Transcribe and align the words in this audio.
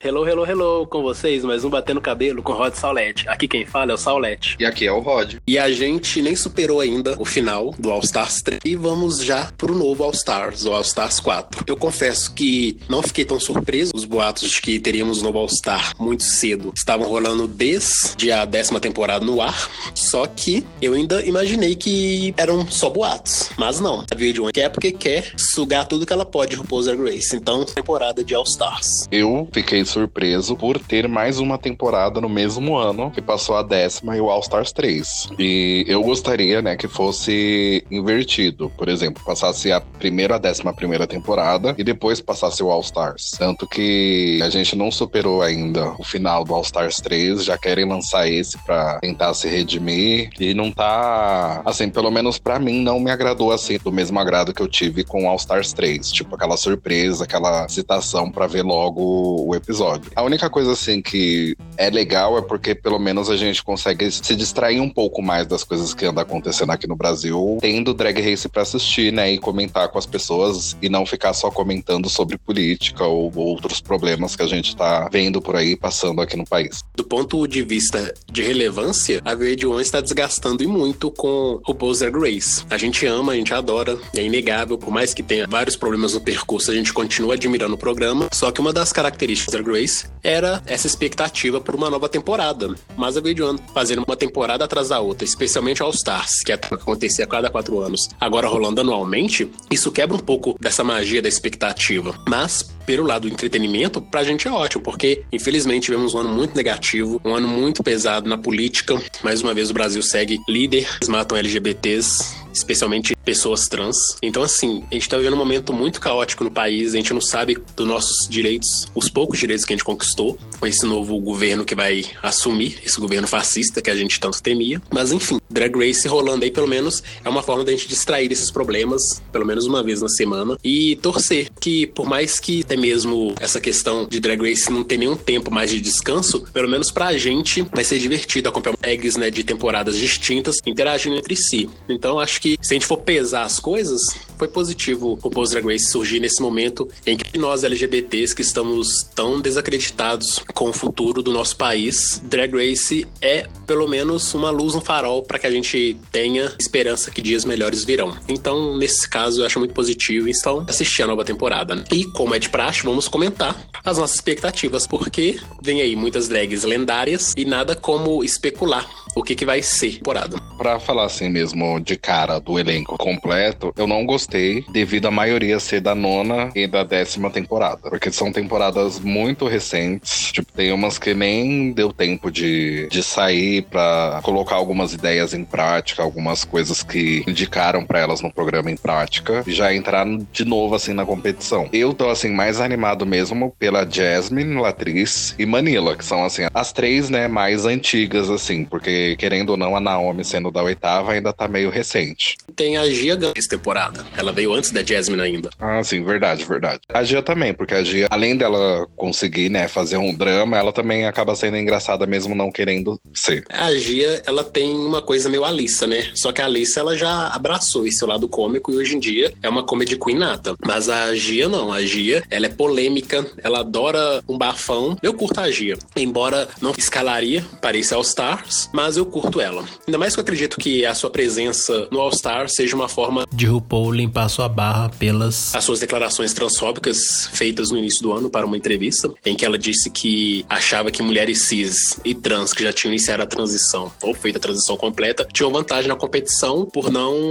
Hello, 0.00 0.24
hello, 0.24 0.46
hello, 0.48 0.86
com 0.86 1.02
vocês, 1.02 1.42
mais 1.42 1.64
um 1.64 1.68
Batendo 1.70 2.00
Cabelo 2.00 2.40
com 2.40 2.52
Rod 2.52 2.72
Saulete. 2.72 3.28
Aqui 3.28 3.48
quem 3.48 3.66
fala 3.66 3.90
é 3.90 3.94
o 3.94 3.98
Saulete. 3.98 4.54
E 4.60 4.64
aqui 4.64 4.86
é 4.86 4.92
o 4.92 5.00
Rod. 5.00 5.34
E 5.44 5.58
a 5.58 5.72
gente 5.72 6.22
nem 6.22 6.36
superou 6.36 6.80
ainda 6.80 7.16
o 7.18 7.24
final 7.24 7.74
do 7.76 7.90
All 7.90 7.98
Stars 8.02 8.40
3 8.40 8.60
e 8.64 8.76
vamos 8.76 9.18
já 9.24 9.50
pro 9.58 9.74
novo 9.74 10.04
All 10.04 10.12
Stars, 10.12 10.66
o 10.66 10.72
All 10.72 10.82
Stars 10.82 11.18
4. 11.18 11.64
Eu 11.66 11.76
confesso 11.76 12.32
que 12.32 12.78
não 12.88 13.02
fiquei 13.02 13.24
tão 13.24 13.40
surpreso, 13.40 13.90
os 13.92 14.04
boatos 14.04 14.48
de 14.48 14.62
que 14.62 14.78
teríamos 14.78 15.20
novo 15.20 15.36
All 15.36 15.48
Star 15.48 15.92
muito 15.98 16.22
cedo 16.22 16.72
estavam 16.76 17.08
rolando 17.08 17.48
desde 17.48 18.30
a 18.30 18.44
décima 18.44 18.78
temporada 18.78 19.24
no 19.24 19.42
ar, 19.42 19.68
só 19.96 20.28
que 20.28 20.64
eu 20.80 20.94
ainda 20.94 21.26
imaginei 21.26 21.74
que 21.74 22.32
eram 22.36 22.70
só 22.70 22.88
boatos, 22.88 23.50
mas 23.58 23.80
não. 23.80 24.04
A 24.08 24.14
Video 24.14 24.46
quer 24.52 24.68
porque 24.68 24.92
quer 24.92 25.32
sugar 25.36 25.88
tudo 25.88 26.06
que 26.06 26.12
ela 26.12 26.24
pode 26.24 26.52
de 26.52 26.56
RuPaul's 26.56 26.86
Grace, 26.86 27.34
então 27.34 27.64
temporada 27.64 28.22
de 28.22 28.32
All 28.32 28.44
Stars. 28.44 29.08
Eu 29.10 29.48
fiquei 29.52 29.87
surpreso 29.88 30.54
por 30.56 30.78
ter 30.78 31.08
mais 31.08 31.38
uma 31.38 31.58
temporada 31.58 32.20
no 32.20 32.28
mesmo 32.28 32.76
ano, 32.76 33.10
que 33.10 33.20
passou 33.20 33.56
a 33.56 33.62
décima 33.62 34.16
e 34.16 34.20
o 34.20 34.30
All 34.30 34.40
Stars 34.40 34.70
3. 34.72 35.30
E 35.38 35.84
eu 35.88 36.02
gostaria, 36.02 36.62
né, 36.62 36.76
que 36.76 36.86
fosse 36.86 37.84
invertido. 37.90 38.70
Por 38.76 38.88
exemplo, 38.88 39.22
passasse 39.24 39.72
a 39.72 39.80
primeira 39.80 40.36
a 40.36 40.38
décima 40.38 40.74
primeira 40.74 41.06
temporada 41.06 41.74
e 41.78 41.82
depois 41.82 42.20
passasse 42.20 42.62
o 42.62 42.70
All 42.70 42.80
Stars. 42.80 43.32
Tanto 43.38 43.66
que 43.66 44.40
a 44.42 44.50
gente 44.50 44.76
não 44.76 44.90
superou 44.90 45.42
ainda 45.42 45.94
o 45.98 46.04
final 46.04 46.44
do 46.44 46.54
All 46.54 46.62
Stars 46.62 47.00
3, 47.00 47.44
já 47.44 47.56
querem 47.56 47.84
lançar 47.84 48.28
esse 48.28 48.58
pra 48.58 48.98
tentar 49.00 49.34
se 49.34 49.48
redimir. 49.48 50.30
E 50.38 50.54
não 50.54 50.70
tá, 50.70 51.62
assim, 51.64 51.88
pelo 51.88 52.10
menos 52.10 52.38
para 52.38 52.58
mim, 52.58 52.82
não 52.82 53.00
me 53.00 53.10
agradou 53.10 53.52
assim, 53.52 53.78
do 53.78 53.90
mesmo 53.90 54.18
agrado 54.18 54.52
que 54.52 54.62
eu 54.62 54.68
tive 54.68 55.02
com 55.02 55.28
All 55.28 55.36
Stars 55.36 55.72
3. 55.72 56.10
Tipo, 56.12 56.34
aquela 56.34 56.56
surpresa, 56.56 57.24
aquela 57.24 57.68
citação 57.68 58.30
para 58.30 58.46
ver 58.46 58.62
logo 58.62 59.46
o 59.46 59.54
episódio 59.54 59.77
episódio. 59.78 60.10
A 60.14 60.22
única 60.22 60.50
coisa, 60.50 60.72
assim, 60.72 61.00
que 61.00 61.56
é 61.76 61.88
legal 61.88 62.36
é 62.36 62.42
porque 62.42 62.74
pelo 62.74 62.98
menos 62.98 63.30
a 63.30 63.36
gente 63.36 63.62
consegue 63.62 64.10
se 64.10 64.34
distrair 64.34 64.80
um 64.80 64.90
pouco 64.90 65.22
mais 65.22 65.46
das 65.46 65.62
coisas 65.62 65.94
que 65.94 66.04
andam 66.04 66.22
acontecendo 66.22 66.70
aqui 66.70 66.86
no 66.86 66.96
Brasil, 66.96 67.58
tendo 67.60 67.94
Drag 67.94 68.20
Race 68.20 68.48
pra 68.48 68.62
assistir, 68.62 69.12
né, 69.12 69.32
e 69.32 69.38
comentar 69.38 69.88
com 69.88 69.98
as 69.98 70.06
pessoas 70.06 70.76
e 70.82 70.88
não 70.88 71.06
ficar 71.06 71.32
só 71.32 71.50
comentando 71.50 72.08
sobre 72.08 72.36
política 72.36 73.04
ou 73.04 73.32
outros 73.36 73.80
problemas 73.80 74.34
que 74.34 74.42
a 74.42 74.46
gente 74.46 74.74
tá 74.74 75.08
vendo 75.12 75.40
por 75.40 75.54
aí 75.54 75.76
passando 75.76 76.20
aqui 76.20 76.36
no 76.36 76.44
país. 76.44 76.82
Do 76.96 77.04
ponto 77.04 77.46
de 77.46 77.62
vista 77.62 78.12
de 78.30 78.42
relevância, 78.42 79.20
a 79.24 79.34
Verde 79.34 79.66
One 79.66 79.82
está 79.82 80.00
desgastando 80.00 80.62
e 80.62 80.66
muito 80.66 81.10
com 81.10 81.60
o 81.66 81.74
Bowser 81.74 82.10
Grace. 82.10 82.64
A 82.68 82.76
gente 82.76 83.06
ama, 83.06 83.32
a 83.32 83.36
gente 83.36 83.54
adora, 83.54 83.98
é 84.16 84.22
inegável, 84.22 84.76
por 84.76 84.90
mais 84.90 85.14
que 85.14 85.22
tenha 85.22 85.46
vários 85.46 85.76
problemas 85.76 86.14
no 86.14 86.20
percurso, 86.20 86.70
a 86.70 86.74
gente 86.74 86.92
continua 86.92 87.34
admirando 87.34 87.74
o 87.74 87.78
programa, 87.78 88.28
só 88.32 88.50
que 88.50 88.60
uma 88.60 88.72
das 88.72 88.92
características 88.92 89.54
da 89.54 89.67
Grace 89.68 90.06
era 90.22 90.62
essa 90.66 90.86
expectativa 90.86 91.60
por 91.60 91.74
uma 91.74 91.90
nova 91.90 92.08
temporada. 92.08 92.74
Mas 92.96 93.16
a 93.16 93.20
Video 93.20 93.48
One 93.48 93.60
fazendo 93.74 94.02
uma 94.06 94.16
temporada 94.16 94.64
atrás 94.64 94.88
da 94.88 94.98
outra, 94.98 95.24
especialmente 95.24 95.82
All 95.82 95.90
Stars, 95.90 96.42
que 96.42 96.52
é 96.52 96.54
acontecia 96.54 97.24
a 97.24 97.28
cada 97.28 97.50
quatro 97.50 97.78
anos, 97.80 98.08
agora 98.18 98.48
rolando 98.48 98.80
anualmente, 98.80 99.50
isso 99.70 99.92
quebra 99.92 100.16
um 100.16 100.20
pouco 100.20 100.56
dessa 100.58 100.82
magia 100.82 101.20
da 101.20 101.28
expectativa. 101.28 102.14
Mas 102.26 102.77
pelo 102.88 103.06
lado 103.06 103.28
do 103.28 103.34
entretenimento, 103.34 104.00
pra 104.00 104.24
gente 104.24 104.48
é 104.48 104.50
ótimo, 104.50 104.82
porque 104.82 105.22
infelizmente 105.30 105.84
tivemos 105.84 106.14
um 106.14 106.20
ano 106.20 106.30
muito 106.30 106.56
negativo, 106.56 107.20
um 107.22 107.34
ano 107.34 107.46
muito 107.46 107.82
pesado 107.82 108.26
na 108.26 108.38
política. 108.38 108.98
Mais 109.22 109.42
uma 109.42 109.52
vez 109.52 109.68
o 109.68 109.74
Brasil 109.74 110.02
segue 110.02 110.40
líder, 110.48 110.88
eles 110.96 111.08
matam 111.10 111.36
LGBTs, 111.36 112.48
especialmente 112.50 113.14
pessoas 113.16 113.68
trans. 113.68 114.16
Então, 114.22 114.42
assim, 114.42 114.82
a 114.90 114.94
gente 114.94 115.08
tá 115.08 115.16
vivendo 115.16 115.34
um 115.34 115.38
momento 115.38 115.72
muito 115.72 116.00
caótico 116.00 116.44
no 116.44 116.50
país, 116.50 116.94
a 116.94 116.96
gente 116.96 117.12
não 117.12 117.20
sabe 117.20 117.58
dos 117.76 117.86
nossos 117.86 118.28
direitos, 118.28 118.88
os 118.94 119.08
poucos 119.08 119.38
direitos 119.38 119.64
que 119.64 119.72
a 119.72 119.76
gente 119.76 119.84
conquistou 119.84 120.38
com 120.58 120.66
esse 120.66 120.84
novo 120.86 121.18
governo 121.20 121.64
que 121.64 121.74
vai 121.74 122.04
assumir, 122.22 122.78
esse 122.84 122.98
governo 122.98 123.28
fascista 123.28 123.80
que 123.82 123.90
a 123.90 123.94
gente 123.94 124.18
tanto 124.18 124.42
temia. 124.42 124.80
Mas, 124.90 125.12
enfim, 125.12 125.38
Drag 125.50 125.74
Race 125.76 126.06
rolando 126.08 126.44
aí, 126.44 126.50
pelo 126.50 126.66
menos, 126.66 127.02
é 127.24 127.28
uma 127.28 127.42
forma 127.42 127.64
da 127.64 127.70
gente 127.70 127.86
distrair 127.88 128.32
esses 128.32 128.50
problemas, 128.50 129.22
pelo 129.30 129.46
menos 129.46 129.66
uma 129.66 129.82
vez 129.82 130.00
na 130.00 130.08
semana, 130.08 130.58
e 130.64 130.96
torcer 130.96 131.50
que, 131.60 131.86
por 131.86 132.06
mais 132.06 132.40
que 132.40 132.64
mesmo 132.78 133.34
essa 133.40 133.60
questão 133.60 134.06
de 134.06 134.20
Drag 134.20 134.40
Race 134.40 134.70
não 134.70 134.84
ter 134.84 134.96
nenhum 134.96 135.16
tempo 135.16 135.50
mais 135.50 135.70
de 135.70 135.80
descanso, 135.80 136.40
pelo 136.52 136.68
menos 136.68 136.90
pra 136.90 137.16
gente 137.16 137.62
vai 137.72 137.84
ser 137.84 137.98
divertido 137.98 138.48
acompanhar 138.48 138.76
eggs, 138.82 139.18
né, 139.18 139.30
de 139.30 139.44
temporadas 139.44 139.96
distintas 139.96 140.58
interagindo 140.66 141.16
entre 141.16 141.36
si. 141.36 141.68
Então, 141.88 142.18
acho 142.18 142.40
que 142.40 142.56
se 142.60 142.74
a 142.74 142.76
gente 142.76 142.86
for 142.86 142.98
pesar 142.98 143.42
as 143.42 143.58
coisas, 143.58 144.02
foi 144.36 144.48
positivo 144.48 145.18
o 145.22 145.30
Post 145.30 145.54
Drag 145.54 145.66
Race 145.66 145.90
surgir 145.90 146.20
nesse 146.20 146.40
momento 146.40 146.88
em 147.06 147.16
que 147.16 147.38
nós 147.38 147.64
LGBTs 147.64 148.34
que 148.34 148.42
estamos 148.42 149.02
tão 149.14 149.40
desacreditados 149.40 150.40
com 150.54 150.70
o 150.70 150.72
futuro 150.72 151.22
do 151.22 151.32
nosso 151.32 151.56
país, 151.56 152.20
Drag 152.24 152.54
Race 152.54 153.06
é 153.20 153.46
pelo 153.66 153.88
menos 153.88 154.32
uma 154.34 154.50
luz 154.50 154.74
no 154.74 154.80
farol 154.80 155.22
para 155.22 155.38
que 155.38 155.46
a 155.46 155.50
gente 155.50 155.96
tenha 156.12 156.52
esperança 156.58 157.10
que 157.10 157.20
dias 157.20 157.44
melhores 157.44 157.84
virão. 157.84 158.16
Então, 158.28 158.76
nesse 158.76 159.08
caso, 159.08 159.42
eu 159.42 159.46
acho 159.46 159.58
muito 159.58 159.74
positivo 159.74 160.28
então 160.28 160.64
assistir 160.68 161.02
a 161.02 161.06
nova 161.06 161.24
temporada. 161.24 161.84
E 161.92 162.04
como 162.04 162.34
é 162.34 162.38
de 162.38 162.48
praxe, 162.48 162.67
vamos 162.84 163.08
comentar 163.08 163.56
as 163.84 163.98
nossas 163.98 164.16
expectativas, 164.16 164.86
porque 164.86 165.40
vem 165.62 165.80
aí 165.80 165.96
muitas 165.96 166.28
drags 166.28 166.64
lendárias 166.64 167.32
e 167.36 167.44
nada 167.44 167.74
como 167.74 168.22
especular 168.22 168.86
o 169.18 169.22
que, 169.22 169.34
que 169.34 169.44
vai 169.44 169.62
ser 169.62 169.96
temporada. 169.96 170.38
Pra 170.56 170.78
falar 170.78 171.04
assim 171.04 171.28
mesmo 171.28 171.80
de 171.80 171.96
cara 171.96 172.38
do 172.38 172.58
elenco 172.58 172.96
completo, 172.96 173.72
eu 173.76 173.86
não 173.86 174.06
gostei 174.06 174.64
devido 174.72 175.06
à 175.06 175.10
maioria 175.10 175.58
ser 175.58 175.80
da 175.80 175.94
nona 175.94 176.50
e 176.54 176.66
da 176.66 176.84
décima 176.84 177.30
temporada. 177.30 177.90
Porque 177.90 178.12
são 178.12 178.32
temporadas 178.32 179.00
muito 179.00 179.46
recentes. 179.46 180.32
Tipo, 180.32 180.52
tem 180.52 180.72
umas 180.72 180.98
que 180.98 181.14
nem 181.14 181.72
deu 181.72 181.92
tempo 181.92 182.30
de, 182.30 182.88
de 182.88 183.02
sair 183.02 183.62
pra 183.62 184.20
colocar 184.22 184.56
algumas 184.56 184.92
ideias 184.92 185.34
em 185.34 185.44
prática, 185.44 186.02
algumas 186.02 186.44
coisas 186.44 186.82
que 186.82 187.24
indicaram 187.26 187.84
para 187.84 188.00
elas 188.00 188.20
no 188.20 188.32
programa 188.32 188.70
em 188.70 188.76
prática, 188.76 189.42
já 189.46 189.74
entraram 189.74 190.26
de 190.32 190.44
novo 190.44 190.74
assim 190.74 190.92
na 190.92 191.04
competição. 191.04 191.68
Eu 191.72 191.92
tô 191.92 192.08
assim 192.08 192.30
mais 192.30 192.60
animado 192.60 193.04
mesmo 193.04 193.54
pela 193.58 193.88
Jasmine, 193.88 194.60
Latriz 194.60 195.34
e 195.38 195.46
Manila, 195.46 195.96
que 195.96 196.04
são 196.04 196.24
assim 196.24 196.42
as 196.52 196.72
três, 196.72 197.10
né, 197.10 197.26
mais 197.26 197.66
antigas 197.66 198.30
assim, 198.30 198.64
porque 198.64 199.07
querendo 199.16 199.50
ou 199.50 199.56
não, 199.56 199.76
a 199.76 199.80
Naomi 199.80 200.24
sendo 200.24 200.50
da 200.50 200.62
oitava 200.62 201.12
ainda 201.12 201.32
tá 201.32 201.48
meio 201.48 201.70
recente. 201.70 202.36
Tem 202.54 202.76
a 202.76 202.88
Gia 202.88 203.18
essa 203.34 203.48
temporada. 203.48 204.04
Ela 204.16 204.32
veio 204.32 204.52
antes 204.52 204.70
da 204.70 204.82
Jasmine 204.82 205.22
ainda. 205.22 205.50
Ah, 205.58 205.82
sim, 205.82 206.02
verdade, 206.02 206.44
verdade. 206.44 206.80
A 206.92 207.02
Gia 207.02 207.22
também, 207.22 207.54
porque 207.54 207.74
a 207.74 207.82
Gia, 207.82 208.06
além 208.10 208.36
dela 208.36 208.86
conseguir, 208.96 209.48
né, 209.48 209.68
fazer 209.68 209.96
um 209.96 210.14
drama, 210.14 210.58
ela 210.58 210.72
também 210.72 211.06
acaba 211.06 211.34
sendo 211.34 211.56
engraçada 211.56 212.06
mesmo 212.06 212.34
não 212.34 212.50
querendo 212.50 213.00
ser. 213.14 213.44
A 213.50 213.72
Gia, 213.74 214.22
ela 214.26 214.44
tem 214.44 214.74
uma 214.74 215.02
coisa 215.02 215.28
meio 215.28 215.44
Alissa, 215.44 215.86
né? 215.86 216.10
Só 216.14 216.32
que 216.32 216.40
a 216.40 216.44
Alissa, 216.44 216.80
ela 216.80 216.96
já 216.96 217.28
abraçou 217.28 217.86
esse 217.86 218.04
lado 218.04 218.28
cômico 218.28 218.72
e 218.72 218.76
hoje 218.76 218.96
em 218.96 219.00
dia 219.00 219.32
é 219.42 219.48
uma 219.48 219.62
comedy 219.62 219.96
queen 219.96 220.18
nata. 220.18 220.54
Mas 220.64 220.88
a 220.88 221.14
Gia 221.14 221.48
não. 221.48 221.72
A 221.72 221.82
Gia, 221.82 222.22
ela 222.30 222.46
é 222.46 222.48
polêmica, 222.48 223.26
ela 223.42 223.60
adora 223.60 224.22
um 224.28 224.36
bafão. 224.36 224.96
Eu 225.02 225.14
curto 225.14 225.40
a 225.40 225.50
Gia. 225.50 225.76
Embora 225.96 226.48
não 226.60 226.72
escalaria 226.76 227.44
para 227.60 227.76
esse 227.76 227.92
All 227.94 228.02
Stars, 228.02 228.68
mas 228.72 228.87
eu 228.96 229.06
curto 229.06 229.40
ela. 229.40 229.64
Ainda 229.86 229.98
mais 229.98 230.14
que 230.14 230.20
eu 230.20 230.22
acredito 230.22 230.56
que 230.58 230.84
a 230.84 230.94
sua 230.94 231.10
presença 231.10 231.88
no 231.90 232.00
All 232.00 232.12
Star 232.12 232.48
seja 232.48 232.74
uma 232.74 232.88
forma 232.88 233.26
de 233.32 233.46
RuPaul 233.46 233.92
limpar 233.92 234.28
sua 234.28 234.48
barra 234.48 234.88
pelas 234.88 235.54
as 235.54 235.64
suas 235.64 235.80
declarações 235.80 236.32
transfóbicas 236.32 237.28
feitas 237.32 237.70
no 237.70 237.78
início 237.78 238.02
do 238.02 238.12
ano 238.12 238.30
para 238.30 238.46
uma 238.46 238.56
entrevista, 238.56 239.12
em 239.24 239.34
que 239.34 239.44
ela 239.44 239.58
disse 239.58 239.90
que 239.90 240.44
achava 240.48 240.90
que 240.90 241.02
mulheres 241.02 241.42
cis 241.42 241.98
e 242.04 242.14
trans 242.14 242.52
que 242.52 242.62
já 242.62 242.72
tinham 242.72 242.92
iniciado 242.92 243.22
a 243.22 243.26
transição 243.26 243.92
ou 244.02 244.14
feito 244.14 244.36
a 244.36 244.40
transição 244.40 244.76
completa 244.76 245.26
tinham 245.32 245.50
vantagem 245.50 245.88
na 245.88 245.96
competição 245.96 246.64
por 246.64 246.90
não 246.90 247.30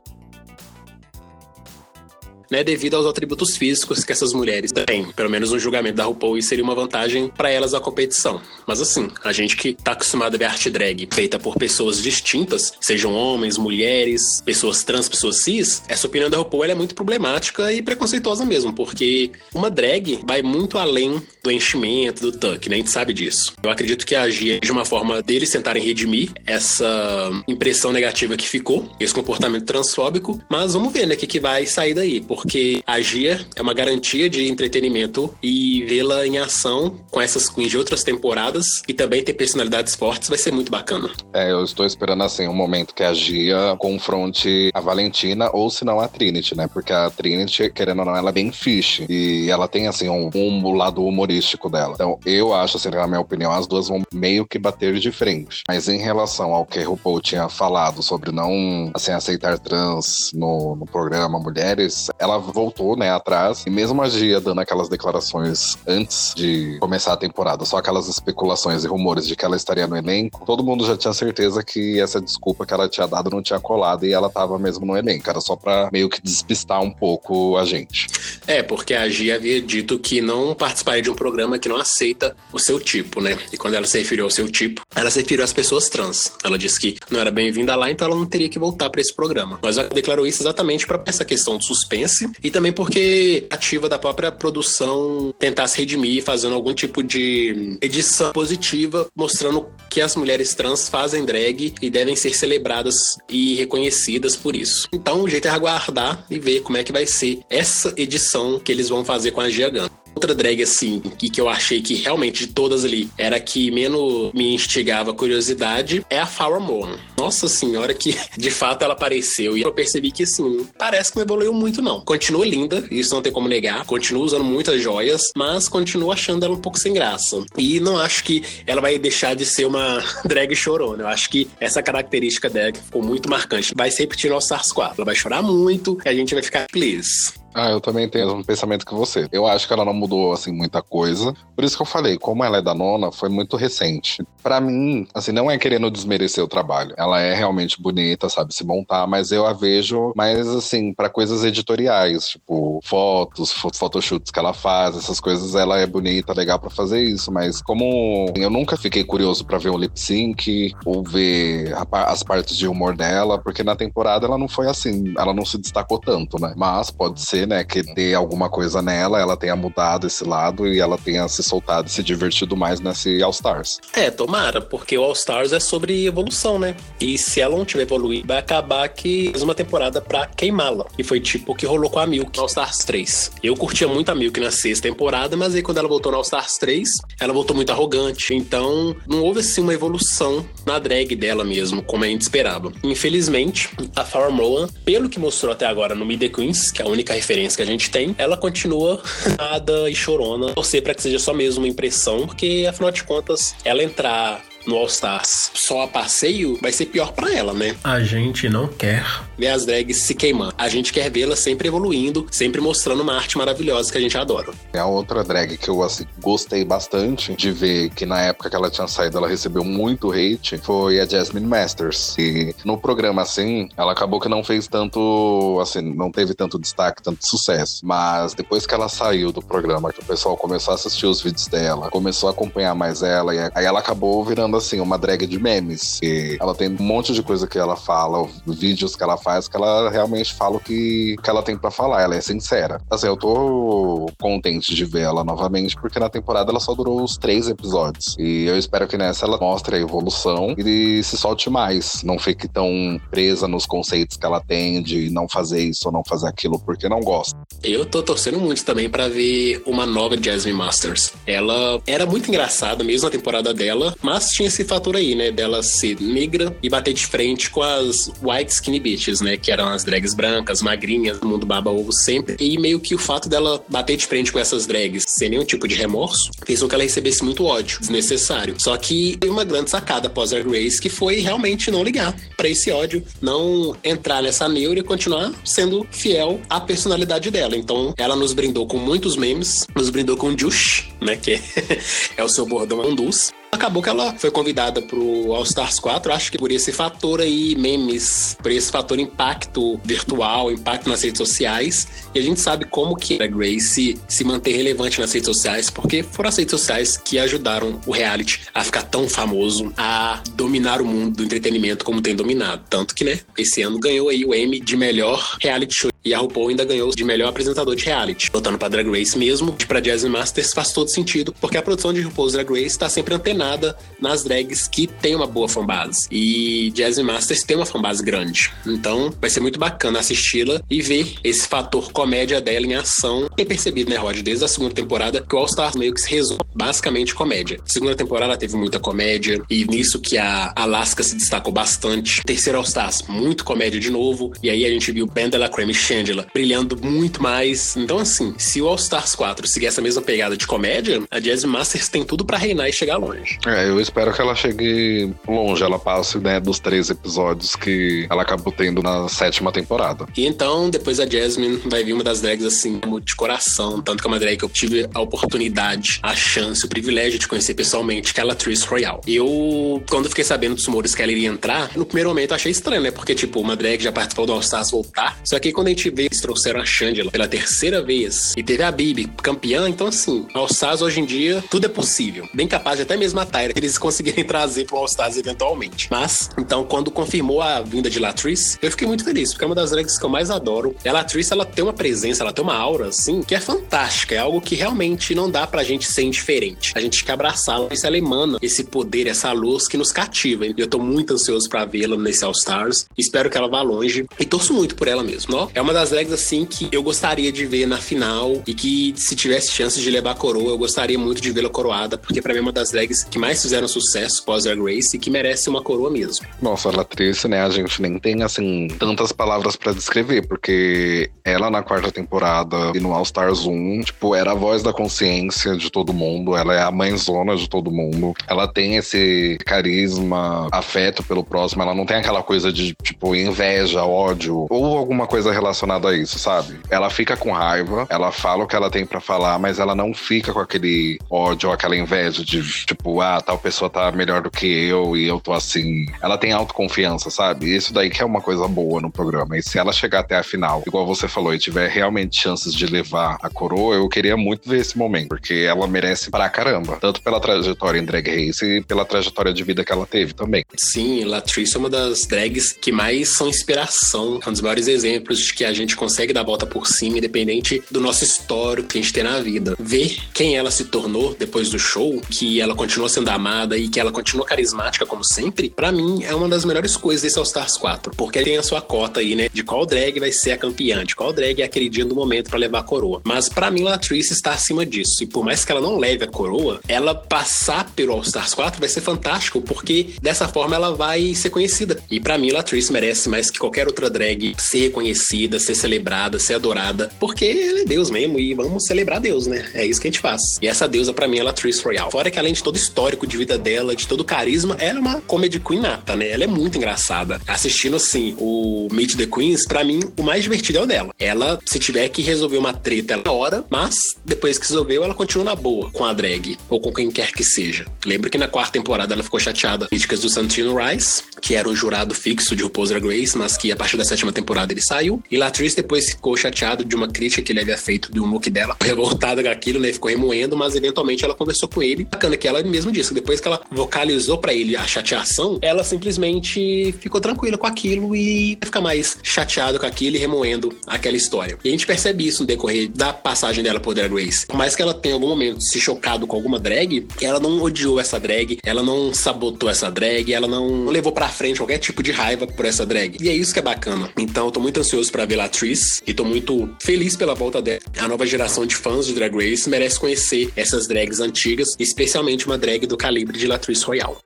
né, 2.49 2.63
devido 2.63 2.95
aos 2.95 3.05
atributos 3.05 3.57
físicos 3.57 4.03
que 4.03 4.11
essas 4.11 4.33
mulheres 4.33 4.71
têm. 4.71 5.05
Pelo 5.11 5.29
menos 5.29 5.51
no 5.51 5.59
julgamento 5.59 5.97
da 5.97 6.05
RuPaul, 6.05 6.37
isso 6.37 6.49
seria 6.49 6.63
uma 6.63 6.75
vantagem 6.75 7.27
para 7.29 7.49
elas 7.49 7.73
na 7.73 7.79
competição. 7.79 8.41
Mas 8.65 8.81
assim, 8.81 9.09
a 9.23 9.31
gente 9.31 9.55
que 9.55 9.73
tá 9.73 9.91
acostumado 9.91 10.35
a 10.35 10.37
ver 10.37 10.45
arte 10.45 10.69
drag 10.69 11.07
feita 11.11 11.39
por 11.39 11.55
pessoas 11.55 12.01
distintas, 12.01 12.73
sejam 12.79 13.13
homens, 13.13 13.57
mulheres, 13.57 14.41
pessoas 14.41 14.83
trans, 14.83 15.09
pessoas 15.09 15.43
cis, 15.43 15.83
essa 15.87 16.07
opinião 16.07 16.29
da 16.29 16.37
RuPaul 16.37 16.65
é 16.65 16.75
muito 16.75 16.95
problemática 16.95 17.71
e 17.71 17.81
preconceituosa 17.81 18.45
mesmo, 18.45 18.73
porque 18.73 19.31
uma 19.53 19.69
drag 19.69 20.19
vai 20.25 20.41
muito 20.41 20.77
além 20.77 21.21
do 21.43 21.51
enchimento, 21.51 22.21
do 22.21 22.31
tuck, 22.31 22.69
né? 22.69 22.75
A 22.75 22.79
gente 22.79 22.89
sabe 22.89 23.13
disso. 23.13 23.53
Eu 23.63 23.69
acredito 23.69 24.05
que 24.05 24.15
agir 24.15 24.59
de 24.59 24.71
uma 24.71 24.85
forma 24.85 25.21
deles 25.21 25.49
tentarem 25.49 25.83
redimir 25.83 26.31
essa 26.45 27.31
impressão 27.47 27.91
negativa 27.91 28.35
que 28.35 28.47
ficou, 28.47 28.89
esse 28.99 29.13
comportamento 29.13 29.65
transfóbico, 29.65 30.39
mas 30.49 30.73
vamos 30.73 30.91
ver, 30.93 31.05
né, 31.07 31.15
o 31.15 31.17
que, 31.17 31.27
que 31.27 31.39
vai 31.39 31.65
sair 31.65 31.93
daí, 31.93 32.21
porque 32.21 32.36
a 32.85 33.01
Gia 33.01 33.39
é 33.55 33.61
uma 33.61 33.73
garantia 33.73 34.29
de 34.29 34.47
entretenimento 34.47 35.33
e 35.41 35.83
vê-la 35.85 36.25
em 36.25 36.37
ação 36.37 36.95
com 37.11 37.21
essas 37.21 37.49
queens 37.49 37.71
de 37.71 37.77
outras 37.77 38.03
temporadas 38.03 38.81
e 38.87 38.93
também 38.93 39.23
ter 39.23 39.33
personalidades 39.33 39.95
fortes 39.95 40.29
vai 40.29 40.37
ser 40.37 40.51
muito 40.51 40.71
bacana. 40.71 41.09
É, 41.33 41.51
eu 41.51 41.63
estou 41.63 41.85
esperando 41.85 42.23
assim 42.23 42.47
um 42.47 42.53
momento 42.53 42.93
que 42.93 43.03
a 43.03 43.13
Gia 43.13 43.75
confronte 43.77 44.69
a 44.73 44.79
Valentina 44.79 45.49
ou 45.53 45.69
se 45.69 45.85
não 45.85 45.99
a 45.99 46.07
Trinity, 46.07 46.55
né? 46.55 46.67
Porque 46.67 46.93
a 46.93 47.09
Trinity, 47.09 47.69
querendo 47.69 47.99
ou 47.99 48.05
não, 48.05 48.15
ela 48.15 48.29
é 48.29 48.33
bem 48.33 48.51
fish 48.51 49.01
e 49.09 49.49
ela 49.49 49.67
tem 49.67 49.87
assim 49.87 50.09
um, 50.09 50.29
um 50.33 50.73
lado 50.73 51.03
humorístico 51.03 51.69
dela. 51.69 51.93
Então, 51.93 52.19
eu 52.25 52.53
acho 52.53 52.77
assim, 52.77 52.89
na 52.89 53.07
minha 53.07 53.19
opinião, 53.19 53.51
as 53.51 53.67
duas 53.67 53.87
vão 53.87 54.01
meio 54.13 54.45
que 54.45 54.59
bater 54.59 54.99
de 54.99 55.11
frente. 55.11 55.63
Mas 55.67 55.87
em 55.87 55.97
relação 55.97 56.53
ao 56.53 56.65
que 56.65 56.81
RuPaul 56.81 57.21
tinha 57.21 57.49
falado 57.49 58.01
sobre 58.03 58.31
não 58.31 58.91
assim 58.93 59.11
aceitar 59.11 59.57
trans 59.59 60.31
no, 60.33 60.75
no 60.75 60.85
programa 60.85 61.39
Mulheres, 61.39 62.07
ela 62.19 62.26
voltou, 62.35 62.97
né, 62.97 63.11
atrás 63.11 63.63
e 63.65 63.69
mesmo 63.69 64.01
a 64.01 64.09
Gia 64.09 64.41
dando 64.41 64.61
aquelas 64.61 64.89
declarações 64.89 65.77
antes 65.85 66.33
de 66.35 66.77
começar 66.79 67.13
a 67.13 67.17
temporada, 67.17 67.63
só 67.65 67.77
aquelas 67.77 68.07
especulações 68.07 68.83
e 68.83 68.87
rumores 68.87 69.27
de 69.27 69.35
que 69.35 69.45
ela 69.45 69.55
estaria 69.55 69.85
no 69.87 69.95
elenco, 69.95 70.45
todo 70.45 70.63
mundo 70.63 70.85
já 70.85 70.97
tinha 70.97 71.13
certeza 71.13 71.63
que 71.63 71.99
essa 71.99 72.19
desculpa 72.19 72.65
que 72.65 72.73
ela 72.73 72.89
tinha 72.89 73.07
dado 73.07 73.29
não 73.29 73.41
tinha 73.41 73.59
colado 73.59 74.05
e 74.05 74.13
ela 74.13 74.29
tava 74.29 74.57
mesmo 74.57 74.85
no 74.85 74.97
elenco. 74.97 75.29
Era 75.29 75.39
só 75.39 75.55
pra 75.55 75.89
meio 75.91 76.09
que 76.09 76.21
despistar 76.21 76.81
um 76.81 76.91
pouco 76.91 77.57
a 77.57 77.65
gente. 77.65 78.07
É, 78.47 78.63
porque 78.63 78.93
a 78.93 79.07
Gia 79.09 79.35
havia 79.35 79.61
dito 79.61 79.99
que 79.99 80.21
não 80.21 80.55
participaria 80.55 81.01
de 81.01 81.09
um 81.09 81.15
programa 81.15 81.59
que 81.59 81.69
não 81.69 81.75
aceita 81.75 82.35
o 82.51 82.59
seu 82.59 82.79
tipo, 82.79 83.21
né? 83.21 83.37
E 83.51 83.57
quando 83.57 83.75
ela 83.75 83.85
se 83.85 83.97
referiu 83.99 84.25
ao 84.25 84.31
seu 84.31 84.49
tipo, 84.49 84.81
ela 84.95 85.11
se 85.11 85.19
referiu 85.21 85.43
às 85.43 85.53
pessoas 85.53 85.89
trans. 85.89 86.31
Ela 86.43 86.57
disse 86.57 86.79
que 86.79 86.97
não 87.11 87.19
era 87.19 87.31
bem-vinda 87.31 87.75
lá, 87.75 87.91
então 87.91 88.07
ela 88.07 88.15
não 88.15 88.25
teria 88.25 88.49
que 88.49 88.57
voltar 88.57 88.89
para 88.89 89.01
esse 89.01 89.13
programa. 89.13 89.59
Mas 89.61 89.77
ela 89.77 89.89
declarou 89.89 90.25
isso 90.25 90.41
exatamente 90.41 90.87
para 90.87 91.01
essa 91.05 91.25
questão 91.25 91.57
de 91.57 91.65
suspense 91.65 92.16
e 92.43 92.51
também 92.51 92.71
porque 92.71 93.45
ativa 93.49 93.89
da 93.89 93.99
própria 93.99 94.31
produção 94.31 95.33
tentar 95.37 95.67
se 95.67 95.77
redimir 95.77 96.23
fazendo 96.23 96.55
algum 96.55 96.73
tipo 96.73 97.03
de 97.03 97.77
edição 97.81 98.31
positiva, 98.31 99.07
mostrando 99.15 99.67
que 99.89 100.01
as 100.01 100.15
mulheres 100.15 100.53
trans 100.53 100.89
fazem 100.89 101.25
drag 101.25 101.73
e 101.81 101.89
devem 101.89 102.15
ser 102.15 102.35
celebradas 102.35 103.17
e 103.29 103.55
reconhecidas 103.55 104.35
por 104.35 104.55
isso. 104.55 104.87
Então, 104.93 105.23
o 105.23 105.29
jeito 105.29 105.47
é 105.47 105.51
aguardar 105.51 106.25
e 106.29 106.39
ver 106.39 106.61
como 106.61 106.77
é 106.77 106.83
que 106.83 106.91
vai 106.91 107.05
ser 107.05 107.39
essa 107.49 107.93
edição 107.97 108.59
que 108.59 108.71
eles 108.71 108.89
vão 108.89 109.03
fazer 109.03 109.31
com 109.31 109.41
a 109.41 109.49
Gia 109.49 109.69
Gunn. 109.69 109.87
Outra 110.17 110.33
drag, 110.33 110.63
assim, 110.63 110.99
que, 110.99 111.29
que 111.29 111.39
eu 111.39 111.47
achei 111.47 111.79
que 111.79 111.93
realmente 111.93 112.47
de 112.47 112.51
todas 112.51 112.83
ali 112.83 113.07
era 113.19 113.39
que 113.39 113.69
menos 113.69 114.31
me 114.33 114.51
instigava 114.51 115.13
curiosidade 115.13 116.03
é 116.09 116.17
a 116.17 116.25
Farrah 116.25 116.59
Moon. 116.59 116.97
Nossa 117.15 117.47
senhora, 117.47 117.93
que 117.93 118.17
de 118.35 118.49
fato 118.49 118.81
ela 118.81 118.93
apareceu 118.93 119.55
e 119.55 119.61
eu 119.61 119.71
percebi 119.71 120.09
que, 120.09 120.23
assim, 120.23 120.67
parece 120.75 121.11
que 121.11 121.17
não 121.17 121.23
evoluiu 121.23 121.53
muito, 121.53 121.83
não. 121.83 122.01
Continua 122.01 122.43
linda, 122.47 122.83
isso 122.89 123.13
não 123.13 123.21
tem 123.21 123.31
como 123.31 123.47
negar, 123.47 123.85
continua 123.85 124.23
usando 124.23 124.43
muitas 124.43 124.81
joias, 124.81 125.21
mas 125.35 125.69
continuo 125.69 126.11
achando 126.11 126.43
ela 126.43 126.55
um 126.55 126.59
pouco 126.59 126.79
sem 126.79 126.93
graça. 126.93 127.45
E 127.55 127.79
não 127.79 127.99
acho 127.99 128.23
que 128.23 128.43
ela 128.65 128.81
vai 128.81 128.97
deixar 128.97 129.35
de 129.35 129.45
ser 129.45 129.65
uma 129.65 130.03
drag 130.25 130.55
chorona. 130.55 131.03
Eu 131.03 131.07
acho 131.09 131.29
que 131.29 131.47
essa 131.59 131.83
característica 131.83 132.49
dela 132.49 132.73
ficou 132.73 133.03
muito 133.03 133.29
marcante. 133.29 133.71
Vai 133.77 133.91
se 133.91 133.99
repetir 133.99 134.31
no 134.31 134.39
Stars 134.39 134.71
4. 134.71 134.95
Ela 134.97 135.05
vai 135.05 135.15
chorar 135.15 135.43
muito 135.43 135.95
e 136.03 136.09
a 136.09 136.13
gente 136.15 136.33
vai 136.33 136.41
ficar 136.41 136.65
feliz. 136.71 137.35
Ah, 137.59 137.71
eu 137.71 137.81
também 137.81 138.07
tenho 138.07 138.25
o 138.25 138.27
mesmo 138.29 138.45
pensamento 138.45 138.85
que 138.85 138.93
você. 138.93 139.27
Eu 139.31 139.47
acho 139.47 139.65
que 139.67 139.73
ela 139.73 139.83
não 139.83 139.91
mudou, 139.93 140.31
assim, 140.31 140.51
muita 140.51 140.79
coisa. 140.79 141.33
Por 141.55 141.63
isso 141.63 141.75
que 141.75 141.81
eu 141.81 141.87
falei, 141.87 142.15
como 142.15 142.43
ela 142.43 142.59
é 142.59 142.61
da 142.61 142.75
nona, 142.75 143.11
foi 143.11 143.29
muito 143.29 143.57
recente. 143.57 144.23
Para 144.43 144.61
mim, 144.61 145.07
assim, 145.11 145.31
não 145.31 145.49
é 145.49 145.57
querendo 145.57 145.89
desmerecer 145.89 146.43
o 146.43 146.47
trabalho. 146.47 146.93
Ela 146.95 147.19
é 147.19 147.33
realmente 147.33 147.81
bonita, 147.81 148.29
sabe 148.29 148.53
se 148.53 148.63
montar, 148.63 149.07
mas 149.07 149.31
eu 149.31 149.47
a 149.47 149.53
vejo 149.53 150.13
mais, 150.15 150.47
assim, 150.47 150.93
para 150.93 151.09
coisas 151.09 151.43
editoriais, 151.43 152.27
tipo 152.27 152.79
fotos, 152.83 153.51
photoshoots 153.51 154.29
que 154.31 154.37
ela 154.37 154.53
faz, 154.53 154.95
essas 154.95 155.19
coisas, 155.19 155.55
ela 155.55 155.79
é 155.79 155.87
bonita, 155.87 156.33
legal 156.33 156.59
para 156.59 156.69
fazer 156.69 157.01
isso. 157.01 157.31
Mas 157.31 157.59
como 157.59 158.31
eu 158.35 158.51
nunca 158.51 158.77
fiquei 158.77 159.03
curioso 159.03 159.43
para 159.43 159.57
ver 159.57 159.71
um 159.71 159.79
lip 159.79 159.99
sync 159.99 160.75
ou 160.85 161.03
ver 161.03 161.73
as 161.91 162.21
partes 162.21 162.55
de 162.55 162.67
humor 162.67 162.95
dela, 162.95 163.39
porque 163.39 163.63
na 163.63 163.75
temporada 163.75 164.27
ela 164.27 164.37
não 164.37 164.47
foi 164.47 164.67
assim, 164.67 165.11
ela 165.17 165.33
não 165.33 165.43
se 165.43 165.57
destacou 165.57 165.97
tanto, 165.97 166.39
né? 166.39 166.53
Mas 166.55 166.91
pode 166.91 167.19
ser 167.19 167.46
né, 167.47 167.63
que 167.63 167.81
dê 167.81 168.13
alguma 168.13 168.49
coisa 168.49 168.81
nela, 168.81 169.19
ela 169.19 169.37
tenha 169.37 169.55
mudado 169.55 170.05
esse 170.05 170.23
lado 170.23 170.67
e 170.67 170.79
ela 170.79 170.97
tenha 170.97 171.27
se 171.27 171.41
soltado 171.41 171.87
e 171.87 171.91
se 171.91 172.03
divertido 172.03 172.55
mais 172.55 172.79
nesse 172.79 173.21
All 173.23 173.31
Stars. 173.31 173.79
É, 173.93 174.11
tomara, 174.11 174.61
porque 174.61 174.97
o 174.97 175.03
All 175.03 175.13
Stars 175.13 175.53
é 175.53 175.59
sobre 175.59 176.05
evolução, 176.05 176.59
né? 176.59 176.75
E 176.99 177.17
se 177.17 177.41
ela 177.41 177.55
não 177.55 177.65
tiver 177.65 177.83
evoluído, 177.83 178.27
vai 178.27 178.37
acabar 178.37 178.87
que 178.89 179.29
mais 179.31 179.41
uma 179.41 179.55
temporada 179.55 180.01
pra 180.01 180.27
queimá-la. 180.27 180.85
E 180.97 181.03
foi 181.03 181.19
tipo 181.19 181.53
o 181.53 181.55
que 181.55 181.65
rolou 181.65 181.89
com 181.89 181.99
a 181.99 182.05
Milk 182.05 182.35
no 182.35 182.41
All 182.41 182.47
Stars 182.47 182.79
3. 182.79 183.31
Eu 183.41 183.55
curtia 183.55 183.87
muito 183.87 184.09
a 184.09 184.15
Milk 184.15 184.39
na 184.39 184.51
sexta 184.51 184.87
temporada, 184.87 185.37
mas 185.37 185.55
aí 185.55 185.61
quando 185.61 185.77
ela 185.77 185.87
voltou 185.87 186.11
no 186.11 186.17
All 186.17 186.23
Stars 186.23 186.57
3, 186.57 187.01
ela 187.19 187.33
voltou 187.33 187.55
muito 187.55 187.71
arrogante. 187.71 188.33
Então, 188.33 188.95
não 189.07 189.23
houve 189.23 189.39
assim 189.39 189.61
uma 189.61 189.73
evolução 189.73 190.45
na 190.65 190.79
drag 190.79 191.15
dela 191.15 191.43
mesmo, 191.43 191.81
como 191.81 192.03
a 192.03 192.07
gente 192.07 192.21
esperava. 192.21 192.71
Infelizmente, 192.83 193.69
a 193.95 194.03
Farrah 194.03 194.29
Moan, 194.29 194.67
pelo 194.83 195.09
que 195.09 195.19
mostrou 195.19 195.51
até 195.51 195.65
agora 195.65 195.95
no 195.95 196.17
The 196.17 196.29
Queens, 196.29 196.71
que 196.71 196.81
é 196.81 196.85
a 196.85 196.89
única 196.89 197.13
referência 197.13 197.36
que 197.55 197.61
a 197.61 197.65
gente 197.65 197.91
tem, 197.91 198.15
ela 198.17 198.35
continua 198.35 199.01
nada 199.37 199.89
e 199.89 199.95
chorona. 199.95 200.53
Torcer 200.53 200.81
para 200.81 200.93
que 200.95 201.01
seja 201.01 201.19
só 201.19 201.33
mesmo 201.33 201.63
uma 201.63 201.67
impressão, 201.67 202.25
porque 202.25 202.65
afinal 202.67 202.91
de 202.91 203.03
contas, 203.03 203.55
ela 203.63 203.83
entrar 203.83 204.41
no 204.65 204.75
All 204.75 204.87
Stars 204.87 205.51
só 205.53 205.83
a 205.83 205.87
passeio, 205.87 206.57
vai 206.61 206.71
ser 206.71 206.87
pior 206.87 207.13
para 207.13 207.33
ela, 207.33 207.53
né? 207.53 207.75
A 207.83 208.01
gente 208.01 208.49
não 208.49 208.67
quer 208.67 209.05
ver 209.37 209.47
as 209.47 209.65
drags 209.65 209.97
se 209.97 210.15
queimando. 210.15 210.53
A 210.57 210.67
gente 210.67 210.91
quer 210.91 211.09
vê-la 211.09 211.35
sempre 211.35 211.67
evoluindo, 211.67 212.25
sempre 212.31 212.61
mostrando 212.61 213.01
uma 213.01 213.13
arte 213.13 213.37
maravilhosa 213.37 213.91
que 213.91 213.97
a 213.97 214.01
gente 214.01 214.17
adora. 214.17 214.51
É 214.73 214.79
a 214.79 214.85
outra 214.85 215.23
drag 215.23 215.57
que 215.57 215.69
eu 215.69 215.83
assim, 215.83 216.05
gostei 216.21 216.63
bastante 216.63 217.35
de 217.35 217.51
ver 217.51 217.89
que 217.91 218.05
na 218.05 218.21
época 218.21 218.49
que 218.49 218.55
ela 218.55 218.69
tinha 218.69 218.87
saído, 218.87 219.17
ela 219.17 219.27
recebeu 219.27 219.63
muito 219.63 220.11
hate, 220.11 220.57
foi 220.57 220.99
a 220.99 221.05
Jasmine 221.05 221.45
Masters. 221.45 222.15
E 222.17 222.55
no 222.63 222.77
programa 222.77 223.21
assim, 223.21 223.69
ela 223.77 223.91
acabou 223.91 224.19
que 224.19 224.29
não 224.29 224.43
fez 224.43 224.67
tanto, 224.67 225.59
assim, 225.61 225.81
não 225.81 226.11
teve 226.11 226.33
tanto 226.33 226.59
destaque, 226.59 227.01
tanto 227.01 227.27
sucesso. 227.27 227.85
Mas 227.85 228.33
depois 228.33 228.65
que 228.65 228.73
ela 228.73 228.89
saiu 228.89 229.31
do 229.31 229.41
programa, 229.41 229.91
que 229.91 229.99
o 229.99 230.05
pessoal 230.05 230.35
começou 230.37 230.71
a 230.71 230.75
assistir 230.75 231.05
os 231.05 231.21
vídeos 231.21 231.47
dela, 231.47 231.89
começou 231.89 232.29
a 232.29 232.31
acompanhar 232.31 232.75
mais 232.75 233.01
ela, 233.01 233.35
e 233.35 233.39
aí 233.53 233.65
ela 233.65 233.79
acabou 233.79 234.23
virando 234.23 234.57
assim, 234.57 234.79
uma 234.79 234.97
drag 234.97 235.25
de 235.25 235.39
memes. 235.39 235.99
E 236.01 236.37
ela 236.39 236.55
tem 236.55 236.69
um 236.69 236.83
monte 236.83 237.13
de 237.13 237.21
coisa 237.21 237.47
que 237.47 237.57
ela 237.57 237.75
fala, 237.75 238.27
vídeos 238.45 238.95
que 238.95 239.03
ela 239.03 239.17
faz, 239.17 239.26
que 239.49 239.55
ela 239.55 239.89
realmente 239.89 240.33
fala 240.33 240.57
o 240.57 240.59
que, 240.59 241.15
que 241.21 241.29
ela 241.29 241.43
tem 241.43 241.57
para 241.57 241.71
falar. 241.71 242.01
Ela 242.01 242.15
é 242.15 242.21
sincera. 242.21 242.79
Assim, 242.89 243.07
eu 243.07 243.17
tô 243.17 244.09
contente 244.19 244.73
de 244.73 244.85
ver 244.85 245.01
ela 245.01 245.23
novamente, 245.23 245.75
porque 245.75 245.99
na 245.99 246.09
temporada 246.09 246.51
ela 246.51 246.59
só 246.59 246.73
durou 246.73 247.03
os 247.03 247.17
três 247.17 247.47
episódios. 247.47 248.15
E 248.17 248.45
eu 248.45 248.57
espero 248.57 248.87
que 248.87 248.97
nessa 248.97 249.25
ela 249.25 249.37
mostre 249.37 249.75
a 249.75 249.79
evolução 249.79 250.55
e 250.57 251.01
se 251.03 251.17
solte 251.17 251.49
mais. 251.49 252.03
Não 252.03 252.17
fique 252.17 252.47
tão 252.47 252.99
presa 253.11 253.47
nos 253.47 253.65
conceitos 253.65 254.17
que 254.17 254.25
ela 254.25 254.39
tem 254.39 254.81
de 254.81 255.09
não 255.09 255.27
fazer 255.27 255.61
isso 255.61 255.87
ou 255.87 255.91
não 255.91 256.03
fazer 256.03 256.27
aquilo 256.27 256.59
porque 256.59 256.87
não 256.87 257.01
gosta. 257.01 257.37
Eu 257.63 257.85
tô 257.85 258.01
torcendo 258.01 258.39
muito 258.39 258.63
também 258.63 258.89
para 258.89 259.07
ver 259.07 259.61
uma 259.65 259.85
nova 259.85 260.15
Jasmine 260.21 260.57
Masters. 260.57 261.13
Ela 261.25 261.81
era 261.85 262.05
muito 262.05 262.29
engraçada 262.29 262.83
mesmo 262.83 263.05
na 263.05 263.11
temporada 263.11 263.53
dela, 263.53 263.95
mas 264.01 264.29
tinha 264.29 264.47
esse 264.47 264.63
fator 264.63 264.95
aí, 264.95 265.15
né, 265.15 265.31
dela 265.31 265.61
ser 265.63 265.99
negra 265.99 266.55
e 266.61 266.69
bater 266.69 266.93
de 266.93 267.05
frente 267.05 267.49
com 267.49 267.61
as 267.61 268.11
white 268.21 268.51
skinny 268.51 268.79
bitches, 268.79 269.16
né, 269.21 269.37
que 269.37 269.51
eram 269.51 269.67
as 269.69 269.83
drags 269.83 270.13
brancas, 270.13 270.61
magrinhas, 270.61 271.19
do 271.19 271.27
mundo 271.27 271.45
baba 271.45 271.71
ovo 271.71 271.91
sempre. 271.91 272.35
E 272.39 272.57
meio 272.57 272.79
que 272.79 272.95
o 272.95 272.97
fato 272.97 273.29
dela 273.29 273.63
bater 273.69 273.97
de 273.97 274.05
frente 274.05 274.31
com 274.31 274.39
essas 274.39 274.65
drags 274.65 275.05
sem 275.07 275.29
nenhum 275.29 275.45
tipo 275.45 275.67
de 275.67 275.75
remorso 275.75 276.31
fez 276.45 276.61
com 276.61 276.67
que 276.67 276.75
ela 276.75 276.83
recebesse 276.83 277.23
muito 277.23 277.45
ódio 277.45 277.79
desnecessário. 277.79 278.55
Só 278.57 278.75
que 278.77 279.17
tem 279.17 279.29
uma 279.29 279.43
grande 279.43 279.69
sacada 279.69 280.07
após 280.07 280.33
a 280.33 280.39
Grace 280.39 280.81
que 280.81 280.89
foi 280.89 281.19
realmente 281.19 281.71
não 281.71 281.83
ligar 281.83 282.15
para 282.35 282.49
esse 282.49 282.71
ódio, 282.71 283.03
não 283.21 283.75
entrar 283.83 284.21
nessa 284.21 284.47
neura 284.47 284.79
e 284.79 284.83
continuar 284.83 285.31
sendo 285.43 285.85
fiel 285.91 286.41
à 286.49 286.59
personalidade 286.59 287.31
dela. 287.31 287.55
Então, 287.55 287.93
ela 287.97 288.15
nos 288.15 288.33
brindou 288.33 288.67
com 288.67 288.77
muitos 288.77 289.15
memes, 289.15 289.65
nos 289.75 289.89
brindou 289.89 290.17
com 290.17 290.37
Jush, 290.37 290.89
né, 291.01 291.15
que 291.15 291.39
é 292.17 292.23
o 292.23 292.29
seu 292.29 292.45
bordão 292.45 292.81
andus. 292.81 293.31
Acabou 293.51 293.81
que 293.81 293.89
ela 293.89 294.13
foi 294.17 294.29
convidada 294.29 294.81
pro 294.81 295.33
All 295.33 295.43
Stars 295.43 295.79
4, 295.79 296.11
acho 296.13 296.31
que 296.31 296.37
por 296.37 296.51
esse 296.51 296.71
fator 296.71 297.21
aí, 297.21 297.55
memes, 297.55 298.37
por 298.41 298.51
esse 298.51 298.71
fator 298.71 298.99
impacto 298.99 299.79
virtual, 299.83 300.51
impacto 300.51 300.89
nas 300.89 301.01
redes 301.01 301.17
sociais. 301.17 301.87
E 302.13 302.19
a 302.19 302.21
gente 302.21 302.39
sabe 302.39 302.65
como 302.65 302.95
que 302.95 303.21
a 303.21 303.27
Grace 303.27 303.97
se 304.07 304.23
manter 304.23 304.55
relevante 304.55 304.99
nas 304.99 305.11
redes 305.11 305.27
sociais, 305.27 305.69
porque 305.69 306.03
foram 306.03 306.29
as 306.29 306.37
redes 306.37 306.51
sociais 306.51 306.97
que 306.97 307.17
ajudaram 307.17 307.79
o 307.85 307.91
reality 307.91 308.41
a 308.53 308.63
ficar 308.63 308.83
tão 308.83 309.07
famoso, 309.07 309.73
a 309.77 310.21
dominar 310.35 310.81
o 310.81 310.85
mundo 310.85 311.17
do 311.17 311.23
entretenimento 311.23 311.85
como 311.85 312.01
tem 312.01 312.15
dominado. 312.15 312.63
Tanto 312.69 312.93
que, 312.93 313.03
né, 313.03 313.19
esse 313.37 313.61
ano 313.61 313.79
ganhou 313.79 314.09
aí 314.09 314.25
o 314.25 314.35
Emmy 314.35 314.59
de 314.59 314.75
melhor 314.75 315.37
reality 315.41 315.73
show. 315.73 315.91
E 316.07 316.13
a 316.13 316.19
RuPaul 316.19 316.47
ainda 316.47 316.63
ganhou 316.63 316.89
de 316.89 317.03
melhor 317.03 317.27
apresentador 317.27 317.75
de 317.75 317.83
reality. 317.83 318.29
Voltando 318.31 318.57
pra 318.57 318.69
Drag 318.69 318.89
Race 318.89 319.17
mesmo, 319.17 319.53
pra 319.67 319.83
Jasmine 319.83 320.13
Masters 320.13 320.53
faz 320.53 320.71
todo 320.71 320.89
sentido, 320.89 321.33
porque 321.41 321.57
a 321.57 321.61
produção 321.61 321.91
de 321.93 321.99
RuPaul's 321.99 322.31
Drag 322.31 322.49
Race 322.49 322.79
tá 322.79 322.87
sempre 322.87 323.13
antenada 323.13 323.77
nas 323.99 324.23
drags 324.23 324.69
que 324.69 324.87
tem 324.87 325.15
uma 325.15 325.27
boa 325.27 325.49
fanbase. 325.49 326.07
E 326.09 326.71
Jasmine 326.73 327.11
Masters 327.11 327.43
tem 327.43 327.57
uma 327.57 327.65
fanbase 327.65 328.01
grande. 328.01 328.53
Então, 328.65 329.13
vai 329.19 329.29
ser 329.29 329.41
muito 329.41 329.59
bacana 329.59 329.99
assisti-la 329.99 330.61
e 330.69 330.81
ver 330.81 331.15
esse 331.25 331.45
fator 331.47 331.91
comédia 331.91 332.39
dela 332.39 332.65
em 332.65 332.75
ação. 332.75 333.29
Tem 333.35 333.45
percebido, 333.45 333.89
né, 333.89 333.97
Rod, 333.97 334.21
desde 334.21 334.45
a 334.45 334.47
segunda 334.47 334.73
temporada, 334.73 335.21
que 335.21 335.35
o 335.35 335.39
All 335.39 335.45
Stars 335.45 335.75
meio 335.75 335.93
que 335.93 335.99
se 335.99 336.09
resume 336.09 336.39
basicamente 336.55 337.13
comédia. 337.13 337.59
Segunda 337.65 337.95
temporada 337.95 338.37
teve 338.37 338.55
muita 338.55 338.79
comédia, 338.79 339.41
e 339.49 339.65
nisso 339.65 339.99
que 339.99 340.17
a 340.17 340.53
Alaska 340.55 341.03
se 341.03 341.15
destacou 341.15 341.51
bastante. 341.53 342.23
Terceiro 342.23 342.57
All 342.57 342.63
Stars, 342.63 343.03
muito 343.07 343.43
comédia 343.43 343.79
de 343.79 343.91
novo. 343.91 344.31
E 344.41 344.49
aí 344.49 344.65
a 344.65 344.69
gente 344.69 344.91
viu 344.91 345.05
Ben 345.05 345.29
Creme 345.29 345.73
Shangela 345.97 346.27
brilhando 346.33 346.77
muito 346.77 347.21
mais. 347.21 347.75
Então, 347.75 347.97
assim, 347.97 348.33
se 348.37 348.61
o 348.61 348.67
All 348.67 348.75
Stars 348.75 349.15
4 349.15 349.47
seguir 349.47 349.67
essa 349.67 349.81
mesma 349.81 350.01
pegada 350.01 350.37
de 350.37 350.45
comédia, 350.45 351.01
a 351.09 351.19
Jazz 351.19 351.43
Masters 351.43 351.89
tem 351.89 352.03
tudo 352.03 352.23
para 352.25 352.37
reinar 352.37 352.69
e 352.69 352.73
chegar 352.73 352.97
longe. 352.97 353.39
É, 353.45 353.67
eu 353.67 353.79
espero 353.79 354.13
que 354.13 354.21
ela 354.21 354.35
chegue 354.35 355.13
longe. 355.27 355.63
Ela 355.63 355.79
passe, 355.79 356.17
né, 356.19 356.39
dos 356.39 356.59
três 356.59 356.89
episódios 356.89 357.55
que 357.55 358.05
ela 358.09 358.21
acabou 358.21 358.53
tendo 358.53 358.81
na 358.81 359.09
sétima 359.09 359.51
temporada. 359.51 360.05
E 360.15 360.25
então, 360.25 360.69
depois 360.69 360.99
a 360.99 361.05
Jasmine 361.05 361.61
vai 361.65 361.83
vir 361.83 361.93
uma 361.93 362.03
das 362.03 362.21
drags, 362.21 362.45
assim, 362.45 362.79
de 363.03 363.15
coração. 363.15 363.81
Tanto 363.81 364.01
que 364.01 364.07
é 364.07 364.11
uma 364.11 364.19
drag 364.19 364.37
que 364.37 364.45
eu 364.45 364.49
tive 364.49 364.87
a 364.93 365.01
oportunidade, 365.01 365.99
a 366.03 366.15
chance, 366.15 366.65
o 366.65 366.69
privilégio 366.69 367.17
de 367.17 367.27
conhecer 367.27 367.53
pessoalmente, 367.53 368.13
que 368.13 368.19
é 368.19 368.23
a 368.23 368.27
Latrice 368.27 368.65
Royale. 368.65 368.99
Eu, 369.07 369.83
quando 369.89 370.09
fiquei 370.09 370.23
sabendo 370.23 370.55
dos 370.55 370.65
rumores 370.65 370.93
que 370.93 371.01
ela 371.01 371.11
iria 371.11 371.27
entrar, 371.27 371.71
no 371.75 371.85
primeiro 371.85 372.09
momento 372.09 372.31
eu 372.31 372.35
achei 372.35 372.51
estranho, 372.51 372.81
né? 372.81 372.91
Porque, 372.91 373.15
tipo, 373.15 373.39
uma 373.39 373.55
drag 373.55 373.81
já 373.81 373.91
participou 373.91 374.25
do 374.25 374.33
All 374.33 374.39
Stars 374.39 374.71
voltar. 374.71 375.19
Só 375.23 375.39
que 375.39 375.51
quando 375.51 375.67
a 375.67 375.69
gente 375.69 375.86
eles 375.97 376.21
trouxeram 376.21 376.61
a 376.61 376.65
Shangela 376.65 377.11
pela 377.11 377.27
terceira 377.27 377.81
vez 377.81 378.33
e 378.35 378.43
teve 378.43 378.63
a 378.63 378.71
Bibi 378.71 379.11
campeã, 379.21 379.67
então, 379.69 379.87
assim, 379.87 380.25
All 380.33 380.47
Stars 380.47 380.81
hoje 380.81 380.99
em 380.99 381.05
dia, 381.05 381.43
tudo 381.49 381.65
é 381.65 381.69
possível. 381.69 382.27
Bem 382.33 382.47
capaz 382.47 382.77
de 382.77 382.83
até 382.83 382.95
mesmo 382.95 383.19
a 383.19 383.25
Tyra 383.25 383.53
eles 383.55 383.77
conseguirem 383.77 384.23
trazer 384.25 384.65
pro 384.65 384.77
All 384.77 384.85
Stars 384.85 385.17
eventualmente. 385.17 385.87
Mas, 385.89 386.29
então, 386.37 386.63
quando 386.63 386.91
confirmou 386.91 387.41
a 387.41 387.61
vinda 387.61 387.89
de 387.89 387.99
Latrice, 387.99 388.57
eu 388.61 388.71
fiquei 388.71 388.87
muito 388.87 389.03
feliz, 389.03 389.31
porque 389.31 389.43
é 389.43 389.47
uma 389.47 389.55
das 389.55 389.71
drags 389.71 389.97
que 389.97 390.05
eu 390.05 390.09
mais 390.09 390.29
adoro. 390.29 390.75
E 390.83 390.89
a 390.89 390.93
Latrice, 390.93 391.33
ela 391.33 391.45
tem 391.45 391.63
uma 391.63 391.73
presença, 391.73 392.23
ela 392.23 392.33
tem 392.33 392.43
uma 392.43 392.55
aura, 392.55 392.87
assim, 392.87 393.21
que 393.21 393.35
é 393.35 393.39
fantástica. 393.39 394.15
É 394.15 394.19
algo 394.19 394.41
que 394.41 394.55
realmente 394.55 395.13
não 395.15 395.29
dá 395.29 395.45
pra 395.45 395.63
gente 395.63 395.85
ser 395.87 396.03
indiferente. 396.03 396.73
A 396.75 396.79
gente 396.79 397.03
quer 397.03 397.13
abraçá-la. 397.13 397.69
Isso 397.71 397.85
ela 397.85 397.97
emana 397.97 398.37
esse 398.41 398.63
poder, 398.63 399.07
essa 399.07 399.31
luz 399.31 399.67
que 399.67 399.77
nos 399.77 399.91
cativa. 399.91 400.45
E 400.45 400.53
eu 400.57 400.67
tô 400.67 400.79
muito 400.79 401.13
ansioso 401.13 401.49
para 401.49 401.65
vê-la 401.65 401.97
nesse 401.97 402.23
All 402.23 402.31
Stars. 402.31 402.87
Espero 402.97 403.29
que 403.29 403.37
ela 403.37 403.47
vá 403.47 403.61
longe. 403.61 404.05
E 404.19 404.25
torço 404.25 404.53
muito 404.53 404.75
por 404.75 404.87
ela 404.87 405.03
mesmo, 405.03 405.35
ó. 405.35 405.49
É 405.53 405.61
uma 405.61 405.66
das 405.73 405.89
drags, 405.89 406.13
assim, 406.13 406.45
que 406.45 406.69
eu 406.71 406.81
gostaria 406.81 407.31
de 407.31 407.45
ver 407.45 407.65
na 407.65 407.77
final 407.77 408.41
e 408.45 408.53
que, 408.53 408.93
se 408.95 409.15
tivesse 409.15 409.51
chance 409.51 409.79
de 409.79 409.89
levar 409.89 410.11
a 410.11 410.15
coroa, 410.15 410.49
eu 410.49 410.57
gostaria 410.57 410.97
muito 410.97 411.21
de 411.21 411.31
vê-la 411.31 411.49
coroada, 411.49 411.97
porque 411.97 412.21
para 412.21 412.33
mim 412.33 412.39
é 412.39 412.41
uma 412.41 412.51
das 412.51 412.71
drags 412.71 413.03
que 413.03 413.19
mais 413.19 413.41
fizeram 413.41 413.67
sucesso 413.67 414.23
pós 414.23 414.43
Drag 414.43 414.59
Race 414.59 414.95
e 414.95 414.99
que 414.99 415.09
merece 415.09 415.49
uma 415.49 415.61
coroa 415.61 415.89
mesmo. 415.89 416.25
Nossa, 416.41 416.69
a 416.69 416.71
Latrice, 416.71 417.27
né? 417.27 417.41
A 417.41 417.49
gente 417.49 417.81
nem 417.81 417.99
tem, 417.99 418.23
assim, 418.23 418.67
tantas 418.79 419.11
palavras 419.11 419.55
para 419.55 419.73
descrever, 419.73 420.27
porque 420.27 421.09
ela 421.23 421.49
na 421.49 421.61
quarta 421.61 421.91
temporada 421.91 422.71
e 422.73 422.79
no 422.79 422.93
All 422.93 423.03
Stars 423.03 423.45
1, 423.45 423.81
tipo, 423.81 424.15
era 424.15 424.31
a 424.31 424.35
voz 424.35 424.63
da 424.63 424.71
consciência 424.71 425.55
de 425.55 425.69
todo 425.69 425.93
mundo, 425.93 426.35
ela 426.35 426.53
é 426.53 426.61
a 426.61 426.71
mãezona 426.71 427.35
de 427.35 427.49
todo 427.49 427.71
mundo, 427.71 428.13
ela 428.27 428.47
tem 428.47 428.77
esse 428.77 429.37
carisma, 429.45 430.47
afeto 430.51 431.03
pelo 431.03 431.23
próximo, 431.23 431.63
ela 431.63 431.75
não 431.75 431.85
tem 431.85 431.97
aquela 431.97 432.23
coisa 432.23 432.51
de, 432.51 432.73
tipo, 432.81 433.15
inveja, 433.15 433.83
ódio, 433.83 434.45
ou 434.49 434.77
alguma 434.77 435.07
coisa 435.07 435.31
relacionada 435.31 435.56
a 435.65 435.95
isso, 435.95 436.19
sabe? 436.19 436.59
Ela 436.69 436.89
fica 436.89 437.15
com 437.15 437.31
raiva, 437.31 437.85
ela 437.89 438.11
fala 438.11 438.43
o 438.43 438.47
que 438.47 438.55
ela 438.55 438.69
tem 438.69 438.85
para 438.85 438.99
falar, 438.99 439.39
mas 439.39 439.59
ela 439.59 439.75
não 439.75 439.93
fica 439.93 440.33
com 440.33 440.39
aquele 440.39 440.99
ódio, 441.09 441.51
aquela 441.51 441.75
inveja 441.75 442.23
de, 442.23 442.41
tipo, 442.65 443.01
ah, 443.01 443.21
tal 443.21 443.37
pessoa 443.37 443.69
tá 443.69 443.91
melhor 443.91 444.21
do 444.21 444.31
que 444.31 444.45
eu 444.45 444.95
e 444.95 445.07
eu 445.07 445.19
tô 445.19 445.33
assim. 445.33 445.85
Ela 446.01 446.17
tem 446.17 446.31
autoconfiança, 446.31 447.09
sabe? 447.09 447.55
Isso 447.55 447.73
daí 447.73 447.89
que 447.89 448.01
é 448.01 448.05
uma 448.05 448.21
coisa 448.21 448.47
boa 448.47 448.81
no 448.81 448.91
programa. 448.91 449.37
E 449.37 449.43
se 449.43 449.57
ela 449.57 449.71
chegar 449.71 449.99
até 449.99 450.17
a 450.17 450.23
final, 450.23 450.63
igual 450.65 450.85
você 450.85 451.07
falou, 451.07 451.33
e 451.33 451.39
tiver 451.39 451.69
realmente 451.69 452.19
chances 452.19 452.53
de 452.53 452.65
levar 452.65 453.17
a 453.21 453.29
coroa, 453.29 453.75
eu 453.75 453.87
queria 453.89 454.17
muito 454.17 454.49
ver 454.49 454.59
esse 454.59 454.77
momento, 454.77 455.09
porque 455.09 455.33
ela 455.33 455.67
merece 455.67 456.09
pra 456.09 456.29
caramba. 456.29 456.77
Tanto 456.79 457.01
pela 457.01 457.19
trajetória 457.19 457.79
em 457.79 457.85
Drag 457.85 458.07
Race 458.07 458.45
e 458.45 458.61
pela 458.61 458.85
trajetória 458.85 459.33
de 459.33 459.43
vida 459.43 459.63
que 459.63 459.71
ela 459.71 459.85
teve 459.85 460.13
também. 460.13 460.43
Sim, 460.57 461.03
Latrice 461.05 461.55
é 461.55 461.59
uma 461.59 461.69
das 461.69 462.05
drags 462.05 462.51
que 462.51 462.71
mais 462.71 463.09
são 463.09 463.27
inspiração. 463.27 464.19
É 464.25 464.29
um 464.29 464.31
dos 464.31 464.41
maiores 464.41 464.67
exemplos 464.67 465.19
de 465.19 465.33
que 465.33 465.45
a 465.47 465.53
gente 465.53 465.75
consegue 465.75 466.13
dar 466.13 466.21
a 466.21 466.23
volta 466.23 466.45
por 466.45 466.67
cima, 466.67 466.97
independente 466.97 467.61
do 467.71 467.79
nosso 467.79 468.03
histórico 468.03 468.69
que 468.69 468.77
a 468.77 468.81
gente 468.81 468.93
tem 468.93 469.03
na 469.03 469.19
vida. 469.19 469.55
Ver 469.59 469.97
quem 470.13 470.35
ela 470.35 470.51
se 470.51 470.65
tornou 470.65 471.15
depois 471.17 471.49
do 471.49 471.59
show, 471.59 472.01
que 472.09 472.39
ela 472.41 472.55
continua 472.55 472.89
sendo 472.89 473.09
amada 473.09 473.57
e 473.57 473.67
que 473.67 473.79
ela 473.79 473.91
continua 473.91 474.25
carismática 474.25 474.85
como 474.85 475.03
sempre, 475.03 475.49
para 475.49 475.71
mim 475.71 476.03
é 476.03 476.13
uma 476.13 476.27
das 476.27 476.45
melhores 476.45 476.75
coisas 476.75 477.01
desse 477.01 477.17
All 477.17 477.23
Stars 477.23 477.57
4, 477.57 477.93
porque 477.95 478.23
tem 478.23 478.37
a 478.37 478.43
sua 478.43 478.61
cota 478.61 478.99
aí, 478.99 479.15
né, 479.15 479.29
de 479.31 479.43
qual 479.43 479.65
drag 479.65 479.99
vai 479.99 480.11
ser 480.11 480.31
a 480.31 480.37
campeã, 480.37 480.83
de 480.83 480.95
qual 480.95 481.13
drag 481.13 481.41
é 481.41 481.45
a 481.45 481.49
queridinha 481.49 481.85
do 481.85 481.95
momento 481.95 482.29
para 482.29 482.39
levar 482.39 482.59
a 482.59 482.63
coroa. 482.63 483.01
Mas 483.03 483.29
para 483.29 483.49
mim, 483.51 483.63
Latrice 483.63 484.13
está 484.13 484.31
acima 484.31 484.65
disso. 484.65 485.03
E 485.03 485.07
por 485.07 485.23
mais 485.23 485.45
que 485.45 485.51
ela 485.51 485.61
não 485.61 485.77
leve 485.77 486.03
a 486.03 486.07
coroa, 486.07 486.59
ela 486.67 486.93
passar 486.93 487.71
pelo 487.75 487.93
All 487.93 488.01
Stars 488.01 488.33
4 488.33 488.59
vai 488.59 488.69
ser 488.69 488.81
fantástico, 488.81 489.41
porque 489.41 489.89
dessa 490.01 490.27
forma 490.27 490.55
ela 490.55 490.73
vai 490.73 491.13
ser 491.15 491.29
conhecida. 491.29 491.79
E 491.89 491.99
para 491.99 492.17
mim, 492.17 492.31
Latrice 492.31 492.71
merece 492.71 493.09
mais 493.09 493.29
que 493.29 493.39
qualquer 493.39 493.67
outra 493.67 493.89
drag 493.89 494.35
ser 494.37 494.59
reconhecida, 494.59 495.36
ser 495.39 495.55
celebrada, 495.55 496.19
ser 496.19 496.35
adorada, 496.35 496.89
porque 496.99 497.25
ela 497.25 497.61
é 497.61 497.65
Deus 497.65 497.89
mesmo 497.89 498.19
e 498.19 498.33
vamos 498.33 498.65
celebrar 498.65 498.99
Deus, 498.99 499.27
né? 499.27 499.49
É 499.53 499.65
isso 499.65 499.79
que 499.79 499.87
a 499.87 499.91
gente 499.91 499.99
faz. 499.99 500.37
E 500.41 500.47
essa 500.47 500.67
deusa 500.67 500.93
para 500.93 501.07
mim 501.07 501.19
é 501.19 501.23
Latrice 501.23 501.63
Royale. 501.63 501.91
Fora 501.91 502.11
que 502.11 502.19
além 502.19 502.33
de 502.33 502.43
todo 502.43 502.55
o 502.55 502.57
histórico 502.57 503.05
de 503.05 503.17
vida 503.17 503.37
dela, 503.37 503.75
de 503.75 503.87
todo 503.87 504.01
o 504.01 504.05
carisma, 504.05 504.55
ela 504.59 504.77
é 504.77 504.81
uma 504.81 505.01
comedy 505.01 505.39
queen 505.39 505.61
nata, 505.61 505.95
né? 505.95 506.09
Ela 506.09 506.23
é 506.23 506.27
muito 506.27 506.57
engraçada. 506.57 507.19
Assistindo 507.27 507.75
assim 507.75 508.15
o 508.17 508.67
Meet 508.71 508.95
the 508.95 509.05
Queens, 509.05 509.45
para 509.45 509.63
mim 509.63 509.79
o 509.97 510.03
mais 510.03 510.23
divertido 510.23 510.59
é 510.59 510.61
o 510.61 510.65
dela. 510.65 510.93
Ela, 510.99 511.39
se 511.45 511.59
tiver 511.59 511.87
que 511.89 512.01
resolver 512.01 512.37
uma 512.37 512.53
treta, 512.53 512.93
ela 512.93 513.11
hora, 513.11 513.45
mas 513.49 513.95
depois 514.05 514.37
que 514.37 514.47
resolveu, 514.47 514.83
ela 514.83 514.93
continua 514.93 515.25
na 515.25 515.35
boa 515.35 515.69
com 515.71 515.85
a 515.85 515.93
drag 515.93 516.37
ou 516.49 516.59
com 516.59 516.73
quem 516.73 516.91
quer 516.91 517.11
que 517.11 517.23
seja. 517.23 517.65
Lembro 517.85 518.09
que 518.09 518.17
na 518.17 518.27
quarta 518.27 518.53
temporada 518.53 518.93
ela 518.93 519.03
ficou 519.03 519.19
chateada 519.19 519.67
críticas 519.67 520.01
do 520.01 520.09
Santino 520.09 520.55
Rice, 520.57 521.03
que 521.21 521.35
era 521.35 521.47
o 521.49 521.55
jurado 521.55 521.93
fixo 521.93 522.35
de 522.35 522.43
RuPaul's 522.43 522.69
Drag 522.69 522.85
Race, 522.85 523.17
mas 523.17 523.37
que 523.37 523.51
a 523.51 523.55
partir 523.55 523.77
da 523.77 523.85
sétima 523.85 524.11
temporada 524.11 524.53
ele 524.53 524.61
saiu. 524.61 525.01
E 525.09 525.17
Latrice 525.27 525.57
depois 525.57 525.89
ficou 525.89 526.15
chateado 526.15 526.63
de 526.63 526.73
uma 526.73 526.87
crítica 526.87 527.21
que 527.21 527.33
ele 527.33 527.41
havia 527.41 527.57
feito 527.57 527.91
de 527.91 527.99
um 527.99 528.05
look 528.05 528.29
dela, 528.29 528.55
revoltada 528.63 529.29
aquilo, 529.29 529.59
né? 529.59 529.73
Ficou 529.73 529.91
remoendo, 529.91 530.37
mas 530.37 530.55
eventualmente 530.55 531.03
ela 531.03 531.13
conversou 531.13 531.49
com 531.49 531.61
ele. 531.61 531.83
Bacana 531.83 532.15
que 532.15 532.27
ela 532.27 532.41
mesmo 532.43 532.71
disse, 532.71 532.93
depois 532.93 533.19
que 533.19 533.27
ela 533.27 533.41
vocalizou 533.51 534.17
para 534.17 534.33
ele 534.33 534.55
a 534.55 534.65
chateação, 534.65 535.37
ela 535.41 535.63
simplesmente 535.65 536.73
ficou 536.79 537.01
tranquila 537.01 537.37
com 537.37 537.45
aquilo 537.45 537.93
e 537.93 538.37
fica 538.41 538.61
mais 538.61 538.97
chateada 539.03 539.59
com 539.59 539.65
aquilo 539.65 539.97
e 539.97 539.99
remoendo 539.99 540.55
aquela 540.65 540.95
história. 540.95 541.37
E 541.43 541.49
a 541.49 541.51
gente 541.51 541.67
percebe 541.67 542.07
isso 542.07 542.23
no 542.23 542.27
decorrer 542.27 542.69
da 542.69 542.93
passagem 542.93 543.43
dela 543.43 543.59
por 543.59 543.73
Drag 543.73 543.93
Race. 543.93 544.25
Por 544.25 544.37
mais 544.37 544.55
que 544.55 544.61
ela 544.61 544.73
tenha 544.73 544.95
algum 544.95 545.09
momento 545.09 545.41
se 545.41 545.59
chocado 545.59 546.07
com 546.07 546.15
alguma 546.15 546.39
drag, 546.39 546.87
ela 547.01 547.19
não 547.19 547.41
odiou 547.41 547.81
essa 547.81 547.99
drag, 547.99 548.37
ela 548.45 548.63
não 548.63 548.93
sabotou 548.93 549.49
essa 549.49 549.69
drag, 549.69 550.13
ela 550.13 550.27
não 550.27 550.67
levou 550.67 550.93
para 550.93 551.09
frente 551.09 551.37
qualquer 551.37 551.57
tipo 551.57 551.83
de 551.83 551.91
raiva 551.91 552.25
por 552.25 552.45
essa 552.45 552.65
drag. 552.65 552.97
E 553.01 553.09
é 553.09 553.13
isso 553.13 553.33
que 553.33 553.39
é 553.39 553.41
bacana. 553.41 553.89
Então 553.97 554.27
eu 554.27 554.31
tô 554.31 554.39
muito 554.39 554.59
ansioso 554.61 554.89
para 554.89 555.05
ver 555.05 555.16
Latrice 555.17 555.81
e 555.85 555.93
tô 555.93 556.05
muito 556.05 556.49
feliz 556.61 556.95
pela 556.95 557.15
volta 557.15 557.41
dela. 557.41 557.59
A 557.77 557.87
nova 557.87 558.05
geração 558.05 558.45
de 558.45 558.55
fãs 558.55 558.85
de 558.85 558.93
Drag 558.93 559.13
Race 559.13 559.49
merece 559.49 559.79
conhecer 559.79 560.31
essas 560.35 560.67
drags 560.67 560.99
antigas, 560.99 561.49
especialmente 561.59 562.25
uma 562.25 562.37
drag 562.37 562.65
do 562.65 562.77
calibre 562.77 563.17
de 563.17 563.27
Latrice 563.27 563.65
Royale 563.65 563.97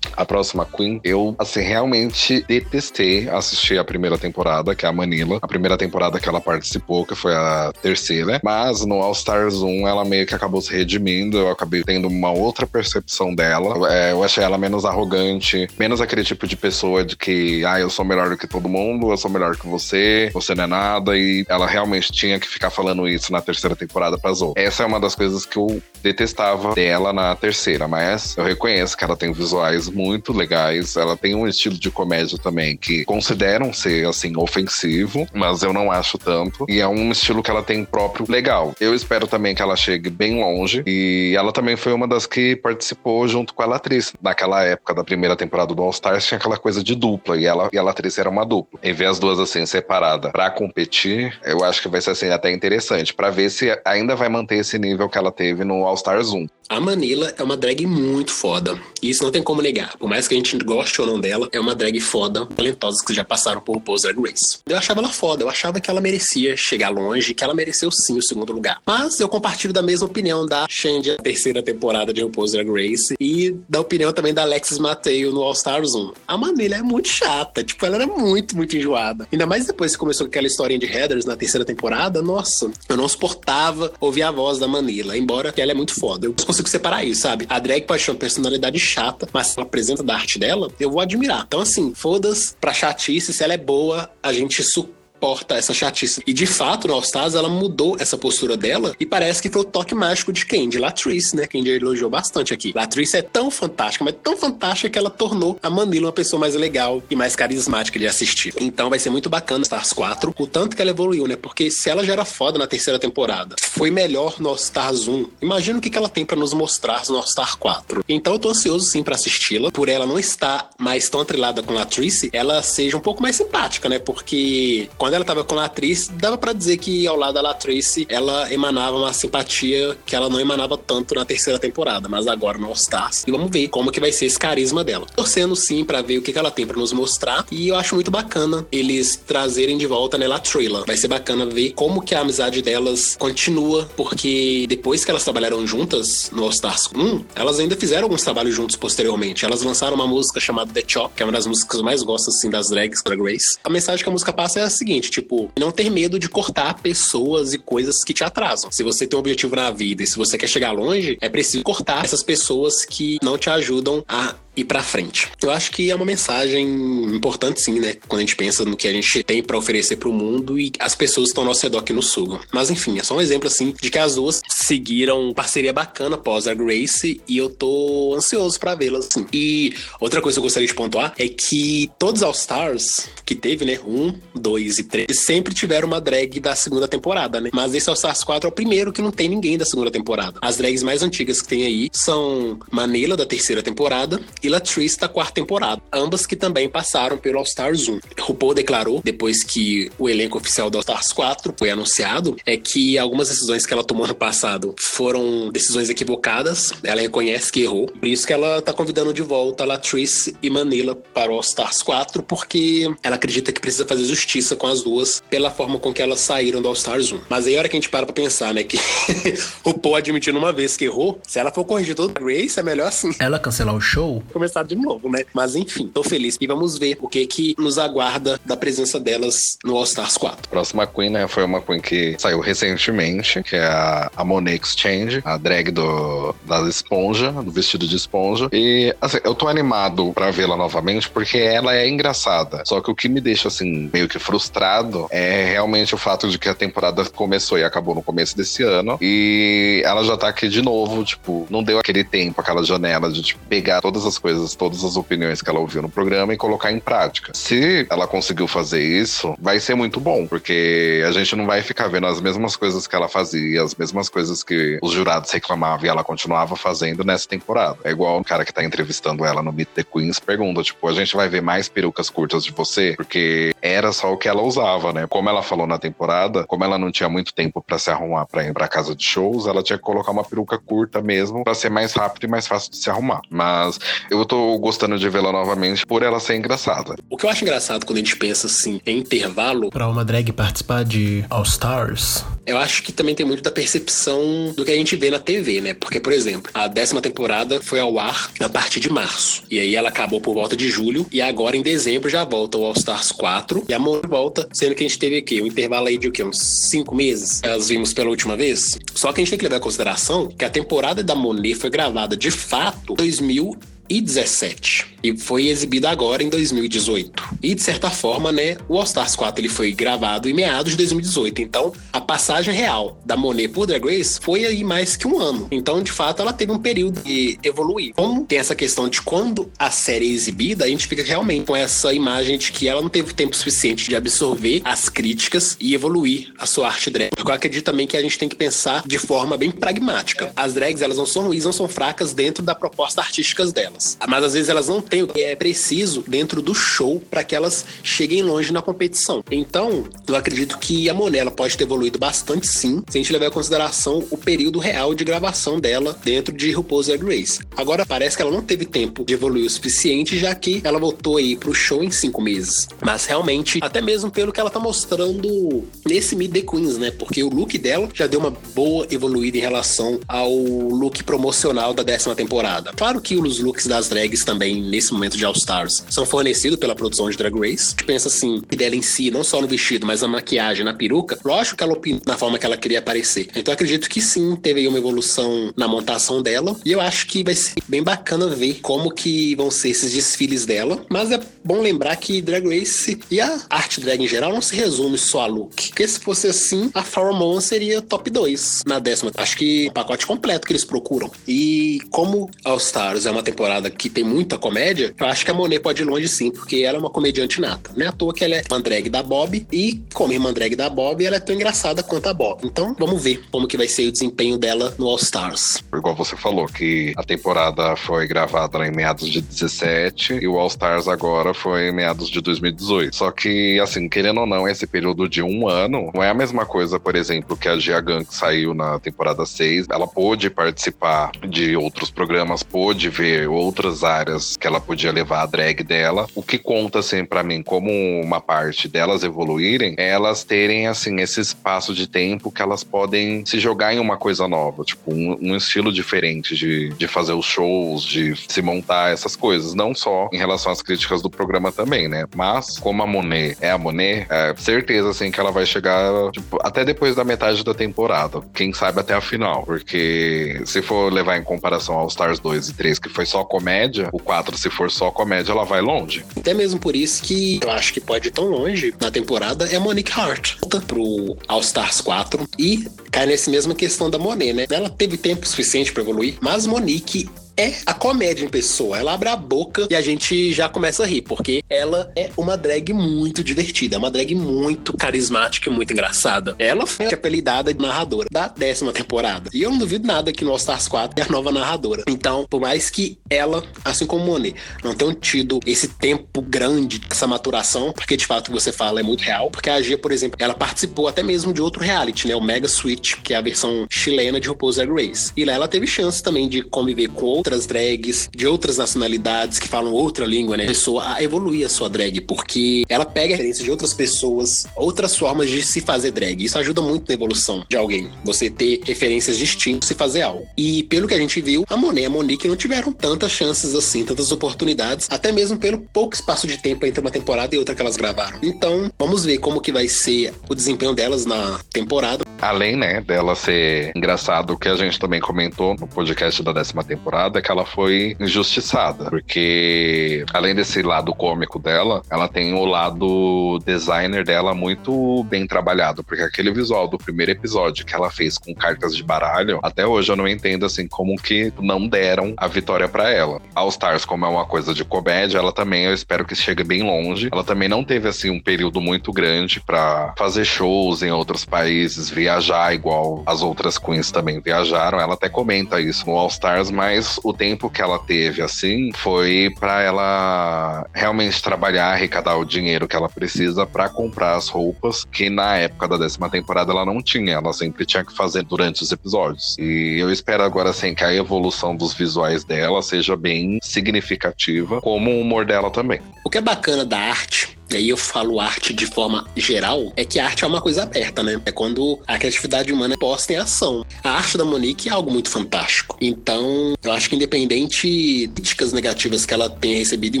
a 0.18 0.24
próxima 0.24 0.66
Queen, 0.66 1.00
eu, 1.04 1.34
assim, 1.38 1.60
realmente 1.60 2.44
detestei 2.48 3.28
assistir 3.28 3.78
a 3.78 3.84
primeira 3.84 4.18
temporada, 4.18 4.74
que 4.74 4.84
é 4.84 4.88
a 4.88 4.92
Manila. 4.92 5.38
A 5.40 5.46
primeira 5.46 5.76
temporada 5.76 6.18
que 6.18 6.28
ela 6.28 6.40
participou, 6.40 7.06
que 7.06 7.14
foi 7.14 7.32
a 7.32 7.72
terceira. 7.80 8.40
Mas 8.42 8.84
no 8.84 8.96
All 8.96 9.12
Stars 9.12 9.62
1, 9.62 9.86
ela 9.86 10.04
meio 10.04 10.26
que 10.26 10.34
acabou 10.34 10.60
se 10.60 10.72
redimindo. 10.72 11.38
Eu 11.38 11.50
acabei 11.50 11.84
tendo 11.84 12.08
uma 12.08 12.32
outra 12.32 12.66
percepção 12.66 13.32
dela. 13.32 13.88
É, 13.92 14.10
eu 14.10 14.24
achei 14.24 14.42
ela 14.42 14.58
menos 14.58 14.84
arrogante, 14.84 15.68
menos 15.78 16.00
aquele 16.00 16.24
tipo 16.24 16.48
de 16.48 16.56
pessoa 16.56 17.04
de 17.04 17.16
que, 17.16 17.64
ah, 17.64 17.78
eu 17.78 17.88
sou 17.88 18.04
melhor 18.04 18.28
do 18.28 18.36
que 18.36 18.48
todo 18.48 18.68
mundo, 18.68 19.12
eu 19.12 19.16
sou 19.16 19.30
melhor 19.30 19.56
que 19.56 19.68
você, 19.68 20.30
você 20.32 20.52
não 20.52 20.64
é 20.64 20.66
nada. 20.66 20.77
E 21.16 21.44
ela 21.48 21.66
realmente 21.66 22.12
tinha 22.12 22.38
que 22.38 22.48
ficar 22.48 22.70
falando 22.70 23.08
isso 23.08 23.32
na 23.32 23.40
terceira 23.40 23.74
temporada 23.74 24.18
pra 24.18 24.32
Zoe. 24.32 24.52
Essa 24.56 24.82
é 24.82 24.86
uma 24.86 25.00
das 25.00 25.14
coisas 25.14 25.44
que 25.44 25.56
eu 25.56 25.82
detestava 26.02 26.74
dela 26.74 27.12
na 27.12 27.34
terceira, 27.34 27.88
mas 27.88 28.36
eu 28.36 28.44
reconheço 28.44 28.96
que 28.96 29.04
ela 29.04 29.16
tem 29.16 29.32
visuais 29.32 29.88
muito 29.88 30.32
legais, 30.32 30.96
ela 30.96 31.16
tem 31.16 31.34
um 31.34 31.46
estilo 31.46 31.76
de 31.76 31.90
comédia 31.90 32.38
também 32.38 32.76
que 32.76 33.04
consideram 33.04 33.72
ser, 33.72 34.06
assim, 34.06 34.36
ofensivo, 34.36 35.26
mas 35.34 35.62
eu 35.62 35.72
não 35.72 35.90
acho 35.90 36.16
tanto, 36.18 36.64
e 36.68 36.80
é 36.80 36.88
um 36.88 37.10
estilo 37.10 37.42
que 37.42 37.50
ela 37.50 37.62
tem 37.62 37.84
próprio 37.84 38.26
legal. 38.28 38.74
Eu 38.80 38.94
espero 38.94 39.26
também 39.26 39.54
que 39.54 39.62
ela 39.62 39.76
chegue 39.76 40.10
bem 40.10 40.40
longe, 40.40 40.82
e 40.86 41.34
ela 41.36 41.52
também 41.52 41.76
foi 41.76 41.92
uma 41.92 42.06
das 42.06 42.26
que 42.26 42.56
participou 42.56 43.26
junto 43.26 43.52
com 43.52 43.62
a 43.62 43.76
atriz. 43.76 44.12
Naquela 44.22 44.64
época 44.64 44.94
da 44.94 45.04
primeira 45.04 45.36
temporada 45.36 45.74
do 45.74 45.82
All 45.82 45.90
Stars 45.90 46.26
tinha 46.26 46.38
aquela 46.38 46.56
coisa 46.56 46.82
de 46.82 46.94
dupla, 46.94 47.36
e 47.36 47.44
ela 47.44 47.68
e 47.72 47.78
a 47.78 47.82
atriz 47.82 48.16
era 48.18 48.28
uma 48.28 48.44
dupla. 48.44 48.78
Em 48.82 48.92
vez 48.92 49.08
as 49.08 49.18
duas, 49.18 49.40
assim, 49.40 49.64
separadas 49.66 50.30
para 50.30 50.50
competir, 50.50 51.38
eu 51.44 51.64
acho 51.64 51.82
que 51.82 51.88
vai 51.88 52.00
ser, 52.00 52.10
assim, 52.10 52.28
até 52.28 52.52
interessante, 52.52 53.12
para 53.12 53.30
ver 53.30 53.50
se 53.50 53.76
ainda 53.84 54.14
vai 54.14 54.28
manter 54.28 54.56
esse 54.56 54.78
nível 54.78 55.08
que 55.08 55.18
ela 55.18 55.32
teve 55.32 55.64
no 55.64 55.86
All 55.88 55.96
Stars 55.96 56.30
1. 56.34 56.50
A 56.70 56.78
Manila 56.78 57.32
é 57.38 57.42
uma 57.42 57.56
drag 57.56 57.86
muito 57.86 58.30
foda. 58.30 58.78
E 59.00 59.08
isso 59.08 59.24
não 59.24 59.30
tem 59.30 59.42
como 59.42 59.62
negar. 59.62 59.96
Por 59.96 60.06
mais 60.06 60.28
que 60.28 60.34
a 60.34 60.36
gente 60.36 60.54
goste 60.58 61.00
ou 61.00 61.06
não 61.06 61.18
dela, 61.18 61.48
é 61.50 61.58
uma 61.58 61.74
drag 61.74 61.98
foda, 61.98 62.44
talentosa 62.44 63.02
que 63.06 63.14
já 63.14 63.24
passaram 63.24 63.58
por 63.58 63.76
RuPaul's 63.76 64.02
Drag 64.02 64.20
Race. 64.20 64.58
Eu 64.66 64.76
achava 64.76 65.00
ela 65.00 65.08
foda, 65.08 65.42
eu 65.42 65.48
achava 65.48 65.80
que 65.80 65.88
ela 65.88 65.98
merecia 65.98 66.58
chegar 66.58 66.90
longe, 66.90 67.32
que 67.32 67.42
ela 67.42 67.54
mereceu 67.54 67.90
sim 67.90 68.18
o 68.18 68.22
segundo 68.22 68.52
lugar. 68.52 68.82
Mas 68.84 69.18
eu 69.18 69.30
compartilho 69.30 69.72
da 69.72 69.80
mesma 69.80 70.06
opinião 70.06 70.44
da 70.44 70.66
Shandy, 70.68 71.12
a 71.12 71.16
terceira 71.16 71.62
temporada 71.62 72.12
de 72.12 72.20
RuPaul's 72.22 72.52
Drag 72.52 72.68
Race, 72.70 73.14
e 73.18 73.56
da 73.66 73.80
opinião 73.80 74.12
também 74.12 74.34
da 74.34 74.42
Alexis 74.42 74.78
Mateo 74.78 75.32
no 75.32 75.42
All 75.42 75.52
Stars 75.52 75.94
1. 75.94 76.12
A 76.26 76.36
Manila 76.36 76.74
é 76.74 76.82
muito 76.82 77.08
chata, 77.08 77.64
tipo, 77.64 77.86
ela 77.86 77.96
era 77.96 78.06
muito, 78.06 78.54
muito 78.54 78.76
enjoada. 78.76 79.26
Ainda 79.32 79.46
mais 79.46 79.64
depois 79.64 79.92
que 79.92 79.98
começou 79.98 80.26
aquela 80.26 80.46
historinha 80.46 80.78
de 80.78 80.86
headers 80.86 81.24
na 81.24 81.34
terceira 81.34 81.64
temporada, 81.64 82.20
nossa, 82.20 82.70
eu 82.86 82.96
não 82.96 83.08
suportava 83.08 83.90
ouvir 83.98 84.22
a 84.22 84.30
voz 84.30 84.58
da 84.58 84.68
Manila, 84.68 85.16
embora 85.16 85.54
ela 85.56 85.72
é 85.72 85.74
muito 85.74 85.94
foda. 85.94 86.26
Eu 86.26 86.34
consigo 86.62 86.68
separar 86.68 87.04
isso, 87.04 87.22
sabe? 87.22 87.46
A 87.48 87.58
drag 87.58 87.86
uma 88.08 88.18
personalidade 88.18 88.78
chata, 88.78 89.28
mas 89.32 89.56
ela 89.56 89.66
apresenta 89.66 90.02
da 90.02 90.14
arte 90.14 90.38
dela, 90.38 90.70
eu 90.78 90.90
vou 90.90 91.00
admirar. 91.00 91.44
Então, 91.46 91.60
assim, 91.60 91.92
foda-se 91.94 92.54
pra 92.60 92.72
chatice, 92.72 93.32
se 93.32 93.42
ela 93.42 93.54
é 93.54 93.58
boa, 93.58 94.10
a 94.22 94.32
gente 94.32 94.62
su 94.62 94.90
suporta 95.18 95.56
essa 95.56 95.74
chatice. 95.74 96.22
E 96.24 96.32
de 96.32 96.46
fato, 96.46 96.86
no 96.86 96.94
All 96.94 97.00
Stars, 97.00 97.34
ela 97.34 97.48
mudou 97.48 97.96
essa 97.98 98.16
postura 98.16 98.56
dela 98.56 98.94
e 99.00 99.04
parece 99.04 99.42
que 99.42 99.50
foi 99.50 99.62
o 99.62 99.64
toque 99.64 99.94
mágico 99.94 100.32
de 100.32 100.46
quem? 100.46 100.68
De 100.68 100.78
Latrice, 100.78 101.34
né? 101.34 101.46
Quem 101.46 101.66
elogiou 101.66 102.08
bastante 102.08 102.54
aqui. 102.54 102.72
Latrice 102.74 103.16
é 103.16 103.22
tão 103.22 103.50
fantástica, 103.50 104.04
mas 104.04 104.14
tão 104.22 104.36
fantástica 104.36 104.88
que 104.88 104.98
ela 104.98 105.10
tornou 105.10 105.58
a 105.60 105.68
Manila 105.68 106.06
uma 106.06 106.12
pessoa 106.12 106.38
mais 106.38 106.54
legal 106.54 107.02
e 107.10 107.16
mais 107.16 107.34
carismática 107.34 107.98
de 107.98 108.06
assistir. 108.06 108.54
Então 108.60 108.88
vai 108.88 108.98
ser 108.98 109.10
muito 109.10 109.28
bacana 109.28 109.62
Stars 109.62 109.92
4, 109.92 110.32
o 110.38 110.46
tanto 110.46 110.76
que 110.76 110.82
ela 110.82 110.92
evoluiu, 110.92 111.26
né? 111.26 111.34
Porque 111.34 111.70
se 111.70 111.90
ela 111.90 112.04
já 112.04 112.12
era 112.12 112.24
foda 112.24 112.58
na 112.58 112.66
terceira 112.66 112.98
temporada, 112.98 113.56
foi 113.60 113.90
melhor 113.90 114.36
no 114.38 114.50
All 114.50 114.56
Stars 114.56 115.08
1, 115.08 115.30
imagina 115.42 115.78
o 115.78 115.82
que 115.82 115.96
ela 115.96 116.08
tem 116.08 116.24
para 116.24 116.36
nos 116.36 116.54
mostrar 116.54 117.02
no 117.08 117.16
All 117.16 117.26
Star 117.26 117.58
4. 117.58 118.04
Então 118.08 118.34
eu 118.34 118.38
tô 118.38 118.50
ansioso 118.50 118.86
sim 118.86 119.02
para 119.02 119.16
assisti-la, 119.16 119.72
por 119.72 119.88
ela 119.88 120.06
não 120.06 120.18
estar 120.18 120.70
mais 120.78 121.08
tão 121.08 121.20
atrelada 121.20 121.62
com 121.62 121.74
Latrice, 121.74 122.30
ela 122.32 122.62
seja 122.62 122.96
um 122.96 123.00
pouco 123.00 123.20
mais 123.20 123.34
simpática, 123.34 123.88
né? 123.88 123.98
Porque 123.98 124.88
quando 124.96 125.07
ela 125.14 125.24
tava 125.24 125.44
com 125.44 125.58
a 125.58 125.64
atriz, 125.64 126.08
dava 126.08 126.36
para 126.38 126.52
dizer 126.52 126.76
que 126.78 127.06
ao 127.06 127.16
lado 127.16 127.34
da 127.34 127.42
Latrice, 127.42 128.06
ela 128.08 128.52
emanava 128.52 128.96
uma 128.96 129.12
simpatia 129.12 129.96
que 130.04 130.14
ela 130.16 130.28
não 130.28 130.40
emanava 130.40 130.76
tanto 130.76 131.14
na 131.14 131.24
terceira 131.24 131.58
temporada, 131.58 132.08
mas 132.08 132.26
agora 132.26 132.58
no 132.58 132.66
All 132.66 132.72
Stars. 132.74 133.24
E 133.26 133.30
vamos 133.30 133.50
ver 133.50 133.68
como 133.68 133.90
que 133.90 134.00
vai 134.00 134.12
ser 134.12 134.26
esse 134.26 134.38
carisma 134.38 134.82
dela. 134.82 135.06
Torcendo 135.14 135.54
sim 135.54 135.84
para 135.84 136.02
ver 136.02 136.18
o 136.18 136.22
que, 136.22 136.32
que 136.32 136.38
ela 136.38 136.50
tem 136.50 136.66
para 136.66 136.76
nos 136.76 136.92
mostrar. 136.92 137.46
E 137.50 137.68
eu 137.68 137.76
acho 137.76 137.94
muito 137.94 138.10
bacana 138.10 138.66
eles 138.70 139.16
trazerem 139.16 139.76
de 139.78 139.86
volta 139.86 140.18
nela 140.18 140.36
a 140.36 140.38
Trilla. 140.38 140.84
Vai 140.86 140.96
ser 140.96 141.08
bacana 141.08 141.46
ver 141.46 141.72
como 141.72 142.02
que 142.02 142.14
a 142.14 142.20
amizade 142.20 142.62
delas 142.62 143.16
continua, 143.18 143.88
porque 143.96 144.66
depois 144.68 145.04
que 145.04 145.10
elas 145.10 145.24
trabalharam 145.24 145.66
juntas 145.66 146.30
no 146.32 146.44
All 146.44 146.50
Stars 146.50 146.90
1, 146.94 147.24
elas 147.34 147.58
ainda 147.58 147.76
fizeram 147.76 148.04
alguns 148.04 148.22
trabalhos 148.22 148.54
juntos 148.54 148.76
posteriormente. 148.76 149.44
Elas 149.44 149.62
lançaram 149.62 149.94
uma 149.94 150.06
música 150.06 150.40
chamada 150.40 150.72
The 150.72 150.84
Chop, 150.86 151.14
que 151.14 151.22
é 151.22 151.26
uma 151.26 151.32
das 151.32 151.46
músicas 151.46 151.70
que 151.70 151.76
eu 151.76 151.84
mais 151.84 152.02
gosto 152.02 152.30
assim 152.30 152.50
das 152.50 152.68
drags 152.68 153.02
Drag 153.02 153.20
Race. 153.20 153.58
A 153.64 153.70
mensagem 153.70 154.02
que 154.02 154.08
a 154.08 154.12
música 154.12 154.32
passa 154.32 154.60
é 154.60 154.62
a 154.62 154.70
seguinte, 154.70 154.97
seguinte, 154.98 155.10
tipo, 155.10 155.50
não 155.58 155.70
ter 155.70 155.90
medo 155.90 156.18
de 156.18 156.28
cortar 156.28 156.74
pessoas 156.80 157.52
e 157.52 157.58
coisas 157.58 158.04
que 158.04 158.12
te 158.12 158.24
atrasam. 158.24 158.70
Se 158.70 158.82
você 158.82 159.06
tem 159.06 159.16
um 159.16 159.20
objetivo 159.20 159.56
na 159.56 159.70
vida 159.70 160.02
e 160.02 160.06
se 160.06 160.16
você 160.16 160.36
quer 160.36 160.48
chegar 160.48 160.72
longe, 160.72 161.16
é 161.20 161.28
preciso 161.28 161.62
cortar 161.62 162.04
essas 162.04 162.22
pessoas 162.22 162.84
que 162.84 163.18
não 163.22 163.38
te 163.38 163.48
ajudam 163.48 164.04
a 164.08 164.34
ir 164.58 164.64
para 164.64 164.82
frente. 164.82 165.28
Eu 165.42 165.50
acho 165.50 165.70
que 165.70 165.90
é 165.90 165.94
uma 165.94 166.04
mensagem 166.04 166.66
importante 167.14 167.60
sim, 167.60 167.78
né? 167.78 167.96
Quando 168.06 168.20
a 168.20 168.22
gente 168.22 168.36
pensa 168.36 168.64
no 168.64 168.76
que 168.76 168.88
a 168.88 168.92
gente 168.92 169.22
tem 169.22 169.42
para 169.42 169.56
oferecer 169.56 169.96
para 169.96 170.08
o 170.08 170.12
mundo 170.12 170.58
e 170.58 170.72
as 170.78 170.94
pessoas 170.94 171.28
estão 171.28 171.42
ao 171.42 171.48
nosso 171.48 171.62
redor 171.62 171.82
que 171.82 171.92
nos 171.92 172.08
sugam. 172.08 172.40
Mas 172.52 172.70
enfim, 172.70 172.98
é 172.98 173.02
só 173.02 173.16
um 173.16 173.20
exemplo 173.20 173.46
assim 173.46 173.74
de 173.80 173.90
que 173.90 173.98
as 173.98 174.16
duas 174.16 174.42
seguiram 174.48 175.32
parceria 175.32 175.72
bacana 175.72 176.16
após 176.16 176.48
a 176.48 176.54
Grace 176.54 177.20
e 177.28 177.38
eu 177.38 177.48
tô 177.48 178.14
ansioso 178.16 178.58
para 178.58 178.74
vê-las 178.74 179.08
assim. 179.10 179.26
E 179.32 179.74
outra 180.00 180.20
coisa 180.20 180.36
que 180.36 180.40
eu 180.40 180.44
gostaria 180.44 180.68
de 180.68 180.74
pontuar 180.74 181.14
é 181.18 181.28
que 181.28 181.90
todos 181.98 182.22
os 182.22 182.26
All 182.26 182.32
Stars 182.32 183.08
que 183.24 183.34
teve, 183.34 183.64
né, 183.64 183.78
um, 183.86 184.14
dois 184.34 184.78
e 184.78 184.84
três, 184.84 185.20
sempre 185.20 185.54
tiveram 185.54 185.86
uma 185.86 186.00
drag 186.00 186.40
da 186.40 186.56
segunda 186.56 186.88
temporada, 186.88 187.40
né? 187.40 187.50
Mas 187.52 187.74
esse 187.74 187.88
All 187.88 187.94
Stars 187.94 188.24
4 188.24 188.48
é 188.48 188.50
o 188.50 188.52
primeiro 188.52 188.92
que 188.92 189.02
não 189.02 189.10
tem 189.10 189.28
ninguém 189.28 189.56
da 189.56 189.64
segunda 189.64 189.90
temporada. 189.90 190.38
As 190.40 190.56
drags 190.56 190.82
mais 190.82 191.02
antigas 191.02 191.40
que 191.42 191.48
tem 191.48 191.64
aí 191.64 191.88
são 191.92 192.58
Manila 192.70 193.16
da 193.16 193.26
terceira 193.26 193.62
temporada 193.62 194.20
e 194.42 194.47
e 194.48 194.50
Latrice 194.50 194.98
da 194.98 195.08
quarta 195.08 195.34
temporada, 195.34 195.80
ambas 195.92 196.26
que 196.26 196.34
também 196.34 196.68
passaram 196.68 197.18
pelo 197.18 197.38
All 197.38 197.44
Stars 197.44 197.88
1. 197.88 198.00
RuPaul 198.20 198.54
declarou, 198.54 199.00
depois 199.04 199.44
que 199.44 199.90
o 199.98 200.08
elenco 200.08 200.38
oficial 200.38 200.70
do 200.70 200.78
All 200.78 200.82
Stars 200.82 201.12
4 201.12 201.54
foi 201.56 201.70
anunciado, 201.70 202.36
é 202.44 202.56
que 202.56 202.98
algumas 202.98 203.28
decisões 203.28 203.66
que 203.66 203.72
ela 203.72 203.84
tomou 203.84 204.06
no 204.06 204.14
passado 204.14 204.74
foram 204.78 205.50
decisões 205.50 205.90
equivocadas, 205.90 206.72
ela 206.82 207.00
reconhece 207.00 207.52
que 207.52 207.62
errou, 207.62 207.86
por 207.86 208.08
isso 208.08 208.26
que 208.26 208.32
ela 208.32 208.62
tá 208.62 208.72
convidando 208.72 209.12
de 209.12 209.22
volta 209.22 209.64
Latrice 209.64 210.34
e 210.42 210.48
Manila 210.48 210.94
para 210.94 211.30
o 211.30 211.34
All 211.34 211.40
Stars 211.40 211.82
4, 211.82 212.22
porque 212.22 212.90
ela 213.02 213.16
acredita 213.16 213.52
que 213.52 213.60
precisa 213.60 213.86
fazer 213.86 214.04
justiça 214.04 214.56
com 214.56 214.66
as 214.66 214.82
duas 214.82 215.22
pela 215.28 215.50
forma 215.50 215.78
com 215.78 215.92
que 215.92 216.00
elas 216.00 216.20
saíram 216.20 216.62
do 216.62 216.68
All 216.68 216.74
Stars 216.74 217.12
1. 217.12 217.20
Mas 217.28 217.46
aí 217.46 217.56
a 217.56 217.58
hora 217.58 217.68
que 217.68 217.76
a 217.76 217.80
gente 217.80 217.90
para 217.90 218.06
pra 218.06 218.14
pensar, 218.14 218.54
né, 218.54 218.64
que 218.64 218.78
o 219.62 219.74
Paul 219.74 219.96
admitindo 219.96 220.38
uma 220.38 220.52
vez 220.52 220.76
que 220.76 220.86
errou, 220.86 221.20
se 221.26 221.38
ela 221.38 221.52
for 221.52 221.64
corrigir 221.64 221.94
todo 221.94 222.12
Grace, 222.12 222.58
é 222.58 222.62
melhor 222.62 222.88
assim. 222.88 223.10
Ela 223.18 223.38
cancelar 223.38 223.74
o 223.74 223.80
show? 223.80 224.22
Começar 224.38 224.62
de 224.62 224.76
novo, 224.76 225.10
né? 225.10 225.24
Mas 225.34 225.56
enfim, 225.56 225.88
tô 225.88 226.04
feliz. 226.04 226.38
E 226.40 226.46
vamos 226.46 226.78
ver 226.78 226.96
o 227.00 227.08
que 227.08 227.26
que 227.26 227.54
nos 227.58 227.76
aguarda 227.76 228.40
da 228.44 228.56
presença 228.56 229.00
delas 229.00 229.58
no 229.64 229.76
All 229.76 229.82
Stars 229.82 230.16
4. 230.16 230.48
Próxima 230.48 230.86
Queen, 230.86 231.10
né, 231.10 231.26
foi 231.26 231.44
uma 231.44 231.60
Queen 231.60 231.80
que 231.80 232.14
saiu 232.18 232.40
recentemente, 232.40 233.42
que 233.42 233.56
é 233.56 233.64
a, 233.64 234.24
Monet 234.24 234.62
Exchange, 234.62 235.22
a 235.24 235.36
drag 235.36 235.70
do, 235.70 236.34
da 236.44 236.60
esponja, 236.68 237.32
do 237.32 237.50
vestido 237.50 237.88
de 237.88 237.96
esponja. 237.96 238.48
E, 238.52 238.94
assim, 239.00 239.18
eu 239.24 239.34
tô 239.34 239.48
animado 239.48 240.12
pra 240.12 240.30
vê-la 240.30 240.56
novamente, 240.56 241.10
porque 241.10 241.38
ela 241.38 241.74
é 241.74 241.88
engraçada. 241.88 242.62
Só 242.64 242.80
que 242.80 242.90
o 242.90 242.94
que 242.94 243.08
me 243.08 243.20
deixa, 243.20 243.48
assim, 243.48 243.90
meio 243.92 244.08
que 244.08 244.18
frustrado 244.18 245.06
é 245.10 245.46
realmente 245.50 245.94
o 245.94 245.98
fato 245.98 246.28
de 246.28 246.38
que 246.38 246.48
a 246.48 246.54
temporada 246.54 247.04
começou 247.06 247.58
e 247.58 247.64
acabou 247.64 247.94
no 247.94 248.02
começo 248.02 248.36
desse 248.36 248.62
ano. 248.62 248.98
E 249.00 249.82
ela 249.84 250.04
já 250.04 250.16
tá 250.16 250.28
aqui 250.28 250.48
de 250.48 250.62
novo, 250.62 251.02
tipo, 251.02 251.46
não 251.50 251.62
deu 251.62 251.78
aquele 251.78 252.04
tempo, 252.04 252.40
aquela 252.40 252.62
janela 252.62 253.10
de, 253.10 253.22
tipo, 253.22 253.40
pegar 253.48 253.80
todas 253.80 254.04
as 254.04 254.17
coisas 254.18 254.54
todas 254.54 254.84
as 254.84 254.96
opiniões 254.96 255.42
que 255.42 255.50
ela 255.50 255.60
ouviu 255.60 255.82
no 255.82 255.88
programa 255.88 256.32
e 256.34 256.36
colocar 256.36 256.72
em 256.72 256.80
prática. 256.80 257.32
Se 257.34 257.86
ela 257.90 258.06
conseguiu 258.06 258.46
fazer 258.46 258.82
isso, 258.82 259.34
vai 259.40 259.60
ser 259.60 259.74
muito 259.74 260.00
bom, 260.00 260.26
porque 260.26 261.02
a 261.06 261.12
gente 261.12 261.34
não 261.36 261.46
vai 261.46 261.62
ficar 261.62 261.88
vendo 261.88 262.06
as 262.06 262.20
mesmas 262.20 262.56
coisas 262.56 262.86
que 262.86 262.94
ela 262.94 263.08
fazia, 263.08 263.62
as 263.62 263.74
mesmas 263.74 264.08
coisas 264.08 264.42
que 264.42 264.78
os 264.82 264.92
jurados 264.92 265.30
reclamavam 265.30 265.86
e 265.86 265.88
ela 265.88 266.04
continuava 266.04 266.56
fazendo 266.56 267.04
nessa 267.04 267.28
temporada. 267.28 267.78
É 267.84 267.90
igual 267.90 268.20
o 268.20 268.24
cara 268.24 268.44
que 268.44 268.52
tá 268.52 268.64
entrevistando 268.64 269.24
ela 269.24 269.42
no 269.42 269.52
Meet 269.52 269.68
the 269.74 269.84
Queens 269.84 270.18
pergunta, 270.18 270.62
tipo, 270.62 270.86
a 270.88 270.92
gente 270.92 271.16
vai 271.16 271.28
ver 271.28 271.40
mais 271.40 271.68
perucas 271.68 272.10
curtas 272.10 272.44
de 272.44 272.52
você? 272.52 272.94
Porque 272.96 273.54
era 273.62 273.92
só 273.92 274.12
o 274.12 274.16
que 274.16 274.28
ela 274.28 274.42
usava, 274.42 274.92
né? 274.92 275.06
Como 275.08 275.28
ela 275.28 275.42
falou 275.42 275.66
na 275.66 275.78
temporada, 275.78 276.44
como 276.44 276.64
ela 276.64 276.78
não 276.78 276.90
tinha 276.90 277.08
muito 277.08 277.32
tempo 277.32 277.62
para 277.62 277.78
se 277.78 277.90
arrumar 277.90 278.26
para 278.26 278.44
ir 278.44 278.52
pra 278.52 278.68
casa 278.68 278.94
de 278.94 279.04
shows, 279.04 279.46
ela 279.46 279.62
tinha 279.62 279.78
que 279.78 279.84
colocar 279.84 280.10
uma 280.10 280.24
peruca 280.24 280.58
curta 280.58 281.00
mesmo 281.00 281.44
para 281.44 281.54
ser 281.54 281.70
mais 281.70 281.92
rápido 281.92 282.24
e 282.24 282.28
mais 282.28 282.46
fácil 282.46 282.70
de 282.70 282.76
se 282.76 282.90
arrumar. 282.90 283.20
Mas 283.30 283.78
eu 284.10 284.24
tô 284.24 284.58
gostando 284.58 284.98
de 284.98 285.08
vê-la 285.08 285.32
novamente 285.32 285.86
por 285.86 286.02
ela 286.02 286.20
ser 286.20 286.36
engraçada. 286.36 286.96
O 287.08 287.16
que 287.16 287.26
eu 287.26 287.30
acho 287.30 287.44
engraçado 287.44 287.84
quando 287.84 287.98
a 287.98 288.00
gente 288.00 288.16
pensa 288.16 288.46
assim 288.46 288.80
em 288.86 288.98
intervalo. 288.98 289.70
Pra 289.70 289.88
uma 289.88 290.04
drag 290.04 290.32
participar 290.32 290.84
de 290.84 291.24
All 291.30 291.42
Stars. 291.42 292.24
Eu 292.46 292.56
acho 292.56 292.82
que 292.82 292.92
também 292.92 293.14
tem 293.14 293.26
muito 293.26 293.42
da 293.42 293.50
percepção 293.50 294.54
do 294.56 294.64
que 294.64 294.70
a 294.70 294.74
gente 294.74 294.96
vê 294.96 295.10
na 295.10 295.18
TV, 295.18 295.60
né? 295.60 295.74
Porque, 295.74 296.00
por 296.00 296.12
exemplo, 296.12 296.50
a 296.54 296.66
décima 296.66 297.00
temporada 297.00 297.60
foi 297.62 297.78
ao 297.78 297.98
ar 297.98 298.30
a 298.40 298.48
partir 298.48 298.80
de 298.80 298.90
março. 298.90 299.42
E 299.50 299.58
aí 299.58 299.76
ela 299.76 299.90
acabou 299.90 300.20
por 300.20 300.34
volta 300.34 300.56
de 300.56 300.68
julho. 300.68 301.06
E 301.12 301.20
agora 301.20 301.56
em 301.56 301.62
dezembro 301.62 302.08
já 302.08 302.24
volta 302.24 302.56
o 302.56 302.64
All 302.64 302.72
Stars 302.72 303.12
4. 303.12 303.64
E 303.68 303.74
a 303.74 303.78
Mon 303.78 304.00
volta, 304.08 304.48
sendo 304.52 304.74
que 304.74 304.82
a 304.84 304.88
gente 304.88 304.98
teve 304.98 305.18
aqui 305.18 305.42
um 305.42 305.46
intervalo 305.46 305.88
aí 305.88 305.98
de 305.98 306.08
o 306.08 306.12
quê? 306.12 306.24
Uns 306.24 306.38
cinco 306.38 306.94
meses? 306.94 307.42
Elas 307.42 307.68
vimos 307.68 307.92
pela 307.92 308.08
última 308.08 308.36
vez. 308.36 308.78
Só 308.94 309.12
que 309.12 309.20
a 309.20 309.24
gente 309.24 309.30
tem 309.30 309.38
que 309.38 309.44
levar 309.44 309.58
em 309.58 309.60
consideração 309.60 310.28
que 310.28 310.44
a 310.44 310.50
temporada 310.50 311.02
da 311.02 311.14
Monet 311.14 311.54
foi 311.54 311.68
gravada 311.68 312.16
de 312.16 312.30
fato 312.30 312.92
em 312.92 312.96
2000 312.96 313.58
2017 313.88 314.98
e 315.02 315.16
foi 315.16 315.48
exibida 315.48 315.90
agora 315.90 316.22
em 316.22 316.28
2018. 316.28 317.36
E 317.42 317.54
de 317.54 317.62
certa 317.62 317.90
forma, 317.90 318.32
né, 318.32 318.56
o 318.68 318.76
All 318.76 318.84
Stars 318.84 319.14
4 319.14 319.40
ele 319.40 319.48
foi 319.48 319.72
gravado 319.72 320.28
em 320.28 320.34
meados 320.34 320.72
de 320.72 320.76
2018. 320.78 321.42
Então, 321.42 321.72
a 321.92 322.00
passagem 322.00 322.54
real 322.54 323.00
da 323.04 323.16
Monet 323.16 323.48
por 323.48 323.66
Drag 323.66 323.84
Race 323.84 324.18
foi 324.20 324.44
aí 324.44 324.64
mais 324.64 324.96
que 324.96 325.06
um 325.06 325.20
ano. 325.20 325.46
Então, 325.50 325.82
de 325.82 325.92
fato, 325.92 326.22
ela 326.22 326.32
teve 326.32 326.52
um 326.52 326.58
período 326.58 327.00
de 327.02 327.38
evoluir. 327.42 327.92
Como 327.94 328.24
tem 328.24 328.38
essa 328.38 328.54
questão 328.54 328.88
de 328.88 329.00
quando 329.02 329.50
a 329.58 329.70
série 329.70 330.06
é 330.06 330.12
exibida, 330.12 330.64
a 330.64 330.68
gente 330.68 330.86
fica 330.86 331.02
realmente 331.02 331.46
com 331.46 331.56
essa 331.56 331.92
imagem 331.92 332.38
de 332.38 332.52
que 332.52 332.68
ela 332.68 332.82
não 332.82 332.88
teve 332.88 333.12
tempo 333.14 333.36
suficiente 333.36 333.88
de 333.88 333.96
absorver 333.96 334.60
as 334.64 334.88
críticas 334.88 335.56
e 335.60 335.74
evoluir 335.74 336.32
a 336.38 336.46
sua 336.46 336.68
arte 336.68 336.90
drag. 336.90 337.10
Eu 337.16 337.32
acredito 337.32 337.64
também 337.64 337.86
que 337.86 337.96
a 337.96 338.02
gente 338.02 338.18
tem 338.18 338.28
que 338.28 338.36
pensar 338.36 338.82
de 338.86 338.98
forma 338.98 339.36
bem 339.36 339.50
pragmática. 339.50 340.32
As 340.34 340.54
drags, 340.54 340.82
elas 340.82 340.96
não 340.96 341.06
são 341.06 341.24
ruins, 341.24 341.44
não 341.44 341.52
são 341.52 341.68
fracas 341.68 342.12
dentro 342.12 342.42
da 342.42 342.54
proposta 342.54 343.00
artística 343.00 343.46
delas. 343.46 343.77
Mas 344.06 344.24
às 344.24 344.32
vezes 344.34 344.48
elas 344.48 344.68
não 344.68 344.80
têm 344.80 345.02
o 345.02 345.08
que 345.08 345.20
é 345.20 345.36
preciso 345.36 346.04
dentro 346.06 346.42
do 346.42 346.54
show 346.54 347.02
para 347.10 347.24
que 347.24 347.34
elas 347.34 347.64
cheguem 347.82 348.22
longe 348.22 348.52
na 348.52 348.62
competição. 348.62 349.22
Então, 349.30 349.84
eu 350.06 350.16
acredito 350.16 350.58
que 350.58 350.88
a 350.88 350.94
Monella 350.94 351.30
pode 351.30 351.56
ter 351.56 351.64
evoluído 351.64 351.98
bastante 351.98 352.46
sim, 352.46 352.82
se 352.88 352.98
a 352.98 353.00
gente 353.00 353.12
levar 353.12 353.26
em 353.26 353.30
consideração 353.30 354.04
o 354.10 354.16
período 354.16 354.58
real 354.58 354.94
de 354.94 355.04
gravação 355.04 355.60
dela 355.60 355.96
dentro 356.04 356.34
de 356.34 356.50
RuPaul's 356.52 356.86
Drag 356.86 357.04
Race. 357.04 357.40
Agora, 357.56 357.86
parece 357.86 358.16
que 358.16 358.22
ela 358.22 358.30
não 358.30 358.42
teve 358.42 358.64
tempo 358.64 359.04
de 359.04 359.14
evoluir 359.14 359.46
o 359.46 359.50
suficiente, 359.50 360.18
já 360.18 360.34
que 360.34 360.60
ela 360.64 360.78
voltou 360.78 361.16
aí 361.16 361.36
pro 361.36 361.54
show 361.54 361.82
em 361.82 361.90
cinco 361.90 362.20
meses. 362.20 362.68
Mas 362.80 363.06
realmente, 363.06 363.58
até 363.62 363.80
mesmo 363.80 364.10
pelo 364.10 364.32
que 364.32 364.40
ela 364.40 364.50
tá 364.50 364.58
mostrando 364.58 365.64
nesse 365.86 366.16
Mid 366.16 366.32
The 366.32 366.40
Queens, 366.42 366.78
né? 366.78 366.90
Porque 366.90 367.22
o 367.22 367.28
look 367.28 367.56
dela 367.58 367.88
já 367.94 368.06
deu 368.06 368.20
uma 368.20 368.30
boa 368.30 368.86
evoluída 368.90 369.38
em 369.38 369.40
relação 369.40 370.00
ao 370.08 370.32
look 370.32 371.02
promocional 371.04 371.72
da 371.74 371.82
décima 371.82 372.14
temporada. 372.14 372.72
Claro 372.76 373.00
que 373.00 373.16
os 373.16 373.38
looks 373.40 373.66
das 373.68 373.88
drags 373.88 374.24
também, 374.24 374.60
nesse 374.60 374.92
momento 374.92 375.16
de 375.16 375.24
All 375.24 375.32
Stars, 375.32 375.84
são 375.88 376.04
fornecidos 376.04 376.58
pela 376.58 376.74
produção 376.74 377.08
de 377.10 377.16
Drag 377.16 377.34
Race. 377.38 377.68
A 377.68 377.70
gente 377.70 377.84
pensa 377.84 378.08
assim, 378.08 378.42
dela 378.48 378.74
em 378.74 378.82
si, 378.82 379.10
não 379.10 379.22
só 379.22 379.40
no 379.40 379.46
vestido, 379.46 379.86
mas 379.86 380.02
na 380.02 380.08
maquiagem, 380.08 380.64
na 380.64 380.74
peruca. 380.74 381.18
Lógico 381.24 381.56
que 381.56 381.62
ela 381.62 381.72
opina 381.72 382.00
na 382.06 382.16
forma 382.16 382.38
que 382.38 382.46
ela 382.46 382.56
queria 382.56 382.78
aparecer. 382.78 383.28
Então 383.34 383.52
acredito 383.52 383.88
que 383.88 384.00
sim, 384.00 384.36
teve 384.36 384.60
aí 384.60 384.68
uma 384.68 384.78
evolução 384.78 385.52
na 385.56 385.68
montação 385.68 386.22
dela. 386.22 386.56
E 386.64 386.72
eu 386.72 386.80
acho 386.80 387.06
que 387.06 387.22
vai 387.22 387.34
ser 387.34 387.62
bem 387.68 387.82
bacana 387.82 388.26
ver 388.28 388.58
como 388.60 388.90
que 388.90 389.34
vão 389.34 389.50
ser 389.50 389.70
esses 389.70 389.92
desfiles 389.92 390.46
dela. 390.46 390.84
Mas 390.88 391.10
é 391.10 391.20
bom 391.44 391.60
lembrar 391.60 391.96
que 391.96 392.20
Drag 392.20 392.46
Race 392.48 392.98
e 393.10 393.20
a 393.20 393.40
arte 393.50 393.80
drag 393.80 394.02
em 394.02 394.08
geral 394.08 394.32
não 394.32 394.42
se 394.42 394.54
resume 394.54 394.98
só 394.98 395.22
a 395.22 395.26
look. 395.26 395.68
Porque 395.68 395.86
se 395.86 396.00
fosse 396.00 396.26
assim, 396.26 396.70
a 396.74 396.82
Pharrell 396.82 397.40
seria 397.40 397.82
top 397.82 398.10
2 398.10 398.62
na 398.66 398.78
décima. 398.78 399.12
Acho 399.16 399.36
que 399.36 399.68
o 399.68 399.72
pacote 399.72 400.06
completo 400.06 400.46
que 400.46 400.52
eles 400.52 400.64
procuram. 400.64 401.10
E 401.26 401.80
como 401.90 402.30
All 402.44 402.56
Stars 402.58 403.06
é 403.06 403.10
uma 403.10 403.22
temporada 403.22 403.57
que 403.70 403.88
tem 403.88 404.04
muita 404.04 404.38
comédia, 404.38 404.94
eu 404.98 405.06
acho 405.06 405.24
que 405.24 405.30
a 405.30 405.34
Monet 405.34 405.60
pode 405.60 405.82
ir 405.82 405.84
longe 405.84 406.08
sim, 406.08 406.30
porque 406.30 406.56
ela 406.56 406.78
é 406.78 406.80
uma 406.80 406.90
comediante 406.90 407.40
nata. 407.40 407.70
Não 407.76 407.84
é 407.84 407.88
à 407.88 407.92
toa 407.92 408.14
que 408.14 408.24
ela 408.24 408.34
é 408.34 408.42
drag 408.62 408.88
da 408.88 409.02
Bob 409.02 409.46
e, 409.52 409.80
como 409.94 410.12
irmã 410.12 410.32
drag 410.32 410.54
da 410.54 410.68
Bob, 410.68 411.04
ela 411.04 411.16
é 411.16 411.20
tão 411.20 411.34
engraçada 411.34 411.82
quanto 411.82 412.08
a 412.08 412.14
Bob. 412.14 412.40
Então, 412.44 412.74
vamos 412.78 413.02
ver 413.02 413.22
como 413.30 413.46
que 413.46 413.56
vai 413.56 413.68
ser 413.68 413.88
o 413.88 413.92
desempenho 413.92 414.36
dela 414.36 414.74
no 414.78 414.86
All 414.86 414.96
Stars. 414.96 415.62
Igual 415.72 415.94
você 415.94 416.16
falou, 416.16 416.46
que 416.46 416.92
a 416.96 417.02
temporada 417.02 417.76
foi 417.76 418.06
gravada 418.06 418.66
em 418.66 418.70
meados 418.70 419.08
de 419.08 419.20
17 419.20 420.14
e 420.14 420.28
o 420.28 420.38
All 420.38 420.48
Stars 420.48 420.88
agora 420.88 421.32
foi 421.32 421.68
em 421.68 421.72
meados 421.72 422.10
de 422.10 422.20
2018. 422.20 422.94
Só 422.94 423.10
que, 423.10 423.58
assim, 423.60 423.88
querendo 423.88 424.20
ou 424.20 424.26
não, 424.26 424.48
esse 424.48 424.66
período 424.66 425.08
de 425.08 425.22
um 425.22 425.48
ano 425.48 425.90
não 425.94 426.02
é 426.02 426.10
a 426.10 426.14
mesma 426.14 426.44
coisa, 426.44 426.78
por 426.78 426.96
exemplo, 426.96 427.36
que 427.36 427.48
a 427.48 427.58
Gia 427.58 427.82
que 427.82 428.14
saiu 428.14 428.54
na 428.54 428.78
temporada 428.78 429.24
6. 429.24 429.66
Ela 429.70 429.86
pôde 429.86 430.28
participar 430.30 431.12
de 431.28 431.56
outros 431.56 431.90
programas, 431.90 432.42
pôde 432.42 432.88
ver 432.88 433.28
outras 433.48 433.82
áreas 433.82 434.36
que 434.36 434.46
ela 434.46 434.60
podia 434.60 434.92
levar 434.92 435.22
a 435.22 435.26
drag 435.26 435.62
dela. 435.62 436.06
O 436.14 436.22
que 436.22 436.38
conta, 436.38 436.78
assim, 436.80 437.04
para 437.04 437.22
mim, 437.22 437.42
como 437.42 437.70
uma 438.00 438.20
parte 438.20 438.68
delas 438.68 439.02
evoluírem, 439.02 439.74
é 439.76 439.88
elas 439.88 440.22
terem, 440.22 440.66
assim, 440.66 441.00
esse 441.00 441.20
espaço 441.20 441.74
de 441.74 441.86
tempo 441.86 442.30
que 442.30 442.42
elas 442.42 442.62
podem 442.62 443.24
se 443.24 443.40
jogar 443.40 443.74
em 443.74 443.78
uma 443.78 443.96
coisa 443.96 444.28
nova, 444.28 444.62
tipo, 444.64 444.92
um, 444.92 445.16
um 445.20 445.36
estilo 445.36 445.72
diferente 445.72 446.36
de, 446.36 446.68
de 446.70 446.86
fazer 446.86 447.14
os 447.14 447.24
shows, 447.24 447.82
de 447.82 448.14
se 448.28 448.42
montar 448.42 448.92
essas 448.92 449.16
coisas. 449.16 449.54
Não 449.54 449.74
só 449.74 450.08
em 450.12 450.18
relação 450.18 450.52
às 450.52 450.62
críticas 450.62 451.00
do 451.02 451.10
programa 451.10 451.50
também, 451.50 451.88
né? 451.88 452.04
Mas, 452.14 452.58
como 452.58 452.82
a 452.82 452.86
Monet 452.86 453.36
é 453.40 453.50
a 453.50 453.58
Monet, 453.58 454.06
é 454.10 454.34
certeza, 454.36 454.90
assim, 454.90 455.10
que 455.10 455.18
ela 455.18 455.32
vai 455.32 455.46
chegar, 455.46 456.10
tipo, 456.12 456.38
até 456.42 456.64
depois 456.64 456.94
da 456.94 457.04
metade 457.04 457.42
da 457.42 457.54
temporada. 457.54 458.20
Quem 458.34 458.52
sabe 458.52 458.80
até 458.80 458.94
a 458.94 459.00
final, 459.00 459.42
porque 459.44 460.42
se 460.44 460.60
for 460.60 460.92
levar 460.92 461.16
em 461.16 461.22
comparação 461.22 461.76
ao 461.76 461.86
Stars 461.88 462.18
2 462.20 462.50
e 462.50 462.54
3, 462.54 462.78
que 462.78 462.88
foi 462.88 463.06
só 463.06 463.24
comédia, 463.38 463.88
o 463.92 464.00
4, 464.00 464.36
se 464.36 464.50
for 464.50 464.68
só 464.68 464.90
comédia, 464.90 465.30
ela 465.30 465.44
vai 465.44 465.60
longe. 465.60 466.04
Até 466.16 466.34
mesmo 466.34 466.58
por 466.58 466.74
isso 466.74 467.02
que 467.02 467.38
eu 467.40 467.50
acho 467.50 467.72
que 467.72 467.80
pode 467.80 468.08
ir 468.08 468.10
tão 468.10 468.24
longe 468.24 468.74
na 468.80 468.90
temporada 468.90 469.46
é 469.46 469.58
Monique 469.58 469.92
Hart. 469.92 470.36
Volta 470.40 470.60
pro 470.60 471.16
All 471.28 471.40
Stars 471.40 471.80
4 471.80 472.28
e 472.36 472.66
cai 472.90 473.06
nessa 473.06 473.30
mesma 473.30 473.54
questão 473.54 473.88
da 473.88 473.98
Monet, 473.98 474.32
né? 474.32 474.46
Ela 474.50 474.68
teve 474.68 474.96
tempo 474.96 475.26
suficiente 475.26 475.72
para 475.72 475.82
evoluir, 475.82 476.16
mas 476.20 476.46
Monique 476.46 477.08
é 477.38 477.54
a 477.64 477.72
comédia 477.72 478.24
em 478.24 478.28
pessoa. 478.28 478.76
Ela 478.76 478.92
abre 478.92 479.08
a 479.08 479.16
boca 479.16 479.68
e 479.70 479.76
a 479.76 479.80
gente 479.80 480.32
já 480.32 480.48
começa 480.48 480.82
a 480.82 480.86
rir, 480.86 481.02
porque 481.02 481.42
ela 481.48 481.90
é 481.94 482.10
uma 482.16 482.36
drag 482.36 482.72
muito 482.72 483.22
divertida, 483.22 483.76
é 483.76 483.78
uma 483.78 483.90
drag 483.90 484.12
muito 484.14 484.76
carismática 484.76 485.48
e 485.48 485.52
muito 485.52 485.72
engraçada. 485.72 486.34
Ela 486.38 486.66
foi 486.66 486.92
apelidada 486.92 487.54
de 487.54 487.62
narradora 487.62 488.08
da 488.10 488.26
décima 488.26 488.72
temporada. 488.72 489.30
E 489.32 489.42
eu 489.42 489.50
não 489.50 489.58
duvido 489.58 489.86
nada 489.86 490.12
que 490.12 490.24
no 490.24 490.32
All 490.32 490.36
Stars 490.36 490.66
4 490.66 491.00
é 491.00 491.06
a 491.06 491.12
nova 491.12 491.30
narradora. 491.30 491.84
Então, 491.86 492.26
por 492.28 492.40
mais 492.40 492.68
que 492.70 492.98
ela, 493.08 493.44
assim 493.64 493.86
como 493.86 494.04
Monet, 494.04 494.34
não 494.64 494.74
tenham 494.74 494.92
tido 494.92 495.38
esse 495.46 495.68
tempo 495.68 496.20
grande, 496.20 496.80
essa 496.90 497.06
maturação, 497.06 497.72
porque 497.72 497.96
de 497.96 498.04
fato 498.04 498.32
você 498.32 498.50
fala 498.50 498.80
é 498.80 498.82
muito 498.82 499.02
real, 499.02 499.30
porque 499.30 499.48
a 499.48 499.62
Gia, 499.62 499.78
por 499.78 499.92
exemplo, 499.92 500.16
ela 500.20 500.34
participou 500.34 500.88
até 500.88 501.04
mesmo 501.04 501.32
de 501.32 501.40
outro 501.40 501.62
reality, 501.62 502.08
né? 502.08 502.16
O 502.16 502.20
Mega 502.20 502.48
Switch, 502.48 502.96
que 503.02 503.14
é 503.14 503.16
a 503.16 503.20
versão 503.20 503.66
chilena 503.70 504.18
de 504.18 504.28
RuPaul's 504.28 504.56
Drag 504.56 504.70
Race. 504.70 505.12
E 505.16 505.24
lá 505.24 505.34
ela 505.34 505.46
teve 505.46 505.66
chance 505.66 506.02
também 506.02 506.28
de 506.28 506.42
conviver 506.42 506.88
com 506.88 507.06
outras 507.06 507.27
drags 507.46 508.08
de 508.14 508.26
outras 508.26 508.58
nacionalidades 508.58 509.38
que 509.38 509.48
falam 509.48 509.72
outra 509.72 510.04
língua, 510.04 510.36
né? 510.36 510.44
A 510.44 510.48
pessoa 510.48 510.94
a 510.94 511.02
evoluir 511.02 511.46
a 511.46 511.48
sua 511.48 511.68
drag, 511.68 512.00
porque 512.02 512.64
ela 512.68 512.84
pega 512.84 513.14
referências 513.14 513.44
de 513.44 513.50
outras 513.50 513.74
pessoas, 513.74 514.46
outras 514.56 514.96
formas 514.96 515.30
de 515.30 515.42
se 515.42 515.60
fazer 515.60 515.90
drag. 515.90 516.24
Isso 516.24 516.38
ajuda 516.38 516.60
muito 516.60 516.88
na 516.88 516.94
evolução 516.94 517.44
de 517.48 517.56
alguém. 517.56 517.90
Você 518.04 518.30
ter 518.30 518.60
referências 518.64 519.18
distintas 519.18 519.70
e 519.70 519.74
fazer 519.74 520.02
algo. 520.02 520.26
E 520.36 520.62
pelo 520.64 520.88
que 520.88 520.94
a 520.94 520.98
gente 520.98 521.20
viu, 521.20 521.44
a 521.48 521.56
Monet 521.56 521.82
e 521.82 521.86
a 521.86 521.90
Monique 521.90 522.28
não 522.28 522.36
tiveram 522.36 522.72
tantas 522.72 523.12
chances 523.12 523.54
assim, 523.54 523.84
tantas 523.84 524.12
oportunidades, 524.12 524.88
até 524.90 525.12
mesmo 525.12 525.38
pelo 525.38 525.58
pouco 525.58 525.94
espaço 525.94 526.26
de 526.26 526.38
tempo 526.38 526.66
entre 526.66 526.80
uma 526.80 526.90
temporada 526.90 527.34
e 527.34 527.38
outra 527.38 527.54
que 527.54 527.62
elas 527.62 527.76
gravaram. 527.76 528.18
Então, 528.22 528.70
vamos 528.78 529.04
ver 529.04 529.18
como 529.18 529.40
que 529.40 529.52
vai 529.52 529.68
ser 529.68 530.12
o 530.28 530.34
desempenho 530.34 530.74
delas 530.74 531.04
na 531.04 531.38
temporada. 531.52 532.04
Além, 532.20 532.56
né, 532.56 532.80
dela 532.80 533.14
ser 533.14 533.72
engraçado, 533.76 534.36
que 534.36 534.48
a 534.48 534.56
gente 534.56 534.78
também 534.78 535.00
comentou 535.00 535.54
no 535.54 535.66
podcast 535.66 536.22
da 536.22 536.32
décima 536.32 536.64
temporada 536.64 537.17
que 537.20 537.30
ela 537.30 537.44
foi 537.44 537.96
injustiçada, 537.98 538.90
porque 538.90 540.04
além 540.12 540.34
desse 540.34 540.62
lado 540.62 540.94
cômico 540.94 541.38
dela, 541.38 541.82
ela 541.90 542.08
tem 542.08 542.34
o 542.34 542.44
lado 542.44 543.38
designer 543.44 544.04
dela 544.04 544.34
muito 544.34 545.04
bem 545.04 545.26
trabalhado, 545.26 545.82
porque 545.84 546.02
aquele 546.02 546.32
visual 546.32 546.68
do 546.68 546.78
primeiro 546.78 547.12
episódio 547.12 547.64
que 547.64 547.74
ela 547.74 547.90
fez 547.90 548.18
com 548.18 548.34
cartas 548.34 548.76
de 548.76 548.82
baralho, 548.82 549.38
até 549.42 549.66
hoje 549.66 549.90
eu 549.90 549.96
não 549.96 550.08
entendo 550.08 550.46
assim 550.46 550.66
como 550.66 550.96
que 550.96 551.32
não 551.40 551.66
deram 551.66 552.14
a 552.16 552.26
vitória 552.26 552.68
para 552.68 552.90
ela. 552.90 553.20
All 553.34 553.48
Stars, 553.48 553.84
como 553.84 554.04
é 554.04 554.08
uma 554.08 554.26
coisa 554.26 554.54
de 554.54 554.64
comédia, 554.64 555.18
ela 555.18 555.32
também 555.32 555.64
eu 555.64 555.74
espero 555.74 556.04
que 556.04 556.14
chegue 556.14 556.44
bem 556.44 556.62
longe. 556.62 557.08
Ela 557.12 557.24
também 557.24 557.48
não 557.48 557.64
teve 557.64 557.88
assim 557.88 558.10
um 558.10 558.20
período 558.20 558.60
muito 558.60 558.92
grande 558.92 559.40
para 559.40 559.94
fazer 559.96 560.24
shows 560.24 560.82
em 560.82 560.90
outros 560.90 561.24
países, 561.24 561.90
viajar 561.90 562.54
igual 562.54 563.02
as 563.06 563.22
outras 563.22 563.58
queens 563.58 563.90
também 563.90 564.20
viajaram. 564.20 564.80
Ela 564.80 564.94
até 564.94 565.08
comenta 565.08 565.60
isso 565.60 565.86
no 565.86 565.96
All 565.96 566.08
Stars, 566.08 566.50
mas 566.50 566.98
o 567.08 567.12
tempo 567.12 567.48
que 567.48 567.62
ela 567.62 567.78
teve 567.78 568.20
assim 568.20 568.70
foi 568.74 569.32
para 569.40 569.62
ela 569.62 570.66
realmente 570.74 571.22
trabalhar, 571.22 571.72
arrecadar 571.72 572.16
o 572.16 572.24
dinheiro 572.24 572.68
que 572.68 572.76
ela 572.76 572.88
precisa 572.88 573.46
para 573.46 573.68
comprar 573.68 574.14
as 574.14 574.28
roupas 574.28 574.84
que 574.84 575.08
na 575.08 575.36
época 575.36 575.68
da 575.68 575.78
décima 575.78 576.10
temporada 576.10 576.52
ela 576.52 576.66
não 576.66 576.82
tinha, 576.82 577.14
ela 577.14 577.32
sempre 577.32 577.64
tinha 577.64 577.82
que 577.82 577.94
fazer 577.94 578.24
durante 578.24 578.62
os 578.62 578.70
episódios. 578.72 579.36
E 579.38 579.78
eu 579.78 579.90
espero 579.90 580.22
agora 580.22 580.50
assim 580.50 580.74
que 580.74 580.84
a 580.84 580.94
evolução 580.94 581.56
dos 581.56 581.72
visuais 581.72 582.24
dela 582.24 582.60
seja 582.60 582.94
bem 582.94 583.38
significativa, 583.42 584.60
como 584.60 584.90
o 584.90 585.00
humor 585.00 585.24
dela 585.24 585.50
também. 585.50 585.80
O 586.04 586.10
que 586.10 586.18
é 586.18 586.22
bacana 586.22 586.64
da 586.64 586.78
arte 586.78 587.37
e 587.50 587.56
aí 587.56 587.68
eu 587.68 587.76
falo 587.76 588.20
arte 588.20 588.52
de 588.52 588.66
forma 588.66 589.06
geral, 589.16 589.72
é 589.76 589.84
que 589.84 589.98
a 589.98 590.06
arte 590.06 590.24
é 590.24 590.26
uma 590.26 590.40
coisa 590.40 590.62
aberta, 590.62 591.02
né? 591.02 591.20
É 591.24 591.32
quando 591.32 591.78
a 591.86 591.98
criatividade 591.98 592.52
humana 592.52 592.74
é 592.74 592.78
posta 592.78 593.12
em 593.12 593.16
ação. 593.16 593.64
A 593.82 593.90
arte 593.90 594.16
da 594.16 594.24
Monique 594.24 594.68
é 594.68 594.72
algo 594.72 594.90
muito 594.90 595.08
fantástico. 595.08 595.76
Então, 595.80 596.54
eu 596.62 596.72
acho 596.72 596.88
que 596.88 596.96
independente 596.96 598.06
de 598.06 598.12
críticas 598.22 598.52
negativas 598.52 599.06
que 599.06 599.14
ela 599.14 599.28
tenha 599.28 599.56
recebido 599.56 599.96
e 599.96 600.00